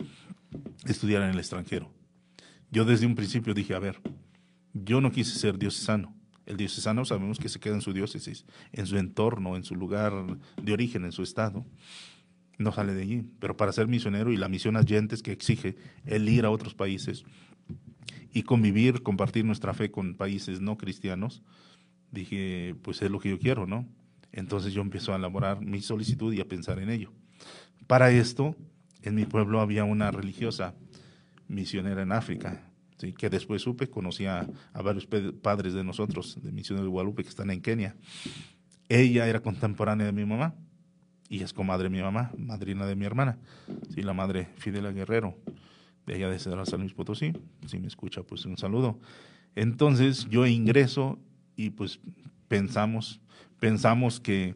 estudiar 0.85 1.21
en 1.23 1.29
el 1.29 1.39
extranjero. 1.39 1.91
Yo 2.71 2.85
desde 2.85 3.05
un 3.05 3.15
principio 3.15 3.53
dije, 3.53 3.75
a 3.75 3.79
ver, 3.79 3.99
yo 4.73 5.01
no 5.01 5.11
quise 5.11 5.37
ser 5.37 5.59
diocesano. 5.59 6.15
El 6.45 6.57
diocesano 6.57 7.05
sabemos 7.05 7.39
que 7.39 7.49
se 7.49 7.59
queda 7.59 7.75
en 7.75 7.81
su 7.81 7.93
diócesis, 7.93 8.45
en 8.71 8.87
su 8.87 8.97
entorno, 8.97 9.55
en 9.55 9.63
su 9.63 9.75
lugar 9.75 10.13
de 10.61 10.73
origen, 10.73 11.05
en 11.05 11.11
su 11.11 11.23
estado 11.23 11.65
no 12.61 12.71
sale 12.71 12.93
de 12.93 13.01
allí. 13.01 13.23
Pero 13.39 13.57
para 13.57 13.71
ser 13.71 13.87
misionero 13.87 14.31
y 14.31 14.37
la 14.37 14.47
misión 14.47 14.77
Agentes 14.77 15.21
que 15.21 15.31
exige 15.31 15.75
el 16.05 16.27
ir 16.29 16.45
a 16.45 16.51
otros 16.51 16.73
países 16.73 17.25
y 18.33 18.43
convivir, 18.43 19.03
compartir 19.03 19.43
nuestra 19.43 19.73
fe 19.73 19.91
con 19.91 20.15
países 20.15 20.61
no 20.61 20.77
cristianos, 20.77 21.43
dije, 22.11 22.75
pues 22.81 23.01
es 23.01 23.11
lo 23.11 23.19
que 23.19 23.29
yo 23.29 23.39
quiero, 23.39 23.67
¿no? 23.67 23.87
Entonces 24.31 24.73
yo 24.73 24.81
empiezo 24.81 25.13
a 25.13 25.17
elaborar 25.17 25.61
mi 25.61 25.81
solicitud 25.81 26.33
y 26.33 26.39
a 26.39 26.47
pensar 26.47 26.79
en 26.79 26.89
ello. 26.89 27.11
Para 27.87 28.11
esto, 28.11 28.55
en 29.01 29.15
mi 29.15 29.25
pueblo 29.25 29.59
había 29.59 29.83
una 29.83 30.11
religiosa 30.11 30.75
misionera 31.47 32.01
en 32.01 32.13
África, 32.13 32.70
¿sí? 33.01 33.13
que 33.13 33.29
después 33.29 33.61
supe, 33.61 33.89
conocía 33.89 34.47
a 34.73 34.81
varios 34.81 35.07
padres 35.41 35.73
de 35.73 35.83
nosotros, 35.83 36.37
de 36.41 36.51
Misiones 36.51 36.83
de 36.83 36.89
Guadalupe, 36.89 37.23
que 37.23 37.29
están 37.29 37.49
en 37.49 37.61
Kenia. 37.61 37.95
Ella 38.87 39.27
era 39.27 39.41
contemporánea 39.41 40.05
de 40.05 40.11
mi 40.13 40.25
mamá 40.25 40.55
y 41.27 41.41
es 41.41 41.53
comadre 41.53 41.85
de 41.85 41.89
mi 41.89 42.01
mamá, 42.01 42.31
madrina 42.37 42.85
de 42.85 42.95
mi 42.95 43.05
hermana, 43.05 43.39
sí, 43.93 44.01
la 44.01 44.13
madre 44.13 44.49
Fidela 44.57 44.91
Guerrero, 44.91 45.37
de 46.05 46.15
allá 46.15 46.29
de 46.29 46.39
Cedral 46.39 46.67
San 46.67 46.81
Luis 46.81 46.93
Potosí, 46.93 47.33
si 47.65 47.79
me 47.79 47.87
escucha, 47.87 48.23
pues 48.23 48.45
un 48.45 48.57
saludo. 48.57 48.99
Entonces 49.55 50.27
yo 50.29 50.45
ingreso 50.45 51.19
y 51.55 51.71
pues 51.71 51.99
pensamos, 52.47 53.21
pensamos 53.59 54.19
que, 54.19 54.55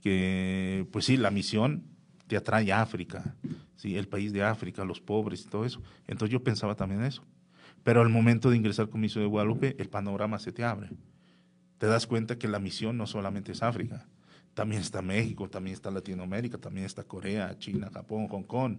que 0.00 0.86
pues 0.92 1.06
sí, 1.06 1.16
la 1.16 1.30
misión 1.30 1.84
te 2.28 2.36
atrae 2.36 2.72
a 2.72 2.82
África, 2.82 3.34
sí, 3.76 3.96
el 3.96 4.08
país 4.08 4.32
de 4.32 4.42
África, 4.42 4.84
los 4.84 5.00
pobres 5.00 5.42
y 5.42 5.48
todo 5.48 5.64
eso. 5.64 5.82
Entonces 6.06 6.32
yo 6.32 6.42
pensaba 6.42 6.76
también 6.76 7.02
eso. 7.02 7.24
Pero 7.82 8.00
al 8.00 8.08
momento 8.08 8.50
de 8.50 8.56
ingresar 8.56 8.88
con 8.88 9.00
Misión 9.00 9.24
de 9.24 9.30
Guadalupe, 9.30 9.76
el 9.78 9.88
panorama 9.88 10.38
se 10.38 10.52
te 10.52 10.64
abre. 10.64 10.90
Te 11.78 11.86
das 11.86 12.06
cuenta 12.06 12.38
que 12.38 12.46
la 12.46 12.60
misión 12.60 12.96
no 12.96 13.06
solamente 13.06 13.50
es 13.50 13.62
África, 13.62 14.06
también 14.54 14.82
está 14.82 15.02
México, 15.02 15.48
también 15.48 15.74
está 15.74 15.90
Latinoamérica, 15.90 16.58
también 16.58 16.86
está 16.86 17.04
Corea, 17.04 17.56
China, 17.58 17.90
Japón, 17.92 18.28
Hong 18.28 18.44
Kong, 18.44 18.78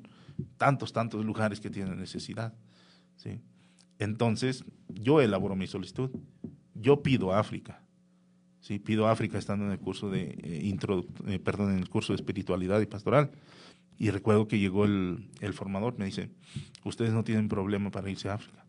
tantos, 0.58 0.94
tantos 0.94 1.26
lugares 1.26 1.60
que 1.60 1.70
tienen 1.70 2.00
necesidad. 2.00 2.54
¿sí? 3.18 3.42
Entonces, 4.00 4.64
yo 4.88 5.20
elaboro 5.20 5.56
mi 5.56 5.68
solicitud. 5.68 6.12
Yo 6.76 7.02
pido 7.02 7.34
África. 7.34 7.82
¿sí? 8.62 8.80
Pido 8.80 9.08
África 9.08 9.38
estando 9.38 9.66
en 9.66 9.72
el 9.72 9.80
curso 9.80 10.10
de 10.10 10.38
eh, 10.44 10.78
eh, 11.28 11.40
perdón, 11.40 11.72
en 11.72 11.80
el 11.80 11.90
curso 11.90 12.14
de 12.14 12.18
espiritualidad 12.18 12.80
y 12.82 12.86
pastoral. 12.86 13.32
Y 13.98 14.12
recuerdo 14.12 14.48
que 14.48 14.60
llegó 14.60 14.86
el 14.86 15.54
formador, 15.54 15.98
me 15.98 16.06
dice, 16.06 16.30
ustedes 16.84 17.14
no 17.14 17.24
tienen 17.24 17.48
problema 17.48 17.92
para 17.92 18.10
irse 18.10 18.30
a 18.30 18.36
África. 18.36 18.63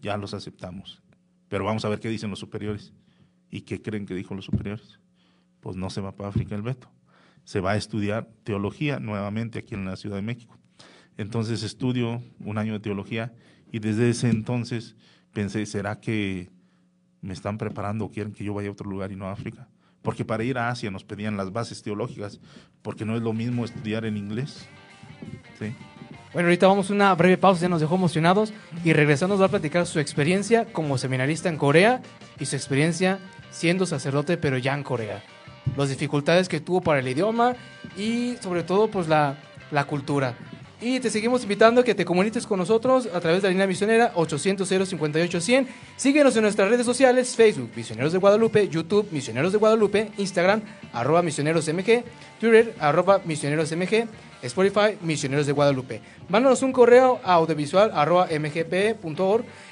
Ya 0.00 0.16
los 0.16 0.34
aceptamos. 0.34 1.02
Pero 1.48 1.64
vamos 1.64 1.84
a 1.84 1.88
ver 1.88 2.00
qué 2.00 2.08
dicen 2.08 2.30
los 2.30 2.38
superiores. 2.38 2.92
¿Y 3.50 3.62
qué 3.62 3.80
creen 3.80 4.06
que 4.06 4.14
dijo 4.14 4.34
los 4.34 4.44
superiores? 4.44 5.00
pues 5.66 5.74
no 5.74 5.90
se 5.90 6.00
va 6.00 6.14
para 6.14 6.28
África 6.28 6.54
el 6.54 6.62
Beto. 6.62 6.88
Se 7.42 7.58
va 7.58 7.72
a 7.72 7.76
estudiar 7.76 8.28
teología 8.44 9.00
nuevamente 9.00 9.58
aquí 9.58 9.74
en 9.74 9.84
la 9.84 9.96
Ciudad 9.96 10.14
de 10.14 10.22
México. 10.22 10.56
Entonces 11.16 11.64
estudio 11.64 12.22
un 12.38 12.56
año 12.56 12.74
de 12.74 12.78
teología 12.78 13.34
y 13.72 13.80
desde 13.80 14.10
ese 14.10 14.30
entonces 14.30 14.94
pensé, 15.32 15.66
¿será 15.66 15.98
que 15.98 16.50
me 17.20 17.32
están 17.32 17.58
preparando 17.58 18.04
o 18.04 18.10
quieren 18.12 18.32
que 18.32 18.44
yo 18.44 18.54
vaya 18.54 18.68
a 18.68 18.72
otro 18.72 18.88
lugar 18.88 19.10
y 19.10 19.16
no 19.16 19.26
a 19.26 19.32
África? 19.32 19.68
Porque 20.02 20.24
para 20.24 20.44
ir 20.44 20.56
a 20.56 20.68
Asia 20.68 20.92
nos 20.92 21.02
pedían 21.02 21.36
las 21.36 21.50
bases 21.50 21.82
teológicas, 21.82 22.38
porque 22.82 23.04
no 23.04 23.16
es 23.16 23.22
lo 23.22 23.32
mismo 23.32 23.64
estudiar 23.64 24.04
en 24.04 24.16
inglés. 24.16 24.68
¿sí? 25.58 25.74
Bueno, 26.36 26.48
ahorita 26.48 26.66
vamos 26.66 26.90
a 26.90 26.92
una 26.92 27.14
breve 27.14 27.38
pausa, 27.38 27.62
ya 27.62 27.70
nos 27.70 27.80
dejó 27.80 27.94
emocionados 27.94 28.52
y 28.84 28.92
regresando 28.92 29.38
va 29.38 29.46
a 29.46 29.48
platicar 29.48 29.86
su 29.86 30.00
experiencia 30.00 30.66
como 30.70 30.98
seminarista 30.98 31.48
en 31.48 31.56
Corea 31.56 32.02
y 32.38 32.44
su 32.44 32.56
experiencia 32.56 33.20
siendo 33.50 33.86
sacerdote 33.86 34.36
pero 34.36 34.58
ya 34.58 34.74
en 34.74 34.82
Corea 34.82 35.22
las 35.78 35.88
dificultades 35.88 36.50
que 36.50 36.60
tuvo 36.60 36.82
para 36.82 36.98
el 37.00 37.08
idioma 37.08 37.56
y 37.96 38.36
sobre 38.42 38.64
todo 38.64 38.88
pues 38.88 39.08
la, 39.08 39.38
la 39.70 39.84
cultura. 39.84 40.34
Y 40.78 41.00
te 41.00 41.08
seguimos 41.08 41.42
invitando 41.42 41.80
a 41.80 41.84
que 41.84 41.94
te 41.94 42.04
comuniques 42.04 42.46
con 42.46 42.58
nosotros 42.58 43.08
a 43.14 43.18
través 43.20 43.40
de 43.40 43.48
la 43.48 43.52
línea 43.52 43.66
misionera 43.66 44.12
800 44.14 44.68
058 44.68 45.40
100. 45.40 45.68
Síguenos 45.96 46.36
en 46.36 46.42
nuestras 46.42 46.68
redes 46.68 46.84
sociales, 46.84 47.34
Facebook, 47.34 47.70
Misioneros 47.74 48.12
de 48.12 48.18
Guadalupe, 48.18 48.68
YouTube, 48.68 49.08
Misioneros 49.10 49.52
de 49.52 49.58
Guadalupe, 49.58 50.10
Instagram, 50.18 50.60
arroba 50.92 51.22
misionerosmg, 51.22 52.04
Twitter, 52.38 52.74
arroba 52.78 53.22
misionerosmg, 53.24 54.06
Spotify, 54.42 54.98
Misioneros 55.00 55.46
de 55.46 55.52
Guadalupe. 55.52 56.02
Mándanos 56.28 56.62
un 56.62 56.72
correo 56.72 57.20
a 57.24 57.32
audiovisual 57.34 57.90
arroba 57.94 58.28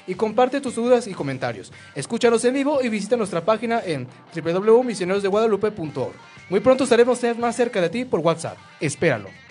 y 0.07 0.15
comparte 0.15 0.59
tus 0.59 0.73
dudas 0.73 1.05
y 1.05 1.13
comentarios. 1.13 1.71
Escúchanos 1.93 2.43
en 2.45 2.55
vivo 2.55 2.81
y 2.81 2.89
visita 2.89 3.15
nuestra 3.15 3.45
página 3.45 3.79
en 3.85 4.07
www.misionerosdeguadalupe.org. 4.33 6.15
Muy 6.49 6.61
pronto 6.61 6.83
estaremos 6.83 7.21
más 7.37 7.55
cerca 7.55 7.79
de 7.79 7.89
ti 7.89 8.05
por 8.05 8.21
WhatsApp. 8.21 8.57
Espéralo. 8.79 9.44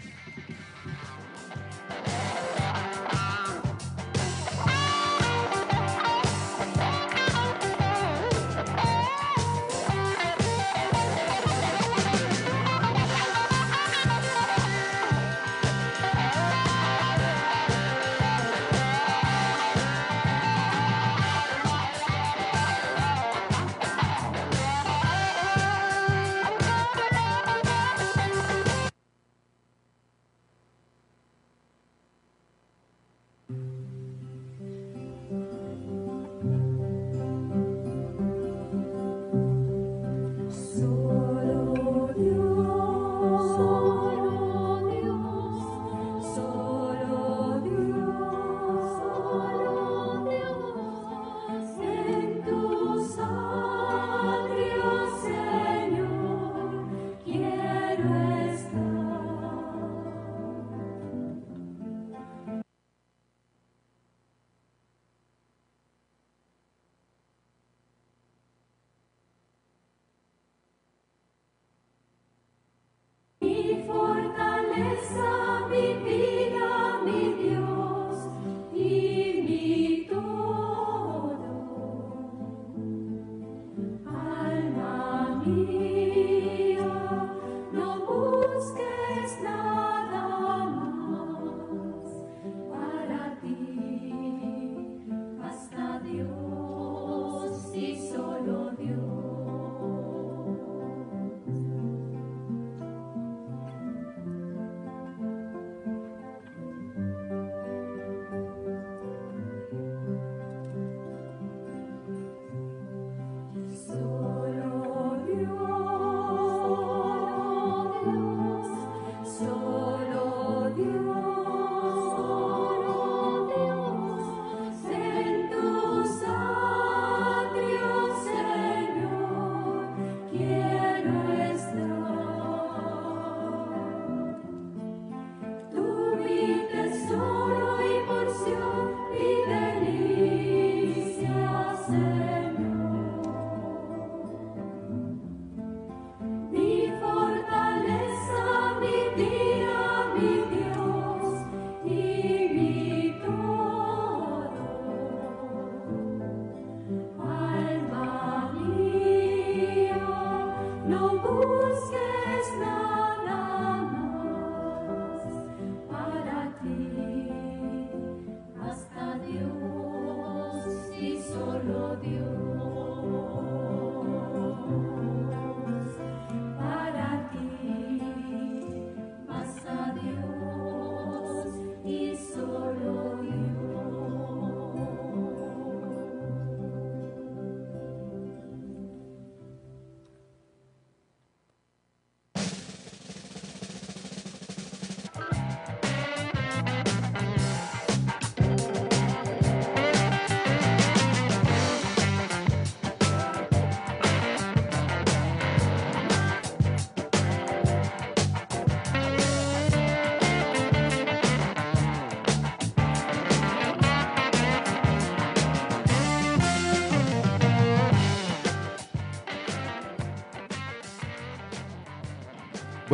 be. 85.45 85.94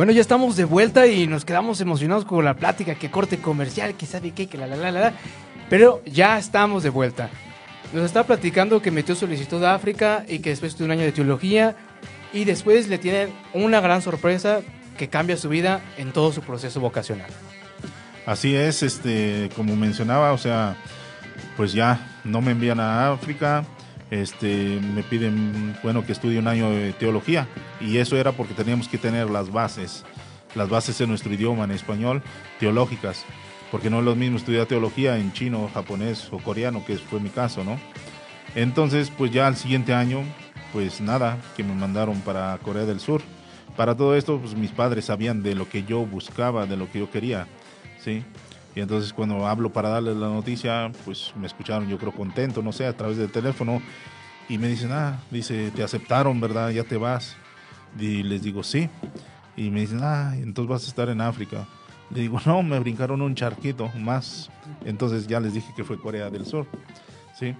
Bueno, 0.01 0.13
ya 0.13 0.21
estamos 0.21 0.55
de 0.55 0.65
vuelta 0.65 1.05
y 1.05 1.27
nos 1.27 1.45
quedamos 1.45 1.79
emocionados 1.79 2.25
con 2.25 2.43
la 2.43 2.55
plática, 2.55 2.95
que 2.95 3.11
corte 3.11 3.37
comercial, 3.37 3.93
que 3.93 4.07
sabe 4.07 4.31
qué, 4.31 4.47
que 4.47 4.57
la 4.57 4.65
la 4.65 4.75
la 4.75 4.91
la. 4.91 5.13
Pero 5.69 6.01
ya 6.07 6.39
estamos 6.39 6.81
de 6.81 6.89
vuelta. 6.89 7.29
Nos 7.93 8.05
está 8.05 8.23
platicando 8.23 8.81
que 8.81 8.89
metió 8.89 9.13
solicitud 9.13 9.63
a 9.63 9.75
África 9.75 10.25
y 10.27 10.39
que 10.39 10.49
después 10.49 10.75
de 10.75 10.85
un 10.85 10.89
año 10.89 11.03
de 11.03 11.11
teología 11.11 11.75
y 12.33 12.45
después 12.45 12.87
le 12.87 12.97
tienen 12.97 13.29
una 13.53 13.79
gran 13.79 14.01
sorpresa 14.01 14.61
que 14.97 15.07
cambia 15.07 15.37
su 15.37 15.49
vida 15.49 15.81
en 15.99 16.11
todo 16.13 16.33
su 16.33 16.41
proceso 16.41 16.79
vocacional. 16.79 17.29
Así 18.25 18.55
es, 18.55 18.81
este, 18.81 19.51
como 19.55 19.75
mencionaba, 19.75 20.31
o 20.33 20.39
sea, 20.39 20.77
pues 21.55 21.73
ya 21.73 22.19
no 22.23 22.41
me 22.41 22.53
envían 22.53 22.79
a 22.79 23.11
África, 23.11 23.65
este, 24.11 24.79
me 24.93 25.01
piden, 25.01 25.75
bueno, 25.81 26.05
que 26.05 26.11
estudie 26.11 26.37
un 26.37 26.47
año 26.47 26.69
de 26.69 26.93
teología. 26.93 27.47
Y 27.79 27.97
eso 27.97 28.17
era 28.17 28.33
porque 28.33 28.53
teníamos 28.53 28.87
que 28.87 28.99
tener 28.99 29.29
las 29.29 29.51
bases, 29.51 30.05
las 30.53 30.69
bases 30.69 31.01
en 31.01 31.09
nuestro 31.09 31.33
idioma, 31.33 31.63
en 31.63 31.71
español, 31.71 32.21
teológicas. 32.59 33.25
Porque 33.71 33.89
no 33.89 33.99
es 33.99 34.05
lo 34.05 34.15
mismo 34.15 34.37
estudiar 34.37 34.67
teología 34.67 35.17
en 35.17 35.31
chino, 35.31 35.71
japonés 35.73 36.27
o 36.31 36.37
coreano, 36.39 36.83
que 36.85 36.97
fue 36.97 37.21
mi 37.21 37.29
caso, 37.29 37.63
¿no? 37.63 37.79
Entonces, 38.53 39.09
pues 39.17 39.31
ya 39.31 39.47
al 39.47 39.55
siguiente 39.55 39.93
año, 39.93 40.23
pues 40.73 40.99
nada, 40.99 41.37
que 41.55 41.63
me 41.63 41.73
mandaron 41.73 42.19
para 42.19 42.57
Corea 42.61 42.85
del 42.85 42.99
Sur. 42.99 43.21
Para 43.77 43.95
todo 43.95 44.17
esto, 44.17 44.37
pues 44.39 44.55
mis 44.55 44.71
padres 44.71 45.05
sabían 45.05 45.41
de 45.41 45.55
lo 45.55 45.69
que 45.69 45.83
yo 45.83 46.05
buscaba, 46.05 46.65
de 46.65 46.75
lo 46.75 46.91
que 46.91 46.99
yo 46.99 47.09
quería, 47.09 47.47
¿sí? 47.97 48.25
Y 48.75 48.79
entonces 48.79 49.11
cuando 49.13 49.47
hablo 49.47 49.71
para 49.71 49.89
darles 49.89 50.15
la 50.15 50.27
noticia, 50.27 50.91
pues 51.03 51.33
me 51.35 51.47
escucharon, 51.47 51.87
yo 51.89 51.97
creo, 51.97 52.11
contento, 52.11 52.61
no 52.61 52.71
sé, 52.71 52.85
a 52.85 52.95
través 52.95 53.17
del 53.17 53.31
teléfono. 53.31 53.81
Y 54.47 54.57
me 54.57 54.67
dicen, 54.67 54.91
ah, 54.91 55.19
dice, 55.29 55.71
te 55.71 55.83
aceptaron, 55.83 56.39
¿verdad? 56.39 56.69
Ya 56.69 56.83
te 56.83 56.97
vas. 56.97 57.35
Y 57.99 58.23
les 58.23 58.41
digo, 58.43 58.63
sí. 58.63 58.89
Y 59.57 59.69
me 59.69 59.81
dicen, 59.81 59.99
ah, 60.01 60.33
entonces 60.35 60.69
vas 60.69 60.85
a 60.85 60.87
estar 60.87 61.09
en 61.09 61.21
África. 61.21 61.67
Le 62.09 62.21
digo, 62.21 62.39
no, 62.45 62.63
me 62.63 62.79
brincaron 62.79 63.21
un 63.21 63.35
charquito 63.35 63.89
más. 63.97 64.49
Entonces 64.85 65.27
ya 65.27 65.39
les 65.39 65.53
dije 65.53 65.73
que 65.75 65.83
fue 65.83 65.99
Corea 65.99 66.29
del 66.29 66.45
Sur. 66.45 66.65
¿sí? 67.37 67.55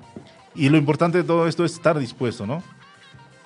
Y 0.55 0.69
lo 0.69 0.77
importante 0.77 1.17
de 1.17 1.23
todo 1.23 1.47
esto 1.47 1.65
es 1.65 1.73
estar 1.73 1.97
dispuesto, 1.99 2.45
¿no? 2.45 2.63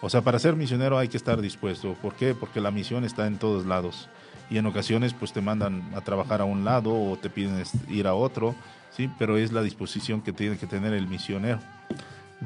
O 0.01 0.09
sea, 0.09 0.21
para 0.21 0.37
ser 0.37 0.55
misionero 0.55 0.97
hay 0.97 1.07
que 1.07 1.17
estar 1.17 1.41
dispuesto. 1.41 1.93
¿Por 1.95 2.13
qué? 2.13 2.35
Porque 2.35 2.61
la 2.61 2.69
misión 2.69 3.03
está 3.03 3.25
en 3.25 3.37
todos 3.37 3.65
lados 3.65 4.07
y 4.49 4.57
en 4.57 4.65
ocasiones 4.65 5.13
pues 5.13 5.33
te 5.33 5.41
mandan 5.41 5.83
a 5.95 6.01
trabajar 6.01 6.41
a 6.41 6.45
un 6.45 6.65
lado 6.65 6.93
o 6.93 7.17
te 7.17 7.29
piden 7.29 7.63
ir 7.89 8.07
a 8.07 8.13
otro, 8.13 8.55
¿sí? 8.91 9.09
pero 9.17 9.37
es 9.37 9.51
la 9.51 9.61
disposición 9.61 10.21
que 10.21 10.33
tiene 10.33 10.57
que 10.57 10.67
tener 10.67 10.93
el 10.93 11.07
misionero. 11.07 11.59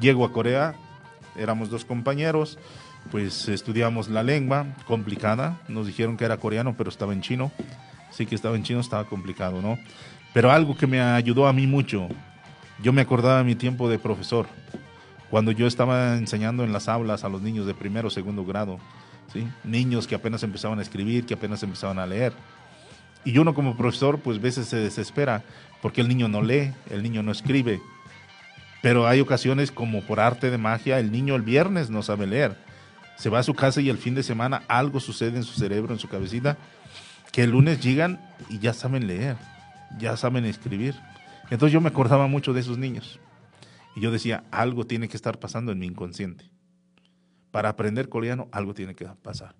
Llego 0.00 0.24
a 0.24 0.32
Corea, 0.32 0.74
éramos 1.36 1.70
dos 1.70 1.84
compañeros, 1.84 2.58
pues 3.10 3.48
estudiamos 3.48 4.08
la 4.08 4.22
lengua 4.22 4.66
complicada, 4.86 5.58
nos 5.68 5.86
dijeron 5.86 6.16
que 6.16 6.24
era 6.24 6.36
coreano 6.36 6.74
pero 6.76 6.90
estaba 6.90 7.12
en 7.12 7.22
chino, 7.22 7.50
sí 8.10 8.26
que 8.26 8.34
estaba 8.34 8.56
en 8.56 8.62
chino, 8.62 8.80
estaba 8.80 9.04
complicado, 9.04 9.60
¿no? 9.60 9.78
Pero 10.32 10.50
algo 10.50 10.76
que 10.76 10.86
me 10.86 11.00
ayudó 11.00 11.48
a 11.48 11.52
mí 11.52 11.66
mucho, 11.66 12.08
yo 12.82 12.92
me 12.92 13.02
acordaba 13.02 13.38
de 13.38 13.44
mi 13.44 13.56
tiempo 13.56 13.88
de 13.88 13.98
profesor, 13.98 14.46
cuando 15.30 15.52
yo 15.52 15.66
estaba 15.66 16.16
enseñando 16.16 16.64
en 16.64 16.72
las 16.72 16.88
aulas 16.88 17.24
a 17.24 17.28
los 17.28 17.40
niños 17.40 17.66
de 17.66 17.74
primero 17.74 18.10
segundo 18.10 18.44
grado, 18.44 18.78
niños 19.64 20.06
que 20.06 20.14
apenas 20.14 20.42
empezaban 20.42 20.78
a 20.78 20.82
escribir, 20.82 21.26
que 21.26 21.34
apenas 21.34 21.62
empezaban 21.62 21.98
a 21.98 22.06
leer. 22.06 22.32
Y 23.24 23.36
uno 23.38 23.54
como 23.54 23.76
profesor, 23.76 24.20
pues 24.20 24.38
a 24.38 24.40
veces 24.40 24.66
se 24.66 24.76
desespera 24.76 25.44
porque 25.82 26.00
el 26.00 26.08
niño 26.08 26.28
no 26.28 26.42
lee, 26.42 26.72
el 26.90 27.02
niño 27.02 27.22
no 27.22 27.32
escribe. 27.32 27.80
Pero 28.82 29.06
hay 29.06 29.20
ocasiones 29.20 29.70
como 29.70 30.02
por 30.02 30.20
arte 30.20 30.50
de 30.50 30.58
magia, 30.58 30.98
el 30.98 31.12
niño 31.12 31.36
el 31.36 31.42
viernes 31.42 31.90
no 31.90 32.02
sabe 32.02 32.26
leer. 32.26 32.56
Se 33.16 33.28
va 33.28 33.40
a 33.40 33.42
su 33.42 33.54
casa 33.54 33.80
y 33.82 33.90
el 33.90 33.98
fin 33.98 34.14
de 34.14 34.22
semana 34.22 34.62
algo 34.68 35.00
sucede 35.00 35.36
en 35.36 35.44
su 35.44 35.58
cerebro, 35.58 35.92
en 35.92 35.98
su 35.98 36.08
cabecita, 36.08 36.56
que 37.30 37.42
el 37.42 37.50
lunes 37.50 37.80
llegan 37.80 38.20
y 38.48 38.58
ya 38.58 38.72
saben 38.72 39.06
leer, 39.06 39.36
ya 39.98 40.16
saben 40.16 40.46
escribir. 40.46 40.94
Entonces 41.50 41.72
yo 41.72 41.80
me 41.82 41.88
acordaba 41.88 42.26
mucho 42.26 42.54
de 42.54 42.60
esos 42.60 42.78
niños. 42.78 43.20
Y 43.94 44.00
yo 44.00 44.10
decía, 44.10 44.44
algo 44.50 44.86
tiene 44.86 45.08
que 45.08 45.16
estar 45.16 45.38
pasando 45.38 45.72
en 45.72 45.78
mi 45.78 45.86
inconsciente 45.86 46.49
para 47.50 47.70
aprender 47.70 48.08
coreano 48.08 48.48
algo 48.52 48.74
tiene 48.74 48.94
que 48.94 49.06
pasar. 49.22 49.54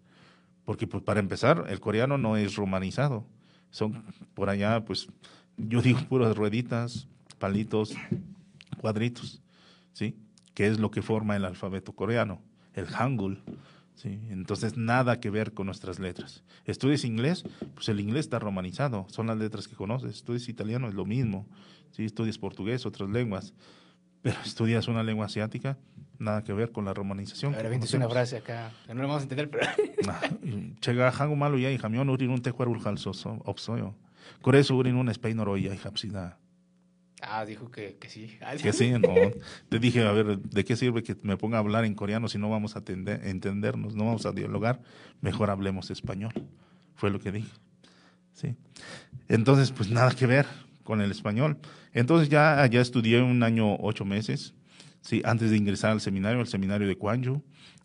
Porque 0.64 0.86
pues, 0.86 1.02
para 1.02 1.20
empezar, 1.20 1.66
el 1.68 1.80
coreano 1.80 2.18
no 2.18 2.36
es 2.36 2.56
romanizado. 2.56 3.26
Son 3.70 4.04
por 4.34 4.50
allá, 4.50 4.84
pues, 4.84 5.08
yo 5.56 5.82
digo 5.82 6.00
puras 6.08 6.36
rueditas, 6.36 7.08
palitos, 7.38 7.94
cuadritos, 8.80 9.42
¿sí? 9.92 10.16
Que 10.54 10.66
es 10.66 10.78
lo 10.78 10.90
que 10.90 11.02
forma 11.02 11.36
el 11.36 11.44
alfabeto 11.44 11.92
coreano, 11.92 12.40
el 12.74 12.86
hangul. 12.86 13.42
¿sí? 13.94 14.20
Entonces, 14.30 14.76
nada 14.76 15.20
que 15.20 15.30
ver 15.30 15.52
con 15.52 15.66
nuestras 15.66 15.98
letras. 15.98 16.42
Estudias 16.64 17.04
inglés, 17.04 17.44
pues 17.74 17.88
el 17.88 18.00
inglés 18.00 18.26
está 18.26 18.38
romanizado, 18.38 19.06
son 19.08 19.26
las 19.26 19.38
letras 19.38 19.68
que 19.68 19.76
conoces. 19.76 20.16
Estudias 20.16 20.48
italiano, 20.48 20.88
es 20.88 20.94
lo 20.94 21.04
mismo. 21.04 21.46
¿sí? 21.92 22.04
Estudias 22.04 22.38
portugués, 22.38 22.86
otras 22.86 23.10
lenguas. 23.10 23.54
Pero 24.22 24.36
estudias 24.44 24.88
una 24.88 25.02
lengua 25.02 25.26
asiática, 25.26 25.78
nada 26.18 26.44
que 26.44 26.52
ver 26.52 26.72
con 26.72 26.84
la 26.84 26.92
romanización. 26.92 27.54
Ahora 27.54 27.74
es 27.74 27.94
una 27.94 28.08
frase 28.08 28.36
acá, 28.36 28.70
no 28.88 28.94
lo 28.94 29.08
vamos 29.08 29.20
a 29.20 29.22
entender, 29.22 29.50
pero... 29.50 29.66
Chega 30.80 31.10
hango 31.10 31.36
malo 31.36 31.58
ya 31.58 31.70
y 31.70 31.78
jamión 31.78 32.10
urin 32.10 32.30
un 32.30 32.42
tecuar 32.42 32.68
urjalsoso, 32.68 33.40
opsoyo. 33.44 33.94
Por 34.42 34.56
eso 34.56 34.76
urin 34.76 34.96
un 34.96 35.08
espeinoro 35.08 35.56
y 35.56 35.68
hapsida. 35.68 36.38
Ah, 37.22 37.44
dijo 37.44 37.70
que, 37.70 37.96
que 37.98 38.08
sí. 38.08 38.38
Ah, 38.40 38.54
que 38.56 38.72
sí, 38.72 38.90
no. 38.98 39.14
Te 39.68 39.78
dije, 39.78 40.06
a 40.06 40.12
ver, 40.12 40.38
¿de 40.38 40.64
qué 40.64 40.76
sirve 40.76 41.02
que 41.02 41.16
me 41.22 41.36
ponga 41.36 41.56
a 41.56 41.60
hablar 41.60 41.84
en 41.84 41.94
coreano 41.94 42.28
si 42.28 42.38
no 42.38 42.48
vamos 42.48 42.76
a 42.76 42.82
entendernos, 42.86 43.94
no 43.94 44.04
vamos 44.04 44.26
a 44.26 44.32
dialogar? 44.32 44.80
Mejor 45.20 45.50
hablemos 45.50 45.90
español. 45.90 46.32
Fue 46.94 47.10
lo 47.10 47.20
que 47.20 47.32
dije. 47.32 47.52
Sí. 48.32 48.56
Entonces, 49.28 49.72
pues 49.72 49.90
nada 49.90 50.12
que 50.12 50.26
ver 50.26 50.46
con 50.90 51.00
el 51.00 51.12
español. 51.12 51.56
Entonces 51.92 52.28
ya, 52.28 52.66
ya 52.66 52.80
estudié 52.80 53.22
un 53.22 53.44
año, 53.44 53.76
ocho 53.76 54.04
meses 54.04 54.54
Sí, 55.02 55.22
antes 55.24 55.50
de 55.50 55.56
ingresar 55.56 55.92
al 55.92 56.00
seminario, 56.00 56.40
al 56.40 56.46
seminario 56.46 56.86
de 56.86 56.96
Cuanju, 56.96 57.42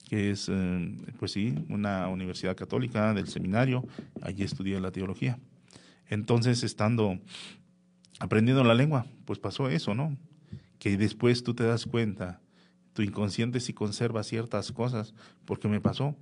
que 0.10 0.32
es, 0.32 0.50
eh, 0.50 0.98
pues 1.18 1.32
sí, 1.32 1.56
una 1.70 2.08
universidad 2.10 2.56
católica 2.56 3.14
del 3.14 3.28
seminario, 3.28 3.88
allí 4.22 4.44
estudié 4.44 4.80
la 4.80 4.92
teología. 4.92 5.40
Entonces, 6.08 6.64
estando 6.64 7.18
aprendiendo 8.20 8.64
la 8.64 8.74
lengua, 8.74 9.06
pues 9.26 9.40
pasó 9.40 9.70
eso, 9.70 9.96
¿no? 9.96 10.18
Que 10.78 10.98
después 10.98 11.44
tú 11.44 11.54
te 11.54 11.64
das 11.64 11.86
cuenta, 11.86 12.42
tu 12.94 13.02
inconsciente 13.02 13.60
sí 13.60 13.74
conserva 13.74 14.24
ciertas 14.24 14.72
cosas, 14.72 15.14
porque 15.46 15.68
me 15.68 15.80
pasó. 15.80 16.16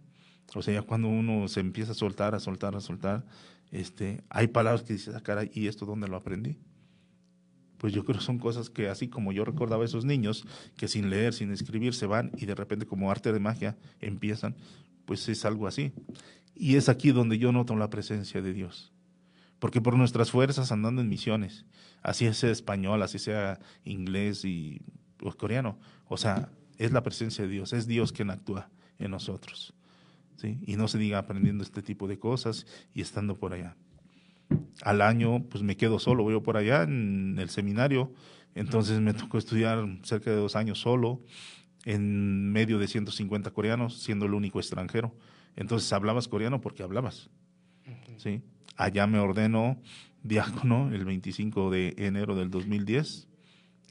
O 0.55 0.61
sea, 0.61 0.75
ya 0.75 0.81
cuando 0.83 1.07
uno 1.07 1.47
se 1.47 1.59
empieza 1.59 1.93
a 1.93 1.95
soltar, 1.95 2.35
a 2.35 2.39
soltar, 2.39 2.75
a 2.75 2.81
soltar, 2.81 3.25
este, 3.71 4.23
hay 4.29 4.47
palabras 4.47 4.83
que 4.83 4.93
dices, 4.93 5.15
ah, 5.15 5.21
caray, 5.21 5.49
¿y 5.53 5.67
esto 5.67 5.85
dónde 5.85 6.07
lo 6.07 6.15
aprendí? 6.15 6.59
Pues 7.83 7.91
yo 7.91 8.05
creo 8.05 8.17
que 8.17 8.23
son 8.23 8.39
cosas 8.39 8.69
que 8.69 8.87
así 8.87 9.09
como 9.09 9.33
yo 9.33 9.43
recordaba 9.43 9.83
a 9.83 9.85
esos 9.85 10.05
niños 10.05 10.47
que 10.77 10.87
sin 10.87 11.09
leer, 11.09 11.33
sin 11.33 11.51
escribir 11.51 11.93
se 11.93 12.05
van 12.05 12.31
y 12.37 12.45
de 12.45 12.55
repente 12.55 12.85
como 12.85 13.11
arte 13.11 13.33
de 13.33 13.41
magia 13.41 13.75
empiezan, 13.99 14.55
pues 15.03 15.27
es 15.27 15.43
algo 15.43 15.67
así. 15.67 15.91
Y 16.55 16.77
es 16.77 16.87
aquí 16.87 17.11
donde 17.11 17.37
yo 17.39 17.51
noto 17.51 17.75
la 17.75 17.89
presencia 17.89 18.41
de 18.41 18.53
Dios. 18.53 18.93
Porque 19.59 19.81
por 19.81 19.97
nuestras 19.97 20.31
fuerzas 20.31 20.71
andando 20.71 21.01
en 21.01 21.09
misiones, 21.09 21.65
así 22.01 22.33
sea 22.33 22.51
español, 22.51 23.01
así 23.03 23.19
sea 23.19 23.59
inglés 23.83 24.45
y 24.45 24.81
coreano, 25.37 25.77
o 26.07 26.15
sea, 26.15 26.53
es 26.77 26.93
la 26.93 27.03
presencia 27.03 27.43
de 27.43 27.49
Dios, 27.49 27.73
es 27.73 27.85
Dios 27.85 28.13
quien 28.13 28.29
actúa 28.29 28.69
en 28.97 29.11
nosotros. 29.11 29.73
¿sí? 30.37 30.57
Y 30.65 30.77
no 30.77 30.87
se 30.87 30.99
diga 30.99 31.17
aprendiendo 31.17 31.65
este 31.65 31.81
tipo 31.81 32.07
de 32.07 32.17
cosas 32.17 32.65
y 32.93 33.01
estando 33.01 33.37
por 33.37 33.51
allá. 33.51 33.75
Al 34.81 35.01
año, 35.01 35.43
pues 35.49 35.63
me 35.63 35.77
quedo 35.77 35.99
solo, 35.99 36.23
voy 36.23 36.39
por 36.41 36.57
allá 36.57 36.83
en 36.83 37.37
el 37.39 37.49
seminario, 37.49 38.11
entonces 38.55 38.99
me 38.99 39.13
tocó 39.13 39.37
estudiar 39.37 39.85
cerca 40.03 40.31
de 40.31 40.37
dos 40.37 40.55
años 40.55 40.79
solo, 40.79 41.21
en 41.85 42.51
medio 42.51 42.79
de 42.79 42.87
150 42.87 43.51
coreanos, 43.51 44.01
siendo 44.01 44.25
el 44.25 44.33
único 44.33 44.59
extranjero. 44.59 45.13
Entonces 45.55 45.91
hablabas 45.93 46.27
coreano 46.27 46.61
porque 46.61 46.83
hablabas. 46.83 47.29
¿sí? 48.17 48.41
Allá 48.77 49.07
me 49.07 49.19
ordeno 49.19 49.81
diácono 50.23 50.91
el 50.93 51.05
25 51.05 51.69
de 51.69 51.93
enero 51.97 52.35
del 52.35 52.49
2010. 52.49 53.27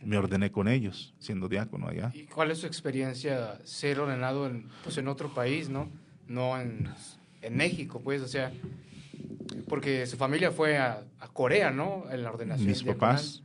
Me 0.04 0.16
ordené 0.16 0.50
con 0.50 0.66
ellos, 0.66 1.14
siendo 1.20 1.48
diácono 1.48 1.86
allá. 1.86 2.10
¿Y 2.14 2.24
cuál 2.24 2.50
es 2.50 2.58
su 2.58 2.66
experiencia 2.66 3.60
ser 3.64 4.00
ordenado 4.00 4.46
en, 4.48 4.66
pues 4.82 4.98
en 4.98 5.06
otro 5.06 5.32
país, 5.32 5.68
no? 5.68 5.88
No 6.26 6.58
en, 6.58 6.88
en 7.40 7.56
México, 7.56 8.00
pues, 8.02 8.20
o 8.20 8.26
sea, 8.26 8.52
porque 9.68 10.06
su 10.06 10.16
familia 10.16 10.50
fue 10.50 10.78
a, 10.78 11.04
a 11.18 11.28
Corea, 11.28 11.70
¿no? 11.70 12.04
En 12.10 12.22
la 12.22 12.30
ordenación. 12.30 12.68
Mis 12.68 12.82
papás. 12.82 13.42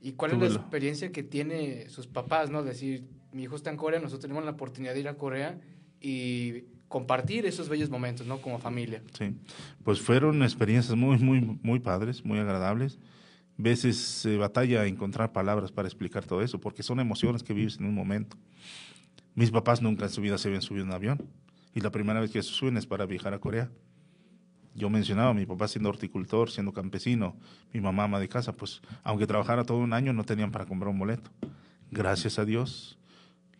¿Y 0.00 0.12
cuál 0.12 0.32
es 0.32 0.38
la 0.38 0.46
experiencia 0.58 1.12
que 1.12 1.22
tiene 1.22 1.88
sus 1.88 2.08
papás, 2.08 2.50
no? 2.50 2.62
Decir, 2.62 3.04
mi 3.32 3.44
hijo 3.44 3.56
está 3.56 3.70
en 3.70 3.76
Corea, 3.76 4.00
nosotros 4.00 4.22
tenemos 4.22 4.44
la 4.44 4.50
oportunidad 4.50 4.94
de 4.94 5.00
ir 5.00 5.08
a 5.08 5.14
Corea 5.14 5.60
y 6.00 6.64
compartir 6.88 7.46
esos 7.46 7.68
bellos 7.68 7.88
momentos, 7.88 8.26
¿no? 8.26 8.40
Como 8.40 8.58
familia. 8.58 9.02
Sí, 9.16 9.34
pues 9.84 10.00
fueron 10.00 10.42
experiencias 10.42 10.96
muy, 10.96 11.18
muy, 11.18 11.40
muy 11.62 11.78
padres, 11.78 12.24
muy 12.24 12.38
agradables. 12.38 12.98
Veces 13.56 13.96
se 13.96 14.36
batalla 14.36 14.82
a 14.82 14.86
encontrar 14.86 15.32
palabras 15.32 15.70
para 15.70 15.86
explicar 15.86 16.24
todo 16.24 16.42
eso, 16.42 16.60
porque 16.60 16.82
son 16.82 17.00
emociones 17.00 17.42
que 17.42 17.54
vives 17.54 17.78
en 17.78 17.86
un 17.86 17.94
momento. 17.94 18.36
Mis 19.34 19.50
papás 19.50 19.80
nunca 19.80 20.04
en 20.04 20.10
su 20.10 20.20
vida 20.20 20.36
se 20.36 20.48
habían 20.48 20.62
subido 20.62 20.82
en 20.82 20.90
un 20.90 20.94
avión, 20.94 21.28
y 21.74 21.80
la 21.80 21.90
primera 21.90 22.20
vez 22.20 22.30
que 22.30 22.42
se 22.42 22.50
suben 22.50 22.76
es 22.76 22.86
para 22.86 23.06
viajar 23.06 23.32
a 23.34 23.38
Corea. 23.38 23.70
Yo 24.74 24.88
mencionaba, 24.88 25.34
mi 25.34 25.44
papá 25.46 25.68
siendo 25.68 25.90
horticultor, 25.90 26.50
siendo 26.50 26.72
campesino, 26.72 27.36
mi 27.72 27.80
mamá 27.80 28.04
ama 28.04 28.18
de 28.18 28.28
casa, 28.28 28.52
pues 28.52 28.80
aunque 29.02 29.26
trabajara 29.26 29.64
todo 29.64 29.78
un 29.78 29.92
año 29.92 30.12
no 30.12 30.24
tenían 30.24 30.50
para 30.50 30.66
comprar 30.66 30.90
un 30.90 30.98
boleto. 30.98 31.30
Gracias 31.90 32.38
a 32.38 32.44
Dios, 32.44 32.98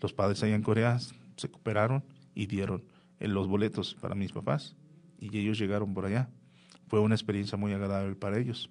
los 0.01 0.13
padres 0.13 0.43
allá 0.43 0.55
en 0.55 0.63
Corea 0.63 0.99
se 1.37 1.51
cooperaron 1.51 2.03
y 2.35 2.47
dieron 2.47 2.83
los 3.21 3.47
boletos 3.47 3.95
para 3.95 4.15
mis 4.15 4.33
papás 4.33 4.75
y 5.21 5.39
ellos 5.39 5.59
llegaron 5.59 5.95
por 5.95 6.07
allá. 6.07 6.29
Fue 6.89 7.01
una 7.01 7.15
experiencia 7.15 7.57
muy 7.57 7.73
agradable 7.73 8.15
para 8.17 8.39
ellos. 8.39 8.71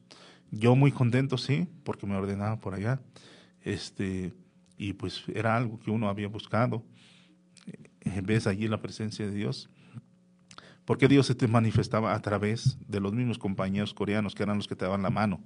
Yo 0.51 0.75
muy 0.75 0.91
contento, 0.91 1.37
sí, 1.37 1.67
porque 1.83 2.05
me 2.05 2.15
ordenaba 2.15 2.59
por 2.59 2.73
allá. 2.73 2.99
Este, 3.63 4.33
y 4.77 4.93
pues 4.93 5.23
era 5.33 5.55
algo 5.55 5.79
que 5.79 5.91
uno 5.91 6.09
había 6.09 6.27
buscado. 6.27 6.83
Eh, 8.01 8.21
ves 8.21 8.47
allí 8.47 8.67
la 8.67 8.81
presencia 8.81 9.25
de 9.25 9.31
Dios. 9.31 9.69
Porque 10.91 11.07
Dios 11.07 11.25
se 11.25 11.35
te 11.35 11.47
manifestaba 11.47 12.13
a 12.13 12.21
través 12.21 12.77
de 12.85 12.99
los 12.99 13.13
mismos 13.13 13.37
compañeros 13.37 13.93
coreanos 13.93 14.35
que 14.35 14.43
eran 14.43 14.57
los 14.57 14.67
que 14.67 14.75
te 14.75 14.83
daban 14.83 15.01
la 15.01 15.09
mano. 15.09 15.39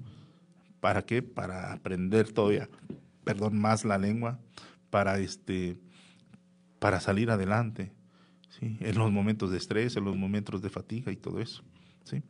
¿Para 0.80 1.04
qué? 1.04 1.22
Para 1.22 1.72
aprender 1.72 2.32
todavía, 2.32 2.68
perdón, 3.24 3.56
más 3.60 3.86
la 3.86 4.00
lengua, 4.00 4.40
para 4.90 5.20
este 5.20 5.78
para 6.80 7.00
salir 7.00 7.30
adelante, 7.30 7.92
¿sí? 8.50 8.76
en 8.80 8.98
los 8.98 9.12
momentos 9.12 9.52
de 9.52 9.58
estrés, 9.58 9.96
en 9.96 10.06
los 10.06 10.18
momentos 10.18 10.64
de 10.64 10.72
fatiga 10.72 11.12
y 11.12 11.16
todo 11.16 11.40
eso. 11.40 11.62
¿sí? 12.06 12.24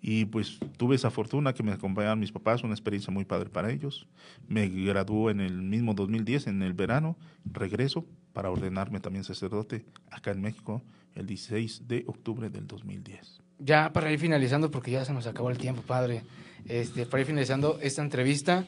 Y 0.00 0.24
pues 0.24 0.58
tuve 0.78 0.96
esa 0.96 1.10
fortuna 1.10 1.52
que 1.52 1.62
me 1.62 1.72
acompañaban 1.72 2.18
mis 2.18 2.32
papás, 2.32 2.64
una 2.64 2.72
experiencia 2.72 3.12
muy 3.12 3.26
padre 3.26 3.50
para 3.50 3.72
ellos. 3.72 4.08
Me 4.48 4.70
graduó 4.70 5.28
en 5.28 5.40
el 5.40 5.60
mismo 5.60 5.92
2010, 5.92 6.46
en 6.46 6.62
el 6.62 6.72
verano, 6.72 7.18
regreso 7.44 8.06
para 8.32 8.50
ordenarme 8.50 9.00
también 9.00 9.22
sacerdote 9.22 9.84
acá 10.10 10.30
en 10.30 10.40
México 10.40 10.82
el 11.14 11.26
16 11.26 11.86
de 11.88 12.04
octubre 12.06 12.50
del 12.50 12.66
2010. 12.66 13.40
Ya 13.58 13.92
para 13.92 14.10
ir 14.10 14.18
finalizando, 14.18 14.70
porque 14.70 14.90
ya 14.90 15.04
se 15.04 15.12
nos 15.12 15.26
acabó 15.26 15.50
el 15.50 15.58
tiempo, 15.58 15.82
padre, 15.82 16.22
este, 16.66 17.06
para 17.06 17.20
ir 17.20 17.26
finalizando 17.26 17.78
esta 17.80 18.02
entrevista, 18.02 18.66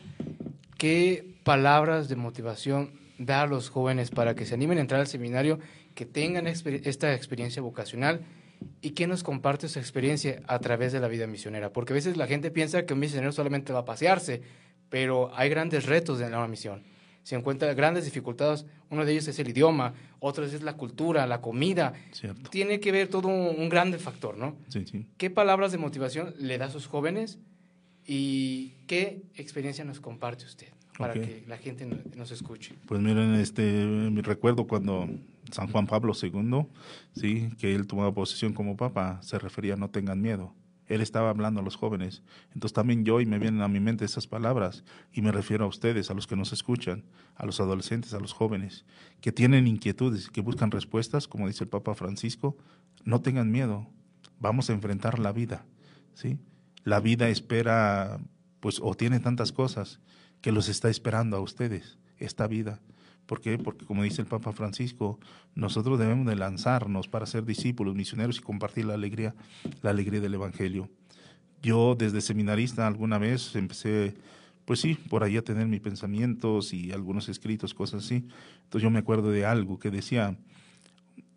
¿qué 0.79 1.37
palabras 1.43 2.09
de 2.09 2.17
motivación 2.17 2.93
da 3.19 3.43
a 3.43 3.47
los 3.47 3.71
jóvenes 3.71 4.11
para 4.11 4.35
que 4.35 4.47
se 4.47 4.55
animen 4.55 4.79
a 4.79 4.83
entrar 4.83 5.01
al 5.01 5.07
seminario 5.07 5.59
que 5.95 6.07
tengan 6.07 6.47
esta 6.47 7.15
experiencia 7.15 7.63
vocacional 7.63 8.21
y 8.83 8.91
que 8.91 9.07
nos 9.07 9.23
comparte 9.23 9.69
su 9.69 9.79
experiencia 9.79 10.43
a 10.47 10.59
través 10.59 10.93
de 10.93 11.01
la 11.01 11.09
vida 11.09 11.27
misionera. 11.27 11.73
Porque 11.73 11.93
a 11.93 11.95
veces 11.95 12.17
la 12.17 12.27
gente 12.27 12.51
piensa 12.51 12.85
que 12.85 12.95
un 12.95 13.01
misionero 13.01 13.33
solamente 13.33 13.73
va 13.73 13.81
a 13.81 13.85
pasearse, 13.85 14.43
pero 14.89 15.35
hay 15.35 15.49
grandes 15.49 15.87
retos 15.87 16.21
en 16.21 16.31
la 16.31 16.47
misión. 16.47 16.83
Se 17.27 17.35
encuentran 17.35 17.75
grandes 17.75 18.05
dificultades. 18.05 18.67
Uno 18.89 19.05
de 19.05 19.11
ellos 19.11 19.27
es 19.27 19.37
el 19.41 19.49
idioma, 19.49 19.95
otro 20.21 20.45
es 20.45 20.63
la 20.63 20.75
cultura, 20.77 21.27
la 21.27 21.41
comida. 21.41 21.93
Tiene 22.51 22.79
que 22.79 22.93
ver 22.93 23.09
todo 23.09 23.27
un, 23.27 23.61
un 23.61 23.69
grande 23.69 23.99
factor, 23.99 24.39
¿no? 24.39 24.55
Sí, 24.69 24.85
sí. 24.87 25.07
¿Qué 25.17 25.29
palabras 25.29 25.73
de 25.73 25.79
motivación 25.79 26.35
le 26.39 26.57
da 26.57 26.67
a 26.67 26.71
sus 26.71 26.87
jóvenes 26.87 27.41
y 28.07 28.75
qué 28.87 29.25
experiencia 29.35 29.85
nos 29.85 29.99
comparte 29.99 30.45
usted? 30.45 30.69
para 30.99 31.15
que 31.15 31.45
la 31.47 31.59
gente 31.59 31.87
nos 32.15 32.31
escuche. 32.31 32.75
Pues 32.87 33.03
miren, 33.03 33.35
este, 33.35 33.63
me 33.63 34.23
recuerdo 34.23 34.67
cuando 34.67 35.07
San 35.51 35.71
Juan 35.71 35.87
Pablo 35.87 36.13
II, 36.15 36.69
sí, 37.13 37.51
que 37.59 37.75
él 37.75 37.87
tomaba 37.87 38.15
posesión 38.15 38.55
como 38.55 38.79
papa, 38.79 39.21
se 39.21 39.39
refería 39.39 39.75
a 39.75 39.77
no 39.77 39.91
tengan 39.91 40.23
miedo. 40.23 40.55
Él 40.89 41.01
estaba 41.01 41.31
hablando 41.31 41.61
a 41.61 41.63
los 41.63 41.77
jóvenes. 41.77 42.23
Entonces 42.55 42.73
también 42.73 43.05
yo 43.05 43.21
y 43.21 43.27
me 43.27 43.39
vienen 43.39 43.63
a 43.63 43.69
mi 43.69 43.81
mente 43.81 44.05
esas 44.05 44.27
palabras 44.27 44.85
y 45.13 45.23
me 45.23 45.33
refiero 45.33 45.65
a 45.65 45.69
ustedes, 45.69 46.11
a 46.11 46.15
los 46.15 46.27
que 46.27 46.37
nos 46.37 46.53
escuchan, 46.53 47.05
a 47.35 47.47
los 47.47 47.61
adolescentes, 47.61 48.15
a 48.15 48.21
los 48.21 48.33
jóvenes, 48.33 48.85
que 49.21 49.33
tienen 49.33 49.67
inquietudes, 49.67 50.31
que 50.31 50.41
buscan 50.41 50.71
respuestas, 50.71 51.29
como 51.29 51.49
dice 51.49 51.65
el 51.65 51.71
Papa 51.71 51.95
Francisco, 51.95 52.57
no 53.05 53.21
tengan 53.21 53.51
miedo. 53.51 53.89
Vamos 54.39 54.71
a 54.71 54.75
enfrentar 54.75 55.19
la 55.19 55.33
vida, 55.33 55.65
¿sí? 56.15 56.39
La 56.85 57.01
vida 57.01 57.29
espera 57.29 58.21
pues 58.61 58.81
o 58.83 58.95
tiene 58.95 59.21
tantas 59.21 59.53
cosas 59.53 60.01
que 60.41 60.53
los 60.53 60.69
está 60.69 60.89
esperando 60.89 61.37
a 61.37 61.41
ustedes, 61.41 61.99
esta 62.19 62.47
vida. 62.47 62.81
¿Por 63.27 63.41
qué? 63.41 63.59
Porque 63.59 63.85
como 63.85 64.03
dice 64.03 64.23
el 64.23 64.29
Papa 64.29 64.53
Francisco, 64.53 65.19
nosotros 65.55 65.99
debemos 65.99 66.27
de 66.27 66.37
lanzarnos 66.37 67.09
para 67.09 67.27
ser 67.27 67.45
discípulos, 67.45 67.95
misioneros 67.95 68.39
y 68.39 68.41
compartir 68.41 68.85
la 68.85 68.95
alegría, 68.95 69.35
la 69.83 69.91
alegría 69.91 70.21
del 70.21 70.35
Evangelio. 70.35 70.89
Yo 71.63 71.97
desde 71.97 72.21
seminarista 72.21 72.87
alguna 72.87 73.19
vez 73.19 73.57
empecé, 73.57 74.15
pues 74.65 74.81
sí, 74.81 74.95
por 74.95 75.25
ahí 75.25 75.37
a 75.37 75.43
tener 75.43 75.67
mis 75.67 75.81
pensamientos 75.81 76.73
y 76.73 76.93
algunos 76.93 77.29
escritos, 77.29 77.75
cosas 77.75 78.05
así. 78.05 78.27
Entonces 78.65 78.83
yo 78.83 78.91
me 78.91 79.01
acuerdo 79.01 79.31
de 79.31 79.45
algo 79.45 79.79
que 79.79 79.91
decía, 79.91 80.39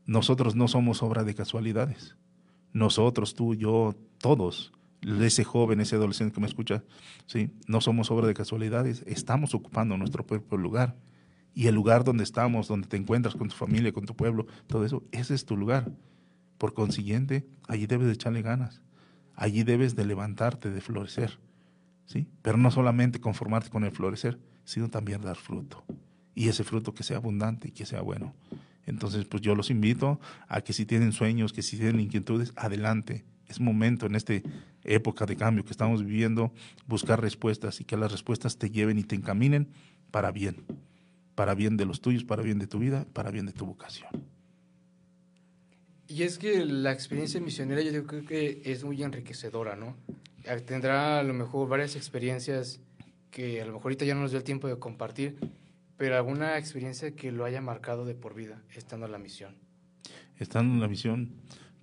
nosotros 0.05 0.55
no 0.55 0.67
somos 0.67 1.01
obra 1.01 1.23
de 1.23 1.33
casualidades. 1.33 2.15
Nosotros, 2.71 3.33
tú, 3.33 3.55
yo, 3.55 3.95
todos 4.19 4.71
ese 5.01 5.43
joven, 5.43 5.79
ese 5.79 5.95
adolescente 5.95 6.33
que 6.33 6.41
me 6.41 6.47
escucha, 6.47 6.83
¿sí? 7.25 7.51
no 7.67 7.81
somos 7.81 8.11
obra 8.11 8.27
de 8.27 8.33
casualidades, 8.33 9.03
estamos 9.07 9.53
ocupando 9.53 9.97
nuestro 9.97 10.25
propio 10.25 10.57
lugar. 10.57 10.95
Y 11.53 11.67
el 11.67 11.75
lugar 11.75 12.03
donde 12.03 12.23
estamos, 12.23 12.67
donde 12.67 12.87
te 12.87 12.97
encuentras 12.97 13.35
con 13.35 13.49
tu 13.49 13.55
familia, 13.55 13.91
con 13.91 14.05
tu 14.05 14.15
pueblo, 14.15 14.45
todo 14.67 14.85
eso, 14.85 15.03
ese 15.11 15.35
es 15.35 15.45
tu 15.45 15.57
lugar. 15.57 15.91
Por 16.57 16.73
consiguiente, 16.73 17.47
allí 17.67 17.85
debes 17.87 18.07
de 18.07 18.13
echarle 18.13 18.41
ganas. 18.41 18.81
Allí 19.35 19.63
debes 19.63 19.95
de 19.95 20.05
levantarte, 20.05 20.69
de 20.69 20.81
florecer. 20.81 21.39
¿sí? 22.05 22.27
Pero 22.41 22.57
no 22.57 22.71
solamente 22.71 23.19
conformarte 23.19 23.69
con 23.69 23.83
el 23.83 23.91
florecer, 23.91 24.39
sino 24.63 24.89
también 24.89 25.21
dar 25.21 25.37
fruto. 25.37 25.83
Y 26.35 26.47
ese 26.49 26.63
fruto 26.63 26.93
que 26.93 27.03
sea 27.03 27.17
abundante 27.17 27.69
y 27.69 27.71
que 27.71 27.85
sea 27.85 28.01
bueno. 28.01 28.33
Entonces, 28.85 29.25
pues 29.25 29.41
yo 29.41 29.55
los 29.55 29.69
invito 29.69 30.19
a 30.47 30.61
que 30.61 30.73
si 30.73 30.85
tienen 30.85 31.11
sueños, 31.11 31.53
que 31.53 31.61
si 31.61 31.77
tienen 31.77 31.99
inquietudes, 31.99 32.53
adelante, 32.55 33.25
es 33.47 33.59
momento 33.59 34.05
en 34.05 34.15
esta 34.15 34.33
época 34.83 35.25
de 35.25 35.35
cambio 35.35 35.63
que 35.63 35.71
estamos 35.71 36.03
viviendo 36.03 36.53
buscar 36.87 37.21
respuestas 37.21 37.81
y 37.81 37.83
que 37.83 37.97
las 37.97 38.11
respuestas 38.11 38.57
te 38.57 38.69
lleven 38.69 38.97
y 38.99 39.03
te 39.03 39.15
encaminen 39.15 39.69
para 40.11 40.31
bien, 40.31 40.63
para 41.39 41.55
bien 41.55 41.77
de 41.77 41.85
los 41.85 42.01
tuyos, 42.01 42.25
para 42.25 42.43
bien 42.43 42.59
de 42.59 42.67
tu 42.67 42.79
vida, 42.79 43.05
para 43.13 43.31
bien 43.31 43.45
de 43.45 43.53
tu 43.53 43.65
vocación. 43.65 44.09
Y 46.05 46.23
es 46.23 46.37
que 46.37 46.65
la 46.65 46.91
experiencia 46.91 47.39
misionera 47.39 47.81
yo 47.81 48.05
creo 48.05 48.25
que 48.25 48.61
es 48.65 48.83
muy 48.83 49.01
enriquecedora, 49.01 49.77
¿no? 49.77 49.95
Tendrá 50.65 51.19
a 51.19 51.23
lo 51.23 51.33
mejor 51.33 51.69
varias 51.69 51.95
experiencias 51.95 52.81
que 53.31 53.61
a 53.61 53.65
lo 53.65 53.71
mejor 53.71 53.85
ahorita 53.85 54.03
ya 54.03 54.15
no 54.15 54.19
nos 54.19 54.31
dio 54.31 54.37
el 54.37 54.43
tiempo 54.43 54.67
de 54.67 54.77
compartir, 54.79 55.37
pero 55.95 56.17
alguna 56.17 56.57
experiencia 56.57 57.15
que 57.15 57.31
lo 57.31 57.45
haya 57.45 57.61
marcado 57.61 58.03
de 58.03 58.15
por 58.15 58.35
vida 58.35 58.61
estando 58.75 59.05
en 59.05 59.13
la 59.13 59.17
misión. 59.17 59.55
Estando 60.39 60.73
en 60.73 60.81
la 60.81 60.89
misión, 60.89 61.31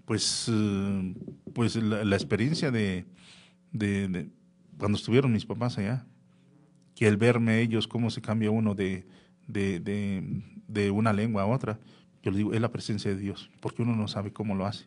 pues, 0.04 0.50
eh, 0.52 1.14
pues 1.54 1.76
la, 1.76 2.14
experiencia 2.14 2.70
de, 2.70 3.06
de, 3.72 4.28
cuando 4.76 4.98
estuvieron 4.98 5.32
mis 5.32 5.46
papás 5.46 5.78
allá, 5.78 6.04
que 6.94 7.08
el 7.08 7.16
verme 7.16 7.62
ellos, 7.62 7.88
cómo 7.88 8.10
se 8.10 8.20
cambia 8.20 8.50
uno 8.50 8.74
de, 8.74 9.06
de, 9.46 9.80
de, 10.68 10.90
una 10.90 11.12
lengua 11.12 11.42
a 11.42 11.46
otra, 11.46 11.78
yo 12.22 12.30
les 12.30 12.38
digo, 12.38 12.52
es 12.52 12.60
la 12.60 12.72
presencia 12.72 13.10
de 13.10 13.16
Dios, 13.16 13.50
porque 13.60 13.82
uno 13.82 13.94
no 13.94 14.08
sabe 14.08 14.32
cómo 14.32 14.54
lo 14.54 14.66
hace. 14.66 14.86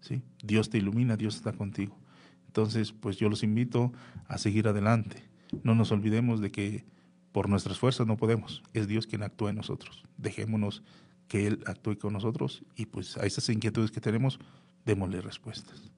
¿sí? 0.00 0.22
Dios 0.42 0.70
te 0.70 0.78
ilumina, 0.78 1.16
Dios 1.16 1.36
está 1.36 1.52
contigo. 1.52 1.96
Entonces, 2.46 2.92
pues 2.92 3.16
yo 3.18 3.28
los 3.28 3.42
invito 3.42 3.92
a 4.26 4.38
seguir 4.38 4.68
adelante. 4.68 5.22
No 5.62 5.74
nos 5.74 5.92
olvidemos 5.92 6.40
de 6.40 6.50
que 6.50 6.84
por 7.32 7.48
nuestras 7.48 7.78
fuerzas 7.78 8.06
no 8.06 8.16
podemos, 8.16 8.62
es 8.72 8.88
Dios 8.88 9.06
quien 9.06 9.22
actúa 9.22 9.50
en 9.50 9.56
nosotros. 9.56 10.04
Dejémonos 10.16 10.82
que 11.28 11.46
Él 11.46 11.62
actúe 11.66 11.98
con 11.98 12.14
nosotros 12.14 12.64
y 12.74 12.86
pues 12.86 13.16
a 13.18 13.26
esas 13.26 13.48
inquietudes 13.50 13.90
que 13.90 14.00
tenemos, 14.00 14.38
démosle 14.86 15.20
respuestas. 15.20 15.90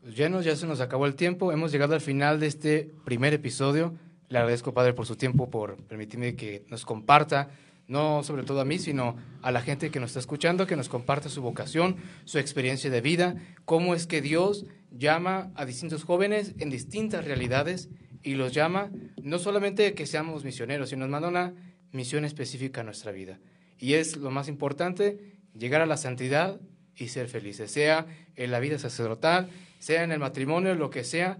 Pues 0.00 0.16
llenos, 0.16 0.44
ya 0.44 0.54
se 0.54 0.66
nos 0.66 0.80
acabó 0.80 1.06
el 1.06 1.16
tiempo. 1.16 1.52
Hemos 1.52 1.72
llegado 1.72 1.94
al 1.94 2.00
final 2.00 2.38
de 2.38 2.46
este 2.46 2.94
primer 3.04 3.34
episodio. 3.34 3.94
Le 4.28 4.38
agradezco, 4.38 4.74
Padre, 4.74 4.92
por 4.92 5.06
su 5.06 5.16
tiempo, 5.16 5.48
por 5.48 5.76
permitirme 5.84 6.36
que 6.36 6.64
nos 6.68 6.84
comparta, 6.84 7.50
no 7.86 8.22
sobre 8.22 8.42
todo 8.42 8.60
a 8.60 8.64
mí, 8.66 8.78
sino 8.78 9.16
a 9.40 9.50
la 9.50 9.62
gente 9.62 9.90
que 9.90 10.00
nos 10.00 10.10
está 10.10 10.20
escuchando, 10.20 10.66
que 10.66 10.76
nos 10.76 10.90
comparta 10.90 11.30
su 11.30 11.40
vocación, 11.40 11.96
su 12.24 12.38
experiencia 12.38 12.90
de 12.90 13.00
vida, 13.00 13.36
cómo 13.64 13.94
es 13.94 14.06
que 14.06 14.20
Dios 14.20 14.66
llama 14.90 15.50
a 15.54 15.64
distintos 15.64 16.04
jóvenes 16.04 16.54
en 16.58 16.68
distintas 16.68 17.24
realidades 17.24 17.88
y 18.22 18.34
los 18.34 18.52
llama 18.52 18.90
no 19.22 19.38
solamente 19.38 19.94
que 19.94 20.06
seamos 20.06 20.44
misioneros, 20.44 20.90
sino 20.90 21.06
nos 21.06 21.10
manda 21.10 21.28
una 21.28 21.54
misión 21.92 22.26
específica 22.26 22.82
a 22.82 22.84
nuestra 22.84 23.12
vida. 23.12 23.38
Y 23.78 23.94
es 23.94 24.16
lo 24.16 24.30
más 24.30 24.48
importante, 24.48 25.18
llegar 25.56 25.80
a 25.80 25.86
la 25.86 25.96
santidad 25.96 26.60
y 26.96 27.08
ser 27.08 27.28
felices, 27.28 27.70
sea 27.70 28.06
en 28.36 28.50
la 28.50 28.60
vida 28.60 28.78
sacerdotal, 28.78 29.48
sea 29.78 30.02
en 30.02 30.12
el 30.12 30.18
matrimonio, 30.18 30.74
lo 30.74 30.90
que 30.90 31.04
sea, 31.04 31.38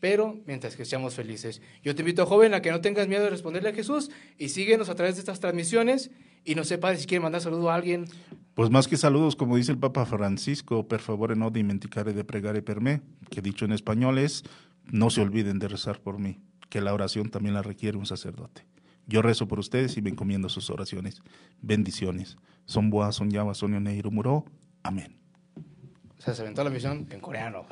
pero 0.00 0.38
mientras 0.46 0.76
que 0.76 0.84
seamos 0.84 1.14
felices. 1.14 1.60
Yo 1.82 1.94
te 1.94 2.02
invito, 2.02 2.26
joven, 2.26 2.54
a 2.54 2.62
que 2.62 2.70
no 2.70 2.80
tengas 2.80 3.08
miedo 3.08 3.24
de 3.24 3.30
responderle 3.30 3.70
a 3.70 3.74
Jesús 3.74 4.10
y 4.38 4.50
síguenos 4.50 4.88
a 4.88 4.94
través 4.94 5.16
de 5.16 5.20
estas 5.20 5.40
transmisiones 5.40 6.10
y 6.44 6.54
no 6.54 6.64
sepa 6.64 6.94
si 6.96 7.06
quiere 7.06 7.22
mandar 7.22 7.40
saludo 7.40 7.70
a 7.70 7.74
alguien. 7.74 8.06
Pues 8.54 8.70
más 8.70 8.88
que 8.88 8.96
saludos, 8.96 9.36
como 9.36 9.56
dice 9.56 9.72
el 9.72 9.78
Papa 9.78 10.06
Francisco, 10.06 10.88
per 10.88 11.00
favore 11.00 11.36
no 11.36 11.50
dimenticare 11.50 12.12
de 12.12 12.24
pregare 12.24 12.62
per 12.62 12.80
me, 12.80 13.02
que 13.30 13.42
dicho 13.42 13.64
en 13.64 13.72
español 13.72 14.18
es, 14.18 14.44
no 14.90 15.10
se 15.10 15.20
olviden 15.20 15.58
de 15.58 15.68
rezar 15.68 16.00
por 16.00 16.18
mí, 16.18 16.38
que 16.68 16.80
la 16.80 16.94
oración 16.94 17.30
también 17.30 17.54
la 17.54 17.62
requiere 17.62 17.98
un 17.98 18.06
sacerdote. 18.06 18.66
Yo 19.06 19.22
rezo 19.22 19.48
por 19.48 19.58
ustedes 19.58 19.96
y 19.96 20.02
me 20.02 20.10
encomiendo 20.10 20.48
sus 20.48 20.68
oraciones. 20.70 21.22
Bendiciones. 21.62 22.36
Son 22.66 22.90
boas, 22.90 23.16
son 23.16 23.30
yawa, 23.30 23.54
son 23.54 23.82
muró. 24.10 24.44
Amén. 24.82 25.18
O 26.18 26.22
sea, 26.22 26.34
se 26.34 26.42
aventó 26.42 26.64
la 26.64 26.70
misión 26.70 27.06
en 27.10 27.20
coreano. 27.20 27.64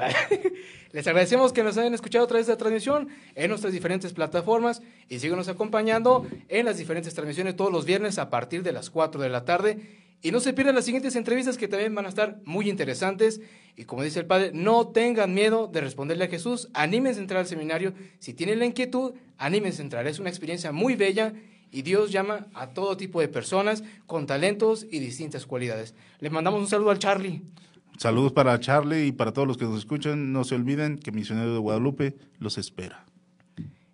Les 0.92 1.06
agradecemos 1.06 1.52
que 1.52 1.64
nos 1.64 1.76
hayan 1.78 1.94
escuchado 1.94 2.24
a 2.24 2.28
través 2.28 2.46
de 2.46 2.52
la 2.52 2.56
transmisión 2.56 3.08
en 3.34 3.48
nuestras 3.48 3.72
diferentes 3.72 4.12
plataformas 4.12 4.82
y 5.08 5.18
síganos 5.18 5.48
acompañando 5.48 6.24
en 6.48 6.64
las 6.64 6.78
diferentes 6.78 7.12
transmisiones 7.12 7.56
todos 7.56 7.72
los 7.72 7.84
viernes 7.84 8.18
a 8.18 8.30
partir 8.30 8.62
de 8.62 8.72
las 8.72 8.88
4 8.90 9.20
de 9.20 9.28
la 9.28 9.44
tarde. 9.44 9.78
Y 10.22 10.30
no 10.30 10.40
se 10.40 10.52
pierdan 10.52 10.76
las 10.76 10.84
siguientes 10.84 11.16
entrevistas 11.16 11.58
que 11.58 11.68
también 11.68 11.94
van 11.94 12.06
a 12.06 12.08
estar 12.08 12.38
muy 12.44 12.70
interesantes. 12.70 13.40
Y 13.76 13.84
como 13.84 14.02
dice 14.02 14.20
el 14.20 14.26
Padre, 14.26 14.52
no 14.54 14.88
tengan 14.88 15.34
miedo 15.34 15.66
de 15.66 15.80
responderle 15.80 16.24
a 16.24 16.28
Jesús. 16.28 16.68
Anímense 16.72 17.18
a 17.18 17.22
entrar 17.22 17.40
al 17.40 17.46
seminario. 17.46 17.94
Si 18.20 18.32
tienen 18.32 18.60
la 18.60 18.66
inquietud, 18.66 19.14
anímense 19.38 19.82
a 19.82 19.84
entrar. 19.84 20.06
Es 20.06 20.20
una 20.20 20.30
experiencia 20.30 20.70
muy 20.72 20.94
bella 20.94 21.34
y 21.72 21.82
Dios 21.82 22.12
llama 22.12 22.46
a 22.54 22.68
todo 22.68 22.96
tipo 22.96 23.20
de 23.20 23.28
personas 23.28 23.82
con 24.06 24.26
talentos 24.26 24.86
y 24.90 25.00
distintas 25.00 25.46
cualidades. 25.46 25.94
Le 26.20 26.30
mandamos 26.30 26.60
un 26.60 26.68
saludo 26.68 26.90
al 26.90 26.98
Charlie. 26.98 27.42
Saludos 27.98 28.32
para 28.32 28.58
Charlie 28.60 29.06
y 29.06 29.12
para 29.12 29.32
todos 29.32 29.48
los 29.48 29.56
que 29.56 29.64
nos 29.64 29.78
escuchan. 29.78 30.32
No 30.32 30.44
se 30.44 30.54
olviden 30.54 30.98
que 30.98 31.12
Misionero 31.12 31.52
de 31.52 31.58
Guadalupe 31.58 32.14
los 32.38 32.58
espera. 32.58 33.04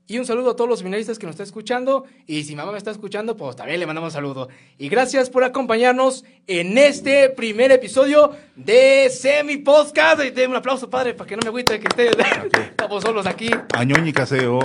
Y 0.09 0.19
un 0.19 0.27
saludo 0.27 0.51
a 0.51 0.57
todos 0.57 0.69
los 0.69 0.81
seminaristas 0.81 1.19
que 1.19 1.25
nos 1.27 1.35
están 1.35 1.47
escuchando. 1.47 2.05
Y 2.27 2.43
si 2.43 2.55
mamá 2.55 2.73
me 2.73 2.77
está 2.79 2.91
escuchando, 2.91 3.37
pues 3.37 3.57
también 3.57 3.81
le 3.81 3.87
mandamos 3.87 4.09
un 4.09 4.13
saludo. 4.13 4.49
Y 4.77 4.89
gracias 4.89 5.31
por 5.31 5.43
acompañarnos 5.45 6.25
en 6.47 6.77
este 6.77 7.31
primer 7.31 7.71
episodio 7.73 8.33
de 8.57 9.09
Semi 9.11 9.59
Podcast. 9.59 10.21
Y 10.37 10.41
un 10.43 10.57
aplauso, 10.57 10.91
padre, 10.91 11.15
para 11.15 11.29
que 11.29 11.37
no 11.37 11.43
me 11.43 11.49
agüite 11.49 11.79
que 11.81 11.87
esté- 11.89 12.11
estamos 12.71 13.03
solos 13.03 13.25
aquí. 13.27 13.49
Añón 13.75 14.07
y 14.07 14.13
Caseo. 14.13 14.61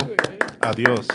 Adiós. 0.60 1.06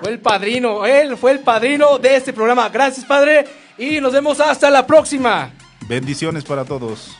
Fue 0.00 0.10
el 0.12 0.20
padrino, 0.20 0.84
él 0.86 1.16
fue 1.16 1.32
el 1.32 1.40
padrino 1.40 1.98
de 1.98 2.16
este 2.16 2.32
programa. 2.32 2.68
Gracias, 2.68 3.04
padre. 3.06 3.46
Y 3.78 4.00
nos 4.00 4.12
vemos 4.12 4.38
hasta 4.38 4.68
la 4.70 4.86
próxima. 4.86 5.50
Bendiciones 5.88 6.44
para 6.44 6.64
todos. 6.64 7.16